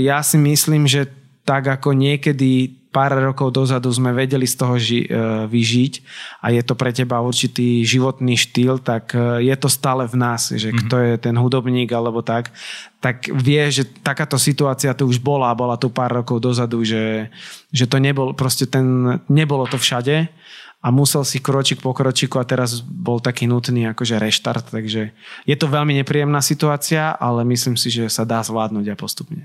ja 0.05 0.21
si 0.21 0.37
myslím, 0.37 0.85
že 0.85 1.09
tak 1.41 1.65
ako 1.65 1.97
niekedy 1.97 2.84
pár 2.95 3.11
rokov 3.19 3.51
dozadu 3.51 3.91
sme 3.91 4.15
vedeli 4.15 4.47
z 4.47 4.55
toho 4.55 4.79
ži- 4.79 5.03
e, 5.03 5.51
vyžiť 5.51 5.93
a 6.39 6.55
je 6.55 6.63
to 6.63 6.79
pre 6.79 6.95
teba 6.95 7.19
určitý 7.19 7.83
životný 7.83 8.39
štýl, 8.39 8.79
tak 8.79 9.11
e, 9.11 9.43
je 9.43 9.55
to 9.59 9.67
stále 9.67 10.07
v 10.07 10.15
nás, 10.15 10.55
že 10.55 10.71
mm-hmm. 10.71 10.79
kto 10.87 10.95
je 11.03 11.13
ten 11.19 11.35
hudobník 11.35 11.91
alebo 11.91 12.23
tak, 12.23 12.55
tak 13.03 13.27
vie, 13.27 13.67
že 13.67 13.83
takáto 13.83 14.39
situácia 14.39 14.95
tu 14.95 15.11
už 15.11 15.19
bola, 15.19 15.51
bola 15.51 15.75
tu 15.75 15.91
pár 15.91 16.23
rokov 16.23 16.39
dozadu, 16.39 16.87
že, 16.87 17.27
že 17.75 17.83
to 17.83 17.99
nebol, 17.99 18.31
proste 18.31 18.63
ten, 18.63 19.19
nebolo 19.27 19.67
to 19.67 19.75
všade 19.75 20.31
a 20.79 20.87
musel 20.87 21.27
si 21.27 21.43
kročík 21.43 21.83
po 21.83 21.91
kročiku 21.91 22.39
a 22.39 22.47
teraz 22.47 22.79
bol 22.79 23.19
taký 23.19 23.43
nutný 23.43 23.91
akože 23.91 24.21
reštart, 24.23 24.71
takže 24.71 25.11
je 25.43 25.55
to 25.59 25.67
veľmi 25.67 25.99
nepríjemná 25.99 26.39
situácia, 26.39 27.11
ale 27.11 27.43
myslím 27.43 27.75
si, 27.75 27.91
že 27.91 28.07
sa 28.07 28.23
dá 28.23 28.39
zvládnuť 28.39 28.93
a 28.93 28.95
postupne. 28.95 29.43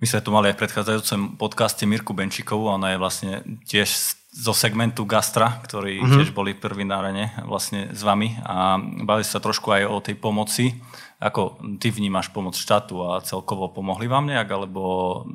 My 0.00 0.08
sme 0.08 0.24
tu 0.24 0.32
mali 0.32 0.48
aj 0.48 0.56
v 0.56 0.62
predchádzajúcom 0.64 1.20
podcaste 1.36 1.84
Mirku 1.84 2.16
Benčikovú, 2.16 2.72
ona 2.72 2.96
je 2.96 2.98
vlastne 2.98 3.44
tiež 3.68 4.16
zo 4.32 4.56
segmentu 4.56 5.04
Gastra, 5.04 5.60
ktorí 5.60 6.00
mm-hmm. 6.00 6.14
tiež 6.16 6.28
boli 6.32 6.56
prvý 6.56 6.88
na 6.88 7.04
rane 7.04 7.36
vlastne 7.44 7.92
s 7.92 8.00
vami 8.00 8.32
a 8.40 8.80
bavili 8.80 9.28
sa 9.28 9.44
trošku 9.44 9.68
aj 9.68 9.82
o 9.84 10.00
tej 10.00 10.16
pomoci. 10.16 10.80
Ako 11.20 11.60
ty 11.76 11.92
vnímaš 11.92 12.32
pomoc 12.32 12.56
štátu 12.56 13.04
a 13.04 13.20
celkovo 13.20 13.68
pomohli 13.68 14.08
vám 14.08 14.24
nejak, 14.24 14.48
alebo 14.48 14.82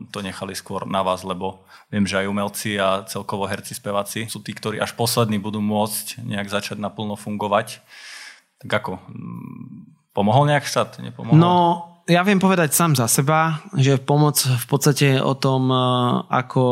to 0.09 0.25
nechali 0.25 0.57
skôr 0.57 0.89
na 0.89 1.05
vás, 1.05 1.21
lebo 1.21 1.61
viem, 1.93 2.09
že 2.09 2.25
aj 2.25 2.31
umelci 2.31 2.81
a 2.81 3.05
celkovo 3.05 3.45
herci, 3.45 3.77
speváci 3.77 4.25
sú 4.25 4.41
tí, 4.41 4.49
ktorí 4.49 4.81
až 4.81 4.97
poslední 4.97 5.37
budú 5.37 5.61
môcť 5.61 6.25
nejak 6.25 6.49
začať 6.49 6.81
naplno 6.81 7.13
fungovať. 7.13 7.85
Tak 8.65 8.81
ako? 8.81 8.97
Pomohol 10.17 10.49
nejak 10.49 10.65
štát? 10.65 10.97
Nepomohol? 11.05 11.37
No, 11.37 11.55
ja 12.05 12.21
viem 12.21 12.37
povedať 12.37 12.69
sám 12.69 12.93
za 12.93 13.09
seba, 13.09 13.65
že 13.73 13.97
pomoc 13.97 14.37
v 14.37 14.65
podstate 14.69 15.17
o 15.17 15.33
tom, 15.33 15.73
e, 15.73 15.77
ako, 16.29 16.65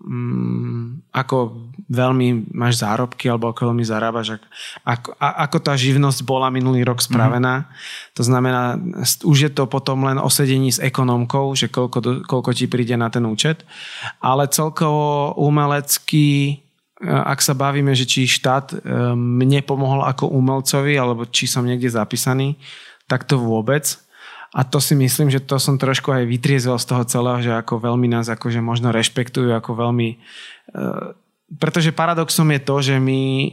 mm, 0.00 1.12
ako 1.12 1.36
veľmi 1.88 2.56
máš 2.56 2.80
zárobky 2.80 3.28
alebo 3.28 3.52
ako 3.52 3.72
veľmi 3.72 3.84
zarábaš, 3.84 4.40
ako, 4.88 5.12
ako 5.20 5.56
tá 5.60 5.76
živnosť 5.76 6.24
bola 6.24 6.48
minulý 6.48 6.88
rok 6.88 7.04
spravená. 7.04 7.68
Mm-hmm. 7.68 8.16
To 8.16 8.22
znamená, 8.24 8.62
už 9.28 9.38
je 9.48 9.52
to 9.52 9.68
potom 9.68 10.08
len 10.08 10.16
o 10.16 10.28
sedení 10.32 10.72
s 10.72 10.80
ekonomkou, 10.80 11.52
že 11.52 11.68
koľko, 11.68 12.24
koľko 12.24 12.50
ti 12.56 12.64
príde 12.64 12.96
na 12.96 13.12
ten 13.12 13.28
účet. 13.28 13.68
Ale 14.24 14.48
celkovo 14.48 15.36
umelecký 15.36 16.28
e, 16.48 16.52
ak 17.12 17.44
sa 17.44 17.52
bavíme, 17.52 17.92
že 17.92 18.08
či 18.08 18.24
štát 18.24 18.72
e, 18.72 18.76
mne 19.12 19.60
pomohol 19.68 20.00
ako 20.00 20.32
umelcovi, 20.32 20.96
alebo 20.96 21.28
či 21.28 21.44
som 21.44 21.68
niekde 21.68 21.92
zapísaný, 21.92 22.56
tak 23.04 23.28
to 23.28 23.36
vôbec 23.36 24.07
a 24.48 24.64
to 24.64 24.80
si 24.80 24.96
myslím, 24.96 25.28
že 25.28 25.44
to 25.44 25.60
som 25.60 25.76
trošku 25.76 26.08
aj 26.08 26.24
vytriezol 26.24 26.80
z 26.80 26.88
toho 26.88 27.04
celého, 27.04 27.38
že 27.44 27.52
ako 27.52 27.84
veľmi 27.84 28.08
nás 28.08 28.32
akože 28.32 28.64
možno 28.64 28.88
rešpektujú, 28.88 29.52
ako 29.52 29.76
veľmi... 29.76 30.08
E, 30.14 30.16
pretože 31.60 31.92
paradoxom 31.92 32.48
je 32.56 32.60
to, 32.60 32.76
že 32.80 32.96
my 32.96 33.52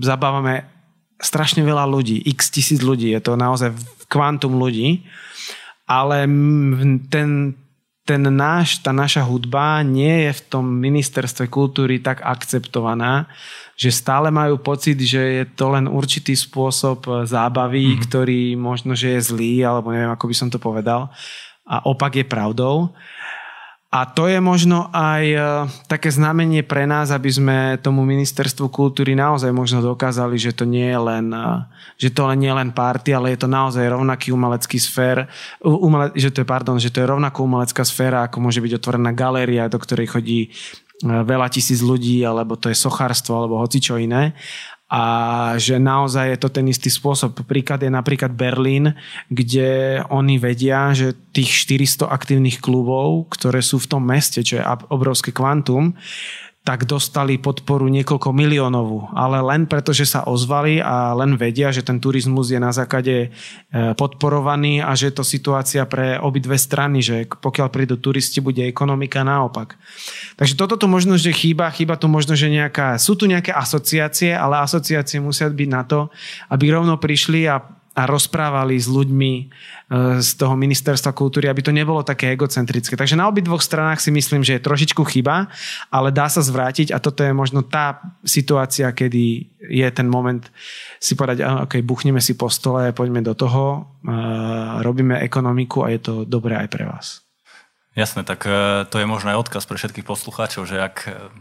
zabávame 0.00 0.64
strašne 1.20 1.64
veľa 1.64 1.84
ľudí, 1.88 2.24
x 2.24 2.52
tisíc 2.52 2.80
ľudí, 2.80 3.12
je 3.12 3.20
to 3.20 3.36
naozaj 3.36 3.72
kvantum 4.08 4.56
ľudí, 4.56 5.04
ale 5.84 6.24
ten, 7.12 7.52
ten 8.04 8.20
náš, 8.20 8.84
tá 8.84 8.92
naša 8.92 9.24
hudba 9.24 9.80
nie 9.80 10.28
je 10.28 10.32
v 10.36 10.44
tom 10.52 10.68
ministerstve 10.68 11.48
kultúry 11.48 12.04
tak 12.04 12.20
akceptovaná, 12.20 13.24
že 13.80 13.88
stále 13.88 14.28
majú 14.28 14.60
pocit, 14.60 15.00
že 15.00 15.42
je 15.42 15.44
to 15.48 15.72
len 15.72 15.88
určitý 15.88 16.36
spôsob 16.36 17.08
e, 17.08 17.10
zábavy, 17.24 17.96
mm-hmm. 17.96 18.04
ktorý 18.04 18.40
možno, 18.60 18.92
že 18.92 19.16
je 19.16 19.20
zlý, 19.32 19.64
alebo 19.64 19.88
neviem, 19.88 20.12
ako 20.12 20.30
by 20.30 20.34
som 20.36 20.48
to 20.52 20.60
povedal. 20.60 21.08
A 21.64 21.80
opak 21.88 22.20
je 22.20 22.28
pravdou. 22.28 22.92
A 23.94 24.10
to 24.10 24.26
je 24.26 24.42
možno 24.42 24.90
aj 24.90 25.24
e, 25.30 25.38
také 25.86 26.10
znamenie 26.10 26.66
pre 26.66 26.82
nás, 26.82 27.14
aby 27.14 27.30
sme 27.30 27.56
tomu 27.78 28.02
ministerstvu 28.02 28.66
kultúry 28.66 29.14
naozaj 29.14 29.54
možno 29.54 29.86
dokázali, 29.86 30.34
že 30.34 30.50
to 30.50 30.66
nie 30.66 30.90
je 30.90 30.98
len, 30.98 31.30
e, 31.30 31.62
že 32.02 32.10
to 32.10 32.26
nie 32.34 32.50
je 32.50 32.58
len 32.58 32.74
party, 32.74 33.14
ale 33.14 33.30
je 33.30 33.46
to 33.46 33.46
naozaj 33.46 33.86
rovnaký 33.86 34.34
umelecký 34.34 34.82
sfér, 34.82 35.30
umele, 35.62 36.10
že 36.18 36.34
to 36.34 36.42
je, 36.42 36.46
pardon, 36.46 36.82
že 36.82 36.90
to 36.90 37.06
je 37.06 37.10
rovnako 37.14 37.46
umelecká 37.46 37.86
sféra, 37.86 38.26
ako 38.26 38.42
môže 38.42 38.58
byť 38.58 38.82
otvorená 38.82 39.14
galéria, 39.14 39.70
do 39.70 39.78
ktorej 39.78 40.10
chodí 40.10 40.50
veľa 41.04 41.50
tisíc 41.50 41.78
ľudí, 41.78 42.22
alebo 42.26 42.58
to 42.58 42.70
je 42.70 42.76
sochárstvo, 42.78 43.36
alebo 43.38 43.62
hoci 43.62 43.78
čo 43.78 43.98
iné. 43.98 44.34
A 44.94 45.02
že 45.58 45.82
naozaj 45.82 46.30
je 46.30 46.38
to 46.38 46.48
ten 46.54 46.70
istý 46.70 46.86
spôsob. 46.86 47.42
Príklad 47.50 47.82
je 47.82 47.90
napríklad 47.90 48.30
Berlín, 48.30 48.94
kde 49.26 49.98
oni 50.06 50.38
vedia, 50.38 50.94
že 50.94 51.18
tých 51.34 51.50
400 51.66 52.06
aktívnych 52.06 52.62
klubov, 52.62 53.26
ktoré 53.34 53.58
sú 53.58 53.82
v 53.82 53.90
tom 53.90 54.06
meste, 54.06 54.46
čo 54.46 54.62
je 54.62 54.66
obrovské 54.94 55.34
kvantum, 55.34 55.98
tak 56.64 56.88
dostali 56.88 57.36
podporu 57.36 57.92
niekoľko 57.92 58.32
miliónovú. 58.32 59.12
Ale 59.12 59.44
len 59.44 59.68
preto, 59.68 59.92
že 59.92 60.08
sa 60.08 60.24
ozvali 60.24 60.80
a 60.80 61.12
len 61.12 61.36
vedia, 61.36 61.68
že 61.68 61.84
ten 61.84 62.00
turizmus 62.00 62.48
je 62.48 62.56
na 62.56 62.72
základe 62.72 63.28
e, 63.28 63.28
podporovaný 63.92 64.80
a 64.80 64.96
že 64.96 65.12
je 65.12 65.14
to 65.20 65.28
situácia 65.28 65.84
pre 65.84 66.16
obidve 66.16 66.56
strany, 66.56 67.04
že 67.04 67.28
pokiaľ 67.28 67.68
prídu 67.68 68.00
turisti, 68.00 68.40
bude 68.40 68.64
ekonomika 68.64 69.20
naopak. 69.20 69.76
Takže 70.40 70.56
toto 70.56 70.80
tu 70.80 70.88
možno, 70.88 71.20
že 71.20 71.36
chýba, 71.36 71.68
chýba 71.68 72.00
tu 72.00 72.08
možno, 72.08 72.32
že 72.32 72.48
nejaká, 72.48 72.96
sú 72.96 73.12
tu 73.12 73.28
nejaké 73.28 73.52
asociácie, 73.52 74.32
ale 74.32 74.64
asociácie 74.64 75.20
musia 75.20 75.52
byť 75.52 75.68
na 75.68 75.84
to, 75.84 76.08
aby 76.48 76.72
rovno 76.72 76.96
prišli 76.96 77.44
a 77.44 77.60
a 77.94 78.10
rozprávali 78.10 78.74
s 78.74 78.90
ľuďmi 78.90 79.32
e, 79.38 79.44
z 80.18 80.30
toho 80.34 80.58
ministerstva 80.58 81.14
kultúry, 81.14 81.46
aby 81.46 81.62
to 81.62 81.70
nebolo 81.70 82.02
také 82.02 82.34
egocentrické. 82.34 82.98
Takže 82.98 83.14
na 83.14 83.30
obidvoch 83.30 83.62
stranách 83.62 84.02
si 84.02 84.10
myslím, 84.10 84.42
že 84.42 84.58
je 84.58 84.66
trošičku 84.66 84.98
chyba, 85.06 85.46
ale 85.94 86.10
dá 86.10 86.26
sa 86.26 86.42
zvrátiť 86.42 86.90
a 86.90 86.98
toto 86.98 87.22
je 87.22 87.30
možno 87.30 87.62
tá 87.62 88.02
situácia, 88.26 88.90
kedy 88.90 89.46
je 89.70 89.88
ten 89.94 90.10
moment 90.10 90.42
si 90.98 91.14
povedať, 91.14 91.46
ok, 91.46 91.86
buchneme 91.86 92.18
si 92.18 92.34
po 92.34 92.50
stole, 92.50 92.90
poďme 92.90 93.22
do 93.22 93.38
toho, 93.38 93.94
e, 94.02 94.12
robíme 94.82 95.22
ekonomiku 95.22 95.86
a 95.86 95.94
je 95.94 96.00
to 96.02 96.14
dobré 96.26 96.58
aj 96.58 96.68
pre 96.74 96.84
vás. 96.90 97.06
Jasné, 97.94 98.26
tak 98.26 98.42
e, 98.50 98.90
to 98.90 98.98
je 98.98 99.06
možno 99.06 99.30
aj 99.30 99.46
odkaz 99.46 99.70
pre 99.70 99.78
všetkých 99.78 100.02
poslucháčov, 100.02 100.66
že 100.66 100.82
ak 100.82 100.96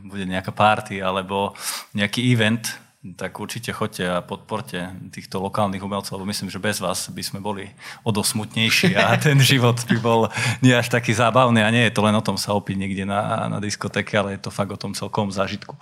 bude 0.05 0.29
nejaká 0.29 0.53
party 0.53 1.01
alebo 1.01 1.57
nejaký 1.97 2.29
event, 2.29 2.77
tak 3.03 3.35
určite 3.35 3.75
choďte 3.75 4.07
a 4.07 4.23
podporte 4.23 4.79
týchto 5.11 5.43
lokálnych 5.43 5.83
umelcov, 5.83 6.15
lebo 6.15 6.31
myslím, 6.31 6.47
že 6.47 6.63
bez 6.63 6.79
vás 6.79 7.11
by 7.11 7.19
sme 7.19 7.43
boli 7.43 7.67
odosmutnejší 8.07 8.95
a 8.95 9.19
ten 9.19 9.35
život 9.43 9.75
by 9.91 9.97
bol 9.99 10.31
nie 10.63 10.71
až 10.71 10.87
taký 10.87 11.11
zábavný 11.11 11.59
a 11.59 11.73
nie 11.75 11.83
je 11.91 11.95
to 11.99 11.99
len 11.99 12.15
o 12.15 12.23
tom 12.23 12.39
sa 12.39 12.55
opiť 12.55 12.75
niekde 12.79 13.03
na, 13.03 13.51
na 13.51 13.59
diskotéke, 13.59 14.15
ale 14.15 14.39
je 14.39 14.47
to 14.47 14.55
fakt 14.55 14.71
o 14.71 14.79
tom 14.79 14.95
celkom 14.95 15.27
zážitku. 15.35 15.75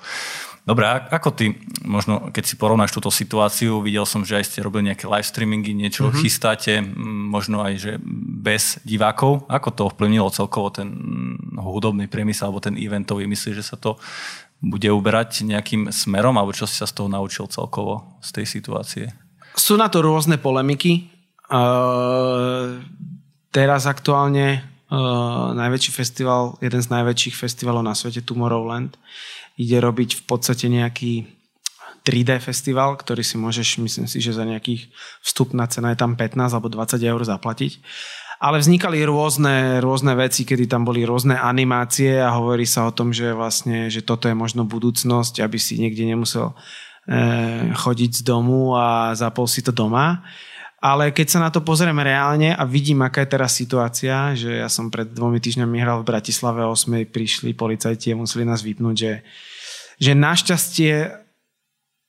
Dobre, 0.61 0.85
ako 0.85 1.33
ty, 1.33 1.57
možno 1.81 2.29
keď 2.29 2.43
si 2.45 2.53
porovnáš 2.53 2.93
túto 2.93 3.09
situáciu, 3.09 3.81
videl 3.81 4.05
som, 4.05 4.21
že 4.21 4.37
aj 4.37 4.45
ste 4.45 4.61
robili 4.61 4.93
nejaké 4.93 5.09
live 5.09 5.25
streamingy, 5.25 5.73
niečo 5.73 6.05
mm-hmm. 6.05 6.21
chystáte, 6.21 6.73
možno 7.33 7.65
aj, 7.65 7.73
že 7.81 7.91
bez 8.41 8.77
divákov. 8.85 9.49
Ako 9.49 9.73
to 9.73 9.81
ovplyvnilo 9.89 10.29
celkovo 10.29 10.69
ten 10.69 10.93
hudobný 11.57 12.05
priemysel 12.05 12.53
alebo 12.53 12.61
ten 12.61 12.77
eventový? 12.77 13.25
Myslíš, 13.25 13.57
že 13.57 13.65
sa 13.73 13.77
to 13.77 13.97
bude 14.61 14.85
uberať 14.93 15.41
nejakým 15.41 15.89
smerom, 15.89 16.37
alebo 16.37 16.53
čo 16.53 16.69
si 16.69 16.77
sa 16.77 16.85
z 16.85 16.93
toho 16.93 17.09
naučil 17.09 17.49
celkovo 17.49 18.21
z 18.21 18.29
tej 18.29 18.45
situácie? 18.45 19.05
Sú 19.57 19.73
na 19.75 19.89
to 19.89 20.05
rôzne 20.05 20.37
polemiky. 20.37 21.09
Uh, 21.51 22.79
teraz 23.49 23.89
aktuálne 23.89 24.61
uh, 24.61 25.51
najväčší 25.57 25.91
festival, 25.91 26.61
jeden 26.61 26.79
z 26.79 26.87
najväčších 26.93 27.35
festivalov 27.35 27.83
na 27.83 27.97
svete, 27.97 28.23
Tomorrowland, 28.23 28.95
ide 29.57 29.81
robiť 29.81 30.21
v 30.21 30.23
podstate 30.29 30.71
nejaký 30.71 31.27
3D 32.05 32.39
festival, 32.39 32.95
ktorý 32.95 33.21
si 33.21 33.35
môžeš, 33.35 33.81
myslím 33.83 34.07
si, 34.07 34.23
že 34.23 34.33
za 34.33 34.45
nejakých 34.47 34.89
vstupná 35.21 35.67
cena 35.67 35.91
je 35.91 35.99
tam 35.99 36.15
15 36.15 36.37
alebo 36.53 36.69
20 36.71 37.01
eur 37.01 37.21
zaplatiť. 37.25 37.71
Uh, 37.77 38.20
ale 38.41 38.57
vznikali 38.57 39.05
rôzne, 39.05 39.77
rôzne 39.85 40.17
veci, 40.17 40.41
kedy 40.41 40.65
tam 40.65 40.81
boli 40.81 41.05
rôzne 41.05 41.37
animácie 41.37 42.17
a 42.17 42.33
hovorí 42.33 42.65
sa 42.65 42.89
o 42.89 42.91
tom, 42.91 43.13
že 43.13 43.37
vlastne, 43.37 43.85
že 43.93 44.01
toto 44.01 44.25
je 44.25 44.33
možno 44.33 44.65
budúcnosť, 44.65 45.45
aby 45.45 45.61
si 45.61 45.77
niekde 45.77 46.09
nemusel 46.09 46.49
e, 46.49 46.55
chodiť 47.69 48.11
z 48.17 48.21
domu 48.25 48.73
a 48.73 49.13
zapol 49.13 49.45
si 49.45 49.61
to 49.61 49.69
doma. 49.69 50.25
Ale 50.81 51.13
keď 51.13 51.27
sa 51.29 51.39
na 51.45 51.53
to 51.53 51.61
pozrieme 51.61 52.01
reálne 52.01 52.57
a 52.57 52.65
vidím, 52.65 53.05
aká 53.05 53.21
je 53.21 53.29
teraz 53.37 53.53
situácia, 53.53 54.33
že 54.33 54.57
ja 54.57 54.65
som 54.65 54.89
pred 54.89 55.05
dvomi 55.05 55.37
týždňami 55.37 55.77
hral 55.77 56.01
v 56.01 56.09
Bratislave, 56.09 56.65
8. 56.65 57.13
prišli 57.13 57.53
policajti 57.53 58.17
a 58.17 58.17
museli 58.17 58.41
nás 58.41 58.65
vypnúť, 58.65 58.95
že, 58.97 59.13
že 60.01 60.17
našťastie 60.17 60.93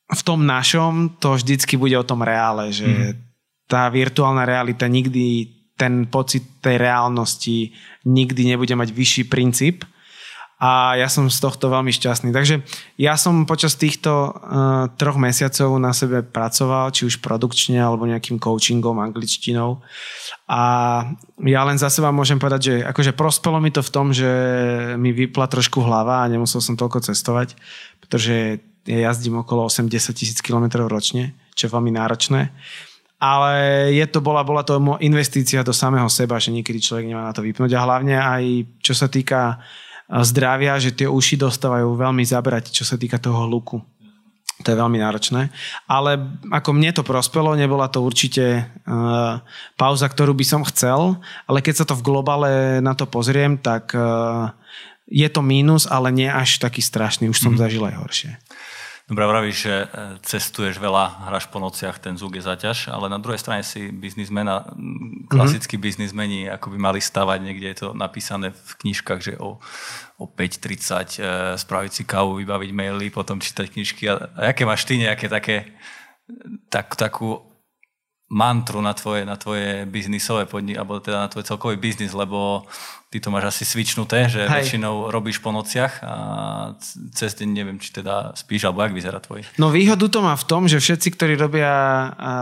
v 0.09 0.23
tom 0.25 0.49
našom 0.49 1.21
to 1.21 1.37
vždycky 1.37 1.77
bude 1.77 1.93
o 2.01 2.09
tom 2.09 2.25
reále, 2.25 2.73
že 2.73 2.89
mm. 2.89 3.13
tá 3.69 3.85
virtuálna 3.93 4.49
realita 4.49 4.89
nikdy 4.89 5.61
ten 5.83 6.07
pocit 6.07 6.63
tej 6.63 6.79
reálnosti 6.79 7.75
nikdy 8.07 8.55
nebude 8.55 8.71
mať 8.79 8.95
vyšší 8.95 9.23
princíp. 9.27 9.83
A 10.63 10.95
ja 10.95 11.11
som 11.11 11.27
z 11.27 11.43
tohto 11.43 11.67
veľmi 11.75 11.91
šťastný. 11.91 12.31
Takže 12.31 12.63
ja 12.95 13.19
som 13.19 13.51
počas 13.51 13.75
týchto 13.75 14.31
uh, 14.31 14.87
troch 14.95 15.19
mesiacov 15.19 15.75
na 15.83 15.91
sebe 15.91 16.23
pracoval, 16.23 16.95
či 16.95 17.03
už 17.03 17.19
produkčne 17.19 17.83
alebo 17.83 18.07
nejakým 18.07 18.39
coachingom, 18.39 19.03
angličtinou. 19.03 19.83
A 20.47 20.63
ja 21.43 21.67
len 21.67 21.83
za 21.83 21.91
seba 21.91 22.15
môžem 22.15 22.39
povedať, 22.39 22.61
že 22.63 22.75
akože 22.87 23.11
prospelo 23.11 23.59
mi 23.59 23.75
to 23.75 23.83
v 23.83 23.91
tom, 23.91 24.15
že 24.15 24.31
mi 25.03 25.11
vypla 25.11 25.51
trošku 25.51 25.83
hlava 25.83 26.23
a 26.23 26.31
nemusel 26.31 26.63
som 26.63 26.79
toľko 26.79 27.11
cestovať, 27.11 27.59
pretože 27.99 28.63
ja 28.87 29.11
jazdím 29.11 29.43
okolo 29.43 29.67
80 29.67 29.91
tisíc 30.15 30.39
km 30.39 30.87
ročne, 30.87 31.35
čo 31.59 31.67
je 31.67 31.75
veľmi 31.75 31.91
náročné 31.91 32.55
ale 33.23 33.53
je 33.95 34.03
to, 34.11 34.19
bola, 34.19 34.43
bola 34.43 34.67
to 34.67 34.83
investícia 34.99 35.63
do 35.63 35.71
samého 35.71 36.11
seba, 36.11 36.43
že 36.43 36.51
niekedy 36.51 36.83
človek 36.83 37.07
nemá 37.07 37.31
na 37.31 37.35
to 37.35 37.47
vypnúť 37.47 37.71
a 37.79 37.85
hlavne 37.87 38.19
aj 38.19 38.43
čo 38.83 38.99
sa 38.99 39.07
týka 39.07 39.63
zdravia, 40.11 40.75
že 40.83 40.91
tie 40.91 41.07
uši 41.07 41.39
dostávajú 41.39 41.95
veľmi 41.95 42.27
zabrať, 42.27 42.75
čo 42.75 42.83
sa 42.83 42.99
týka 42.99 43.23
toho 43.23 43.47
hluku. 43.47 43.79
To 44.63 44.69
je 44.69 44.79
veľmi 44.79 44.99
náročné. 44.99 45.55
Ale 45.87 46.19
ako 46.51 46.71
mne 46.75 46.91
to 46.95 47.03
prospelo, 47.07 47.55
nebola 47.55 47.91
to 47.91 48.03
určite 48.03 48.63
uh, 48.63 49.43
pauza, 49.75 50.07
ktorú 50.07 50.35
by 50.37 50.45
som 50.47 50.63
chcel, 50.69 51.19
ale 51.47 51.59
keď 51.65 51.75
sa 51.83 51.89
to 51.89 51.95
v 51.99 52.05
globále 52.05 52.51
na 52.83 52.95
to 52.95 53.09
pozriem, 53.09 53.59
tak 53.59 53.91
uh, 53.97 54.55
je 55.09 55.27
to 55.31 55.43
mínus, 55.43 55.89
ale 55.89 56.15
nie 56.15 56.31
až 56.31 56.63
taký 56.63 56.85
strašný. 56.85 57.27
Už 57.27 57.43
som 57.43 57.55
mm. 57.55 57.61
zažil 57.61 57.83
aj 57.83 57.97
horšie. 57.97 58.33
Dobre, 59.11 59.27
vravíš, 59.27 59.57
že 59.67 59.75
e, 59.75 59.87
cestuješ 60.23 60.79
veľa, 60.79 61.29
hráš 61.29 61.51
po 61.51 61.59
nociach, 61.59 61.99
ten 61.99 62.15
zvuk 62.15 62.39
je 62.39 62.47
zaťaž, 62.47 62.87
ale 62.89 63.11
na 63.11 63.19
druhej 63.19 63.43
strane 63.43 63.67
si 63.67 63.91
biznismen 63.91 64.47
a 64.47 64.63
klasickí 65.27 65.75
mm-hmm. 65.75 65.87
biznismeni 65.87 66.41
ako 66.47 66.73
by 66.73 66.79
mali 66.79 67.01
stavať, 67.03 67.39
niekde 67.43 67.67
je 67.67 67.79
to 67.83 67.89
napísané 67.99 68.55
v 68.55 68.73
knižkách, 68.87 69.21
že 69.21 69.35
o, 69.43 69.59
o 70.17 70.25
5.30 70.25 71.19
e, 71.19 71.31
spraviť 71.59 71.93
si 71.93 72.03
kávu, 72.07 72.41
vybaviť 72.41 72.71
maily, 72.71 73.11
potom 73.11 73.43
čítať 73.43 73.75
knižky. 73.75 74.07
A, 74.07 74.33
a 74.33 74.41
aké 74.55 74.63
máš 74.63 74.87
ty 74.87 74.97
nejaké 74.97 75.27
také, 75.27 75.75
tak, 76.71 76.95
takú 76.95 77.52
mantru 78.33 78.81
na 78.81 78.97
tvoje, 78.97 79.29
na 79.29 79.37
tvoje 79.37 79.85
biznisové 79.85 80.49
podnik, 80.49 80.81
alebo 80.81 81.05
teda 81.05 81.29
na 81.29 81.29
tvoj 81.29 81.45
celkový 81.45 81.77
biznis, 81.77 82.17
lebo 82.17 82.65
ty 83.13 83.21
to 83.21 83.29
máš 83.29 83.53
asi 83.53 83.69
svičnuté, 83.69 84.33
že 84.33 84.49
Hej. 84.49 84.73
väčšinou 84.73 85.13
robíš 85.13 85.45
po 85.45 85.53
nociach 85.53 86.01
a 86.01 86.15
cez 87.13 87.37
deň 87.37 87.49
neviem, 87.53 87.77
či 87.77 87.93
teda 87.93 88.33
spíš, 88.33 88.65
alebo 88.65 88.81
jak 88.81 88.97
vyzerá 88.97 89.21
tvoj. 89.21 89.45
No 89.61 89.69
výhodu 89.69 90.09
to 90.09 90.25
má 90.25 90.33
v 90.33 90.49
tom, 90.49 90.65
že 90.65 90.81
všetci, 90.81 91.13
ktorí 91.13 91.37
robia 91.37 91.69
a, 92.17 92.35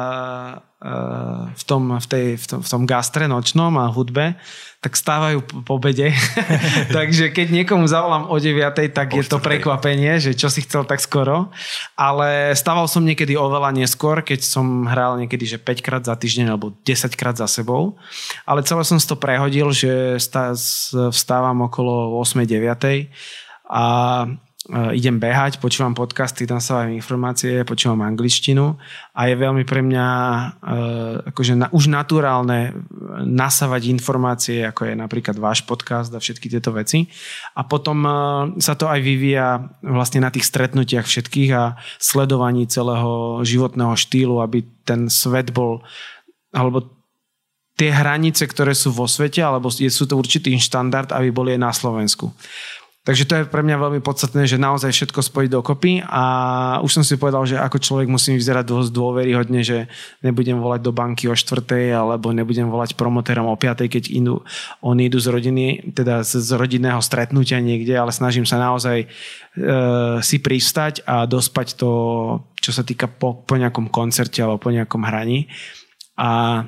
v, 1.53 1.63
tom, 1.69 1.93
v, 1.93 2.07
tej, 2.09 2.27
v, 2.41 2.47
tom, 2.49 2.61
v 2.65 2.69
tom 2.73 2.83
gastre 2.89 3.29
nočnom 3.29 3.77
a 3.77 3.93
hudbe, 3.93 4.41
tak 4.81 4.97
stávajú 4.97 5.45
po 5.69 5.77
obede. 5.77 6.09
Takže 6.97 7.37
keď 7.37 7.53
niekomu 7.53 7.85
zavolám 7.85 8.33
o 8.33 8.37
9, 8.41 8.73
tak 8.97 9.13
je 9.13 9.21
to 9.29 9.45
prekvapenie, 9.45 10.17
že 10.17 10.33
čo 10.33 10.49
si 10.49 10.65
chcel 10.65 10.89
tak 10.89 11.05
skoro. 11.05 11.53
Ale 12.01 12.57
stával 12.57 12.89
som 12.89 13.05
niekedy 13.05 13.37
oveľa 13.37 13.77
neskôr, 13.77 14.25
keď 14.25 14.41
som 14.41 14.89
hral 14.89 15.21
niekedy, 15.21 15.45
že 15.45 15.59
5 15.61 15.85
krát 15.85 16.03
za 16.09 16.17
týždeň 16.17 16.57
alebo 16.57 16.73
10 16.89 17.13
krát 17.13 17.37
za 17.37 17.45
sebou. 17.45 18.01
Ale 18.49 18.65
celé 18.65 18.81
som 18.89 18.97
si 18.97 19.05
to 19.05 19.21
prehodil, 19.21 19.77
že 19.77 20.17
vstávam 21.13 21.69
okolo 21.69 22.17
8 22.25 22.41
9 22.49 23.13
a 23.71 23.85
Eh, 24.21 24.27
idem 24.95 25.19
behať, 25.19 25.59
počúvam 25.59 25.93
podcasty, 25.93 26.47
tam 26.47 26.63
sa 26.63 26.87
aj 26.87 26.95
informácie, 26.95 27.67
počúvam 27.67 28.07
angličtinu 28.07 28.79
a 29.15 29.21
je 29.27 29.35
veľmi 29.35 29.67
pre 29.67 29.83
mňa 29.83 30.07
uh, 30.07 31.31
akože 31.35 31.55
na, 31.59 31.67
už 31.75 31.91
naturálne 31.91 32.75
nasávať 33.27 33.91
informácie, 33.91 34.63
ako 34.63 34.91
je 34.91 34.95
napríklad 34.95 35.37
váš 35.37 35.67
podcast 35.67 36.15
a 36.15 36.23
všetky 36.23 36.47
tieto 36.47 36.71
veci. 36.71 37.11
A 37.59 37.67
potom 37.67 38.07
sa 38.63 38.75
to 38.79 38.87
aj 38.87 39.01
vyvíja 39.03 39.61
vlastne 39.83 40.23
na 40.23 40.31
tých 40.31 40.47
stretnutiach 40.47 41.05
všetkých 41.05 41.51
a 41.53 41.75
sledovaní 41.99 42.71
celého 42.71 43.43
životného 43.43 43.95
štýlu, 43.99 44.39
aby 44.39 44.63
ten 44.87 45.11
svet 45.11 45.51
bol 45.51 45.83
alebo 46.51 47.01
tie 47.81 47.89
hranice, 47.89 48.45
ktoré 48.45 48.77
sú 48.77 48.93
vo 48.93 49.09
svete, 49.09 49.41
alebo 49.41 49.73
sú 49.73 50.05
to 50.05 50.15
určitý 50.21 50.53
štandard, 50.61 51.09
aby 51.17 51.33
boli 51.33 51.57
aj 51.57 51.61
na 51.65 51.73
Slovensku. 51.73 52.29
Takže 53.01 53.25
to 53.25 53.33
je 53.33 53.49
pre 53.49 53.65
mňa 53.65 53.81
veľmi 53.81 54.01
podstatné, 54.05 54.45
že 54.45 54.61
naozaj 54.61 54.93
všetko 54.93 55.25
spojiť 55.25 55.49
dokopy 55.49 56.05
a 56.05 56.25
už 56.85 57.01
som 57.01 57.05
si 57.05 57.17
povedal, 57.17 57.49
že 57.49 57.57
ako 57.57 57.81
človek 57.81 58.13
musím 58.13 58.37
vyzerať 58.37 58.69
dosť 58.69 58.91
dôveryhodne, 58.93 59.65
že 59.65 59.89
nebudem 60.21 60.61
volať 60.61 60.85
do 60.85 60.93
banky 60.93 61.25
o 61.25 61.33
štvrtej 61.33 61.97
alebo 61.97 62.29
nebudem 62.37 62.69
volať 62.69 63.01
promotérom 63.01 63.49
o 63.49 63.57
piatej, 63.57 63.89
keď 63.89 64.05
inú, 64.13 64.45
oni 64.85 65.09
idú 65.09 65.17
z 65.17 65.33
rodiny, 65.33 65.97
teda 65.97 66.21
z, 66.29 66.45
z 66.45 66.51
rodinného 66.61 67.01
stretnutia 67.01 67.57
niekde, 67.65 67.97
ale 67.97 68.13
snažím 68.13 68.45
sa 68.45 68.61
naozaj 68.61 68.99
e, 69.01 69.07
si 70.21 70.37
pristať 70.45 71.01
a 71.09 71.25
dospať 71.25 71.81
to, 71.81 71.91
čo 72.61 72.69
sa 72.69 72.85
týka 72.85 73.09
po, 73.09 73.49
po 73.49 73.57
nejakom 73.57 73.89
koncerte 73.89 74.45
alebo 74.45 74.61
po 74.61 74.69
nejakom 74.77 75.01
hraní. 75.09 75.49
A 76.21 76.63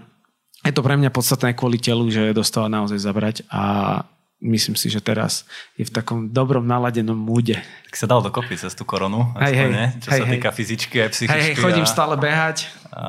je 0.65 0.73
to 0.73 0.81
pre 0.81 0.97
mňa 0.97 1.13
podstatné 1.13 1.53
kvôli 1.53 1.77
telu, 1.77 2.09
že 2.09 2.33
dostáva 2.33 2.73
naozaj 2.73 2.97
zabrať 2.97 3.37
a 3.53 4.01
myslím 4.43 4.75
si, 4.75 4.91
že 4.91 4.99
teraz 4.99 5.47
je 5.79 5.87
v 5.87 5.93
takom 5.95 6.27
dobrom 6.35 6.67
naladenom 6.67 7.15
múde. 7.15 7.63
Tak 7.89 7.95
sa 7.95 8.07
dal 8.11 8.21
dokopy 8.21 8.59
cez 8.59 8.75
tú 8.75 8.83
koronu, 8.83 9.31
hej, 9.39 9.55
hej, 9.55 9.71
ne? 9.71 9.87
čo 10.03 10.11
hej, 10.11 10.21
sa 10.21 10.25
hej. 10.27 10.33
týka 10.37 10.51
fyzičky 10.51 10.97
aj 10.99 11.09
psychičky. 11.15 11.39
Hej, 11.39 11.45
hej, 11.55 11.63
chodím 11.63 11.87
a, 11.87 11.91
stále 11.91 12.15
behať. 12.19 12.67
A, 12.91 13.05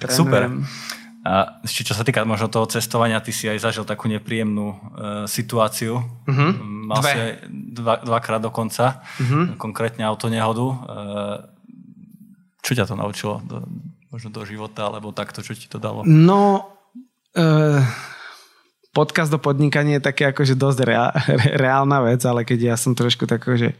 tak 0.00 0.10
super. 0.16 0.48
A 1.22 1.62
ešte 1.62 1.86
čo 1.86 1.94
sa 1.94 2.02
týka 2.02 2.26
možno 2.26 2.50
toho 2.50 2.66
cestovania, 2.66 3.22
ty 3.22 3.30
si 3.30 3.46
aj 3.46 3.62
zažil 3.62 3.86
takú 3.86 4.10
nepríjemnú 4.10 4.66
e, 4.66 4.76
situáciu. 5.30 6.02
Uh-huh. 6.02 6.50
Mal 6.90 6.98
Dve. 6.98 7.06
si 7.06 7.18
aj 7.22 7.32
dva, 7.78 7.94
dvakrát 8.02 8.42
dokonca, 8.42 9.06
uh-huh. 9.22 9.54
konkrétne 9.54 10.02
autonehodu. 10.02 10.66
E, 10.66 10.76
čo 12.58 12.74
ťa 12.74 12.90
to 12.90 12.98
naučilo 12.98 13.38
do, 13.46 13.62
možno 14.10 14.34
do 14.34 14.42
života, 14.42 14.90
alebo 14.90 15.14
takto, 15.14 15.46
čo 15.46 15.54
ti 15.54 15.70
to 15.70 15.78
dalo? 15.78 16.02
No, 16.02 16.74
e, 17.38 17.46
podcast 18.92 19.32
do 19.32 19.40
podnikania 19.40 19.98
je 19.98 20.06
také 20.06 20.28
akože 20.30 20.54
dosť 20.54 20.78
rea, 20.84 21.08
re, 21.12 21.46
reálna 21.56 22.04
vec, 22.04 22.20
ale 22.28 22.44
keď 22.44 22.72
ja 22.72 22.76
som 22.76 22.92
trošku 22.92 23.26
tak 23.26 23.42
že 23.56 23.74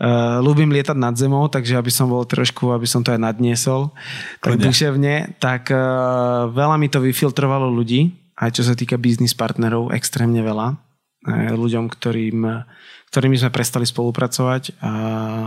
Uh, 0.00 0.40
ľúbim 0.40 0.72
lietať 0.72 0.96
nad 0.96 1.12
zemou, 1.12 1.44
takže 1.52 1.76
aby 1.76 1.92
som 1.92 2.08
bol 2.08 2.24
trošku, 2.24 2.72
aby 2.72 2.88
som 2.88 3.04
to 3.04 3.12
aj 3.12 3.20
nadniesol 3.20 3.92
tak 4.40 4.56
duševne, 4.56 5.36
tak 5.36 5.68
uh, 5.68 6.48
veľa 6.48 6.80
mi 6.80 6.88
to 6.88 7.04
vyfiltrovalo 7.04 7.68
ľudí, 7.68 8.08
aj 8.40 8.56
čo 8.56 8.64
sa 8.64 8.72
týka 8.72 8.96
biznis 8.96 9.36
partnerov, 9.36 9.92
extrémne 9.92 10.40
veľa. 10.40 10.80
Uh, 11.20 11.52
ľuďom, 11.52 11.92
ktorým, 11.92 12.64
ktorými 13.12 13.36
sme 13.36 13.52
prestali 13.52 13.84
spolupracovať 13.84 14.80
a 14.80 14.92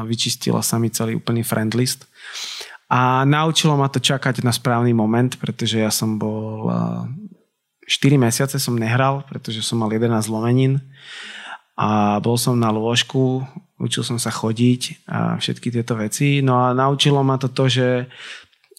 vyčistila 0.06 0.62
sa 0.62 0.78
mi 0.78 0.94
celý 0.94 1.18
úplný 1.18 1.42
friend 1.42 1.74
list. 1.74 2.06
A 2.94 3.26
naučilo 3.26 3.74
ma 3.74 3.90
to 3.90 3.98
čakať 3.98 4.46
na 4.46 4.54
správny 4.54 4.94
moment, 4.94 5.34
pretože 5.42 5.82
ja 5.82 5.90
som 5.90 6.22
bol 6.22 6.70
4 7.88 8.16
mesiace 8.16 8.58
som 8.60 8.76
nehral, 8.80 9.26
pretože 9.28 9.64
som 9.64 9.80
mal 9.80 9.92
11 9.92 10.30
zlomenín 10.30 10.80
a 11.74 12.22
bol 12.22 12.38
som 12.38 12.54
na 12.54 12.70
lôžku, 12.70 13.42
učil 13.82 14.06
som 14.06 14.22
sa 14.22 14.30
chodiť 14.30 15.10
a 15.10 15.42
všetky 15.42 15.74
tieto 15.74 15.98
veci. 15.98 16.46
No 16.46 16.62
a 16.62 16.72
naučilo 16.72 17.20
ma 17.26 17.36
to 17.42 17.50
to, 17.52 17.66
že 17.70 17.88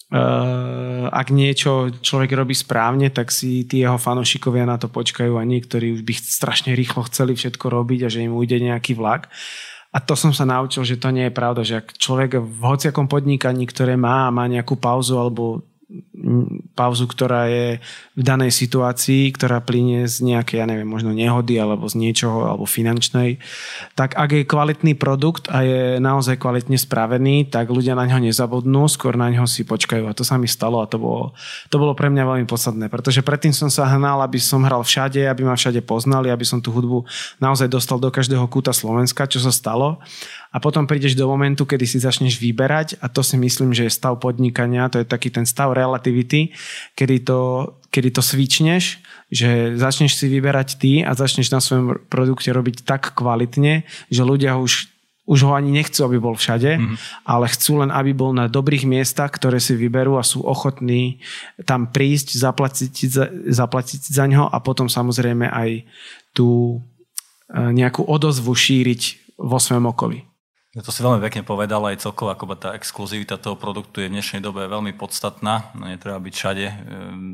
Uh, 0.05 1.09
ak 1.09 1.33
niečo 1.33 1.89
človek 1.89 2.37
robí 2.37 2.53
správne, 2.53 3.09
tak 3.09 3.33
si 3.33 3.65
tí 3.65 3.81
jeho 3.81 3.97
fanošikovia 3.97 4.61
na 4.61 4.77
to 4.77 4.85
počkajú 4.85 5.33
a 5.33 5.41
niektorí 5.41 5.97
už 5.97 6.05
by 6.05 6.13
strašne 6.13 6.77
rýchlo 6.77 7.09
chceli 7.09 7.33
všetko 7.33 7.65
robiť 7.73 8.05
a 8.05 8.11
že 8.13 8.21
im 8.21 8.37
ujde 8.37 8.61
nejaký 8.61 8.93
vlak. 8.93 9.33
A 9.89 9.97
to 9.97 10.13
som 10.13 10.29
sa 10.29 10.45
naučil, 10.45 10.85
že 10.85 11.01
to 11.01 11.09
nie 11.09 11.25
je 11.27 11.33
pravda, 11.33 11.65
že 11.65 11.81
ak 11.81 11.97
človek 11.97 12.37
v 12.37 12.61
hociakom 12.61 13.09
podnikaní, 13.09 13.65
ktoré 13.65 13.97
má, 13.97 14.29
má 14.29 14.45
nejakú 14.45 14.77
pauzu 14.77 15.17
alebo 15.17 15.65
pauzu, 16.73 17.05
ktorá 17.05 17.45
je 17.45 17.77
v 18.17 18.23
danej 18.25 18.49
situácii, 18.49 19.29
ktorá 19.37 19.61
plinie 19.61 20.09
z 20.09 20.25
nejakej, 20.25 20.57
ja 20.57 20.65
neviem, 20.65 20.89
možno 20.89 21.13
nehody 21.13 21.61
alebo 21.61 21.85
z 21.85 22.01
niečoho, 22.01 22.49
alebo 22.49 22.65
finančnej, 22.65 23.37
tak 23.93 24.17
ak 24.17 24.29
je 24.33 24.49
kvalitný 24.49 24.97
produkt 24.97 25.45
a 25.53 25.61
je 25.61 25.81
naozaj 26.01 26.41
kvalitne 26.41 26.75
spravený, 26.81 27.53
tak 27.53 27.69
ľudia 27.69 27.93
na 27.93 28.09
ňo 28.09 28.17
nezabudnú, 28.25 28.89
skôr 28.89 29.13
na 29.13 29.29
ňo 29.29 29.45
si 29.45 29.61
počkajú. 29.61 30.09
A 30.09 30.17
to 30.17 30.25
sa 30.25 30.41
mi 30.41 30.49
stalo 30.49 30.81
a 30.81 30.89
to 30.89 30.97
bolo, 30.97 31.37
to 31.69 31.77
bolo 31.77 31.93
pre 31.93 32.09
mňa 32.09 32.23
veľmi 32.25 32.45
podstatné, 32.49 32.89
pretože 32.89 33.21
predtým 33.21 33.53
som 33.53 33.69
sa 33.69 33.85
hnal, 33.85 34.25
aby 34.25 34.41
som 34.41 34.65
hral 34.65 34.81
všade, 34.81 35.21
aby 35.21 35.45
ma 35.45 35.53
všade 35.53 35.85
poznali, 35.85 36.33
aby 36.33 36.43
som 36.43 36.57
tú 36.57 36.73
hudbu 36.73 37.05
naozaj 37.37 37.69
dostal 37.69 38.01
do 38.01 38.09
každého 38.09 38.49
kúta 38.49 38.73
Slovenska, 38.73 39.29
čo 39.29 39.37
sa 39.37 39.53
stalo 39.53 40.01
a 40.55 40.57
potom 40.63 40.87
prídeš 40.87 41.19
do 41.19 41.27
momentu, 41.27 41.67
kedy 41.67 41.83
si 41.83 41.99
začneš 41.99 42.39
vyberať 42.39 42.95
a 43.03 43.11
to 43.11 43.19
si 43.19 43.35
myslím, 43.35 43.75
že 43.75 43.91
je 43.91 43.91
stav 43.91 44.15
podnikania, 44.23 44.87
to 44.87 45.03
je 45.03 45.07
taký 45.07 45.27
ten 45.27 45.43
stav 45.43 45.75
relativity, 45.75 46.55
kedy 46.95 47.27
to, 47.27 47.75
kedy 47.91 48.15
to 48.15 48.23
svičneš, 48.23 49.03
že 49.27 49.75
začneš 49.75 50.15
si 50.15 50.31
vyberať 50.31 50.79
ty 50.79 51.03
a 51.03 51.11
začneš 51.11 51.51
na 51.51 51.59
svojom 51.59 52.07
produkte 52.07 52.55
robiť 52.55 52.87
tak 52.87 53.11
kvalitne, 53.19 53.83
že 54.07 54.23
ľudia 54.23 54.55
už 54.55 54.95
už 55.25 55.41
ho 55.41 55.57
ani 55.57 55.73
nechcú, 55.73 56.05
aby 56.05 56.21
bol 56.21 56.37
všade, 56.37 56.77
mm-hmm. 56.77 57.25
ale 57.25 57.49
chcú 57.49 57.81
len, 57.81 57.89
aby 57.89 58.13
bol 58.13 58.29
na 58.29 58.45
dobrých 58.45 58.85
miestach, 58.85 59.33
ktoré 59.33 59.57
si 59.57 59.73
vyberú 59.73 60.21
a 60.21 60.23
sú 60.23 60.45
ochotní 60.45 61.17
tam 61.65 61.89
prísť, 61.89 62.37
zaplatiť 62.37 62.93
za, 63.09 63.25
zaplatiť 63.49 64.05
za 64.05 64.25
ňo 64.29 64.45
a 64.45 64.57
potom 64.61 64.85
samozrejme 64.85 65.49
aj 65.49 65.81
tú 66.29 66.77
e, 67.49 67.57
nejakú 67.57 68.05
odozvu 68.05 68.53
šíriť 68.53 69.33
vo 69.41 69.57
svojom 69.57 69.89
okolí. 69.89 70.34
To 70.75 70.91
si 70.91 70.99
veľmi 70.99 71.23
pekne 71.23 71.47
povedal, 71.47 71.79
aj 71.87 72.03
celkovo 72.03 72.35
ako 72.35 72.51
tá 72.59 72.75
exkluzivita 72.75 73.39
toho 73.39 73.55
produktu 73.55 74.03
je 74.03 74.11
v 74.11 74.19
dnešnej 74.19 74.43
dobe 74.43 74.67
veľmi 74.67 74.91
podstatná. 74.91 75.71
No, 75.71 75.87
netreba 75.87 76.19
byť 76.19 76.33
všade, 76.35 76.65
ehm, 76.67 76.75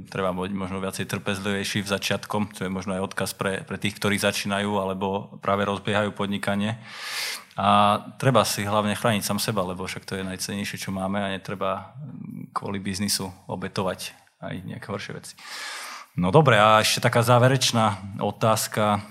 treba 0.05 0.29
byť 0.29 0.53
možno 0.53 0.77
viacej 0.77 1.09
trpezlivejší 1.09 1.81
v 1.81 1.89
začiatkom, 1.89 2.53
čo 2.53 2.69
je 2.69 2.69
možno 2.69 2.93
aj 2.93 3.09
odkaz 3.09 3.33
pre, 3.33 3.65
pre 3.65 3.81
tých, 3.81 3.97
ktorí 3.97 4.21
začínajú 4.21 4.77
alebo 4.77 5.41
práve 5.41 5.65
rozbiehajú 5.65 6.13
podnikanie. 6.13 6.77
A 7.57 7.97
treba 8.21 8.45
si 8.45 8.61
hlavne 8.61 8.93
chrániť 8.93 9.25
sám 9.25 9.41
seba, 9.41 9.65
lebo 9.65 9.89
však 9.89 10.05
to 10.05 10.21
je 10.21 10.29
najcenejšie, 10.37 10.77
čo 10.77 10.93
máme 10.93 11.17
a 11.17 11.33
netreba 11.33 11.97
kvôli 12.53 12.77
biznisu 12.77 13.33
obetovať 13.49 14.13
aj 14.37 14.53
nejaké 14.69 14.85
horšie 14.85 15.17
veci. 15.17 15.33
No 16.13 16.29
dobre, 16.29 16.61
a 16.61 16.77
ešte 16.77 17.01
taká 17.01 17.25
záverečná 17.25 18.21
otázka. 18.21 19.01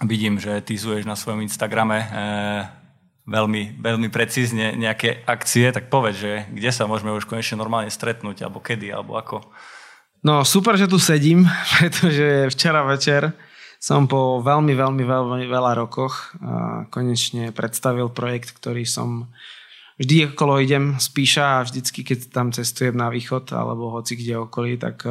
Vidím, 0.00 0.40
že 0.40 0.64
tyzuješ 0.64 1.04
na 1.04 1.12
svojom 1.12 1.44
Instagrame. 1.44 2.08
E- 2.08 2.85
veľmi, 3.26 3.82
veľmi 3.82 4.08
precízne 4.08 4.78
nejaké 4.78 5.26
akcie, 5.26 5.68
tak 5.74 5.90
povedz, 5.90 6.22
že 6.22 6.32
kde 6.54 6.70
sa 6.70 6.86
môžeme 6.86 7.10
už 7.12 7.26
konečne 7.26 7.58
normálne 7.58 7.90
stretnúť, 7.90 8.46
alebo 8.46 8.62
kedy, 8.62 8.88
alebo 8.94 9.18
ako? 9.18 9.42
No 10.22 10.46
super, 10.46 10.78
že 10.78 10.90
tu 10.90 10.96
sedím, 10.98 11.44
pretože 11.78 12.50
včera 12.54 12.86
večer 12.86 13.34
som 13.76 14.08
po 14.08 14.40
veľmi, 14.40 14.72
veľmi, 14.72 15.04
veľmi 15.04 15.46
veľa 15.46 15.72
rokoch 15.76 16.34
konečne 16.88 17.52
predstavil 17.52 18.08
projekt, 18.08 18.56
ktorý 18.56 18.88
som 18.88 19.28
vždy 20.00 20.32
okolo 20.32 20.58
idem 20.58 20.96
z 20.96 21.12
a 21.38 21.62
vždycky, 21.62 22.02
keď 22.02 22.32
tam 22.32 22.50
cestujem 22.50 22.96
na 22.96 23.12
východ 23.12 23.52
alebo 23.52 23.92
hoci 23.92 24.16
kde 24.16 24.42
okolí, 24.42 24.80
tak 24.80 25.04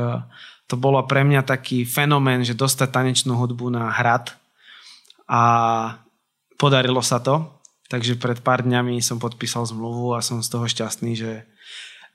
to 0.65 0.75
bolo 0.75 0.99
pre 1.05 1.21
mňa 1.21 1.45
taký 1.45 1.85
fenomén, 1.85 2.41
že 2.41 2.57
dostať 2.57 2.89
tanečnú 2.89 3.37
hudbu 3.37 3.69
na 3.69 3.93
hrad 3.93 4.33
a 5.29 5.41
podarilo 6.57 7.05
sa 7.05 7.21
to. 7.21 7.54
Takže 7.85 8.17
pred 8.17 8.41
pár 8.41 8.65
dňami 8.65 8.97
som 9.01 9.21
podpísal 9.21 9.69
zmluvu 9.69 10.17
a 10.17 10.25
som 10.25 10.41
z 10.41 10.49
toho 10.49 10.65
šťastný, 10.65 11.13
že 11.13 11.45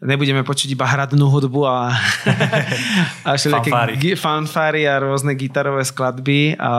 nebudeme 0.02 0.42
počuť 0.42 0.72
iba 0.72 0.88
hradnú 0.88 1.28
hudbu 1.30 1.62
a, 1.62 1.94
a 3.28 3.30
všetky 3.36 4.16
fanfári 4.16 4.88
a 4.88 4.98
rôzne 4.98 5.36
gitarové 5.36 5.86
skladby 5.86 6.56
a 6.56 6.72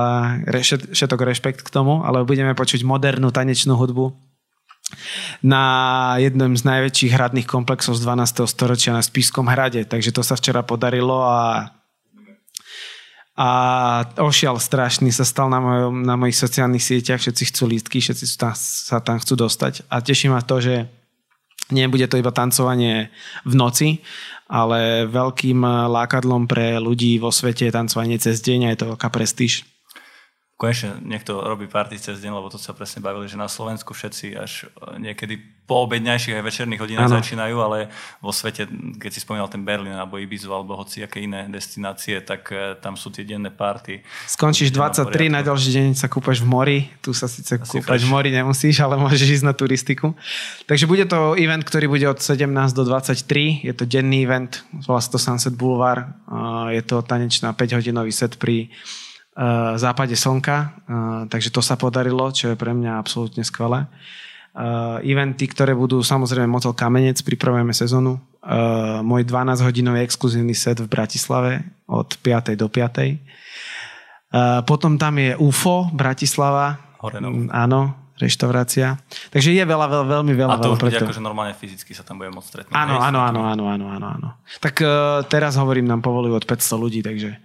všetok 0.91 1.19
rešpekt 1.23 1.61
k 1.63 1.69
tomu, 1.69 2.03
ale 2.03 2.25
budeme 2.25 2.51
počuť 2.51 2.83
modernú 2.83 3.31
tanečnú 3.31 3.77
hudbu 3.77 4.11
na 5.39 5.63
jednom 6.19 6.51
z 6.51 6.67
najväčších 6.67 7.15
hradných 7.15 7.47
komplexov 7.47 7.95
z 7.95 8.03
12. 8.03 8.43
storočia 8.43 8.91
na 8.91 8.99
Spískom 8.99 9.47
hrade. 9.47 9.87
Takže 9.87 10.11
to 10.11 10.19
sa 10.19 10.35
včera 10.35 10.67
podarilo 10.67 11.23
a 11.23 11.71
a 13.35 13.49
ošial 14.19 14.59
strašný 14.59 15.07
sa 15.09 15.23
stal 15.23 15.47
na, 15.47 15.63
mojom, 15.63 16.03
na 16.03 16.19
mojich 16.19 16.35
sociálnych 16.35 16.83
sieťach, 16.83 17.23
všetci 17.23 17.43
chcú 17.47 17.63
lístky, 17.71 17.97
všetci 18.03 18.25
tam, 18.35 18.53
sa 18.55 18.99
tam 18.99 19.17
chcú 19.23 19.47
dostať. 19.47 19.87
A 19.87 20.03
teší 20.03 20.27
ma 20.27 20.43
to, 20.43 20.59
že 20.59 20.91
nebude 21.71 22.05
to 22.11 22.19
iba 22.19 22.35
tancovanie 22.35 23.07
v 23.47 23.53
noci, 23.55 23.89
ale 24.51 25.07
veľkým 25.07 25.63
lákadlom 25.63 26.43
pre 26.43 26.75
ľudí 26.83 27.15
vo 27.23 27.31
svete 27.31 27.71
je 27.71 27.75
tancovanie 27.75 28.19
cez 28.19 28.43
deň 28.43 28.59
a 28.67 28.71
je 28.75 28.79
to 28.83 28.89
veľká 28.95 29.07
prestíž 29.07 29.63
konečne 30.61 31.01
niekto 31.01 31.41
robí 31.41 31.65
party 31.65 31.97
cez 31.97 32.21
deň, 32.21 32.37
lebo 32.37 32.53
to 32.53 32.61
sa 32.61 32.77
presne 32.77 33.01
bavili, 33.01 33.25
že 33.25 33.33
na 33.33 33.49
Slovensku 33.49 33.97
všetci 33.97 34.37
až 34.37 34.69
niekedy 35.01 35.41
po 35.65 35.89
obedňajších 35.89 36.37
aj 36.37 36.45
večerných 36.45 36.81
hodinách 36.85 37.09
ano. 37.09 37.17
začínajú, 37.17 37.55
ale 37.57 37.89
vo 38.21 38.29
svete, 38.29 38.69
keď 39.01 39.09
si 39.09 39.23
spomínal 39.25 39.49
ten 39.49 39.65
Berlin 39.65 39.97
alebo 39.97 40.21
Ibizu 40.21 40.53
alebo 40.53 40.77
hoci 40.77 41.01
aké 41.01 41.25
iné 41.25 41.49
destinácie, 41.49 42.21
tak 42.21 42.53
eh, 42.53 42.77
tam 42.77 42.93
sú 42.93 43.09
tie 43.09 43.25
denné 43.25 43.49
party. 43.49 44.05
Skončíš 44.29 44.69
23, 44.69 45.33
na 45.33 45.41
ďalší 45.41 45.69
deň 45.73 45.87
sa 45.97 46.05
kúpaš 46.05 46.45
v 46.45 46.47
mori, 46.53 46.79
tu 47.01 47.09
sa 47.09 47.25
síce 47.25 47.57
Asi 47.57 47.65
kúpať 47.65 48.05
v 48.05 48.09
mori 48.13 48.29
nemusíš, 48.29 48.85
ale 48.85 49.01
môžeš 49.01 49.41
ísť 49.41 49.45
na 49.49 49.57
turistiku. 49.57 50.13
Takže 50.69 50.85
bude 50.85 51.09
to 51.09 51.33
event, 51.41 51.65
ktorý 51.65 51.89
bude 51.89 52.05
od 52.05 52.21
17 52.21 52.45
do 52.77 52.85
23, 52.85 53.65
je 53.65 53.73
to 53.73 53.89
denný 53.89 54.29
event, 54.29 54.61
volá 54.85 55.01
to 55.01 55.17
Sunset 55.17 55.57
Boulevard, 55.57 56.05
je 56.69 56.83
to 56.85 57.01
tanečná 57.01 57.55
5-hodinový 57.57 58.13
set 58.13 58.37
pri 58.37 58.69
západe 59.81 60.13
slnka, 60.13 60.57
uh, 60.57 60.69
takže 61.25 61.49
to 61.49 61.65
sa 61.65 61.73
podarilo, 61.73 62.29
čo 62.29 62.53
je 62.53 62.59
pre 62.59 62.77
mňa 62.77 63.01
absolútne 63.01 63.41
skvelé. 63.41 63.89
Uh, 64.51 64.99
eventy, 65.07 65.47
ktoré 65.47 65.71
budú 65.71 66.03
samozrejme 66.03 66.43
Motel 66.43 66.75
Kamenec, 66.75 67.23
pripravujeme 67.23 67.71
sezónu. 67.71 68.19
Uh, 68.43 68.99
môj 68.99 69.23
12-hodinový 69.23 70.03
exkluzívny 70.03 70.51
set 70.51 70.83
v 70.83 70.91
Bratislave 70.91 71.63
od 71.87 72.19
5. 72.19 72.59
do 72.59 72.67
5. 72.67 73.15
Uh, 74.29 74.59
potom 74.67 74.99
tam 74.99 75.15
je 75.17 75.39
UFO 75.39 75.87
Bratislava. 75.95 76.77
Horenov. 76.99 77.31
Mm, 77.31 77.47
áno, 77.47 78.11
reštaurácia. 78.19 78.99
Takže 79.31 79.55
je 79.55 79.63
veľa, 79.63 79.87
veľa 79.87 80.05
veľmi 80.19 80.33
veľa. 80.35 80.53
A 80.53 80.61
to 80.61 80.75
už 80.75 80.83
bude 80.83 80.99
akože 80.99 81.23
normálne 81.23 81.55
fyzicky 81.55 81.95
sa 81.95 82.03
tam 82.03 82.19
bude 82.19 82.29
môcť 82.35 82.47
stretnúť. 82.51 82.75
Áno, 82.75 82.99
áno, 82.99 83.23
áno, 83.23 83.41
áno, 83.47 83.63
áno, 83.71 83.85
áno, 83.87 84.07
áno. 84.19 84.29
Tak 84.59 84.83
teraz 85.31 85.55
hovorím, 85.55 85.87
nám 85.87 86.03
povolujú 86.03 86.37
od 86.37 86.45
500 86.45 86.75
ľudí, 86.75 86.99
takže 87.01 87.39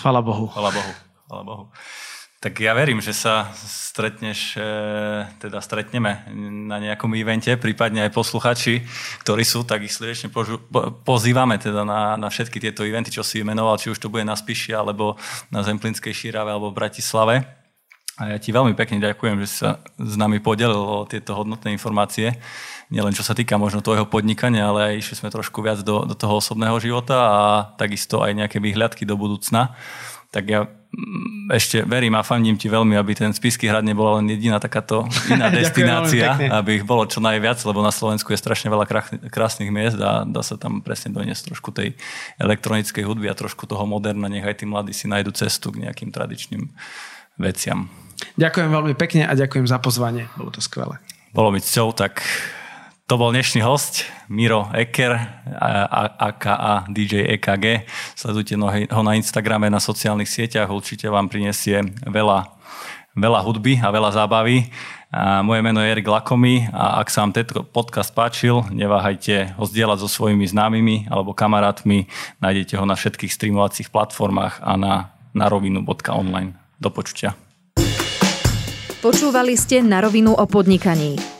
chvala 0.00 0.24
Bohu. 0.24 0.48
Chvala 0.50 0.72
Bohu. 0.72 1.09
Chvala 1.30 1.46
Bohu. 1.46 1.70
Tak 2.42 2.58
ja 2.58 2.74
verím, 2.74 2.98
že 2.98 3.14
sa 3.14 3.54
stretneš, 3.54 4.58
e, 4.58 4.66
teda 5.38 5.62
stretneme 5.62 6.26
na 6.66 6.82
nejakom 6.82 7.14
evente, 7.14 7.54
prípadne 7.54 8.02
aj 8.02 8.10
posluchači, 8.10 8.82
ktorí 9.22 9.46
sú, 9.46 9.62
tak 9.62 9.86
ich 9.86 9.94
srdečne 9.94 10.34
pozývame 11.06 11.62
teda 11.62 11.86
na, 11.86 12.18
na 12.18 12.34
všetky 12.34 12.58
tieto 12.58 12.82
eventy, 12.82 13.14
čo 13.14 13.22
si 13.22 13.46
vymenoval, 13.46 13.78
či 13.78 13.94
už 13.94 14.02
to 14.02 14.10
bude 14.10 14.26
na 14.26 14.34
Spiši, 14.34 14.74
alebo 14.74 15.14
na 15.54 15.62
Zemplínskej 15.62 16.10
šírave, 16.10 16.50
alebo 16.50 16.74
v 16.74 16.82
Bratislave. 16.82 17.46
A 18.18 18.34
ja 18.34 18.38
ti 18.42 18.50
veľmi 18.50 18.74
pekne 18.74 18.98
ďakujem, 18.98 19.38
že 19.46 19.48
sa 19.62 19.68
s 20.02 20.18
nami 20.18 20.42
podelil 20.42 20.82
o 20.82 21.06
tieto 21.06 21.38
hodnotné 21.38 21.70
informácie. 21.70 22.42
Nielen 22.90 23.14
čo 23.14 23.22
sa 23.22 23.38
týka 23.38 23.54
možno 23.54 23.86
tvojho 23.86 24.10
podnikania, 24.10 24.66
ale 24.66 24.80
aj 24.90 25.06
išli 25.06 25.14
sme 25.22 25.30
trošku 25.30 25.62
viac 25.62 25.86
do, 25.86 26.02
do 26.02 26.18
toho 26.18 26.42
osobného 26.42 26.74
života 26.82 27.16
a 27.16 27.40
takisto 27.78 28.18
aj 28.18 28.34
nejaké 28.34 28.58
výhľadky 28.58 29.06
do 29.06 29.14
budúcna 29.14 29.78
tak 30.30 30.46
ja 30.46 30.60
mm, 30.66 31.50
ešte 31.50 31.82
verím 31.82 32.14
a 32.14 32.22
fandím 32.22 32.54
ti 32.54 32.70
veľmi, 32.70 32.94
aby 32.94 33.18
ten 33.18 33.34
Spisky 33.34 33.66
hrad 33.66 33.82
nebola 33.82 34.22
len 34.22 34.30
jediná 34.30 34.62
takáto 34.62 35.10
iná 35.26 35.50
destinácia, 35.60 36.38
aby 36.54 36.80
ich 36.80 36.84
bolo 36.86 37.02
čo 37.10 37.18
najviac, 37.18 37.58
lebo 37.66 37.82
na 37.82 37.90
Slovensku 37.90 38.30
je 38.30 38.38
strašne 38.38 38.70
veľa 38.70 38.86
krásnych 39.28 39.70
miest 39.74 39.98
a 39.98 40.22
dá 40.22 40.42
sa 40.46 40.54
tam 40.54 40.80
presne 40.80 41.10
doniesť 41.10 41.50
trošku 41.50 41.74
tej 41.74 41.98
elektronickej 42.38 43.02
hudby 43.02 43.26
a 43.26 43.34
trošku 43.34 43.66
toho 43.66 43.82
moderna, 43.84 44.30
nech 44.30 44.46
aj 44.46 44.62
tí 44.62 44.64
mladí 44.70 44.94
si 44.94 45.10
nájdu 45.10 45.34
cestu 45.34 45.74
k 45.74 45.90
nejakým 45.90 46.14
tradičným 46.14 46.70
veciam. 47.42 47.90
Ďakujem 48.38 48.70
veľmi 48.70 48.94
pekne 48.94 49.26
a 49.26 49.32
ďakujem 49.34 49.66
za 49.66 49.82
pozvanie. 49.82 50.30
Bolo 50.38 50.54
to 50.54 50.62
skvelé. 50.62 51.02
Bolo 51.34 51.50
mi 51.50 51.58
cťou, 51.62 51.94
tak 51.94 52.22
to 53.10 53.18
bol 53.18 53.34
dnešný 53.34 53.58
host, 53.66 54.06
Miro 54.30 54.70
Eker, 54.70 55.18
aka 56.14 56.86
DJ 56.86 57.26
EKG. 57.34 57.82
Sledujte 58.14 58.54
ho 58.86 59.02
na 59.02 59.18
Instagrame, 59.18 59.66
na 59.66 59.82
sociálnych 59.82 60.30
sieťach, 60.30 60.70
určite 60.70 61.10
vám 61.10 61.26
prinesie 61.26 61.82
veľa, 62.06 62.54
veľa 63.18 63.40
hudby 63.42 63.82
a 63.82 63.90
veľa 63.90 64.14
zábavy. 64.14 64.70
A 65.10 65.42
moje 65.42 65.58
meno 65.58 65.82
je 65.82 65.90
Erik 65.90 66.06
Lakomi 66.06 66.70
a 66.70 67.02
ak 67.02 67.10
sa 67.10 67.26
vám 67.26 67.34
tento 67.34 67.66
podcast 67.66 68.14
páčil, 68.14 68.62
neváhajte 68.70 69.58
ho 69.58 69.66
zdieľať 69.66 70.06
so 70.06 70.08
svojimi 70.22 70.46
známymi 70.46 71.10
alebo 71.10 71.34
kamarátmi. 71.34 72.06
Nájdete 72.38 72.78
ho 72.78 72.86
na 72.86 72.94
všetkých 72.94 73.34
streamovacích 73.34 73.90
platformách 73.90 74.62
a 74.62 74.78
na 74.78 75.10
narovinu.online. 75.34 76.54
Do 76.78 76.94
počutia. 76.94 77.34
Počúvali 79.02 79.58
ste 79.58 79.82
na 79.82 79.98
rovinu 79.98 80.30
o 80.30 80.46
podnikaní. 80.46 81.39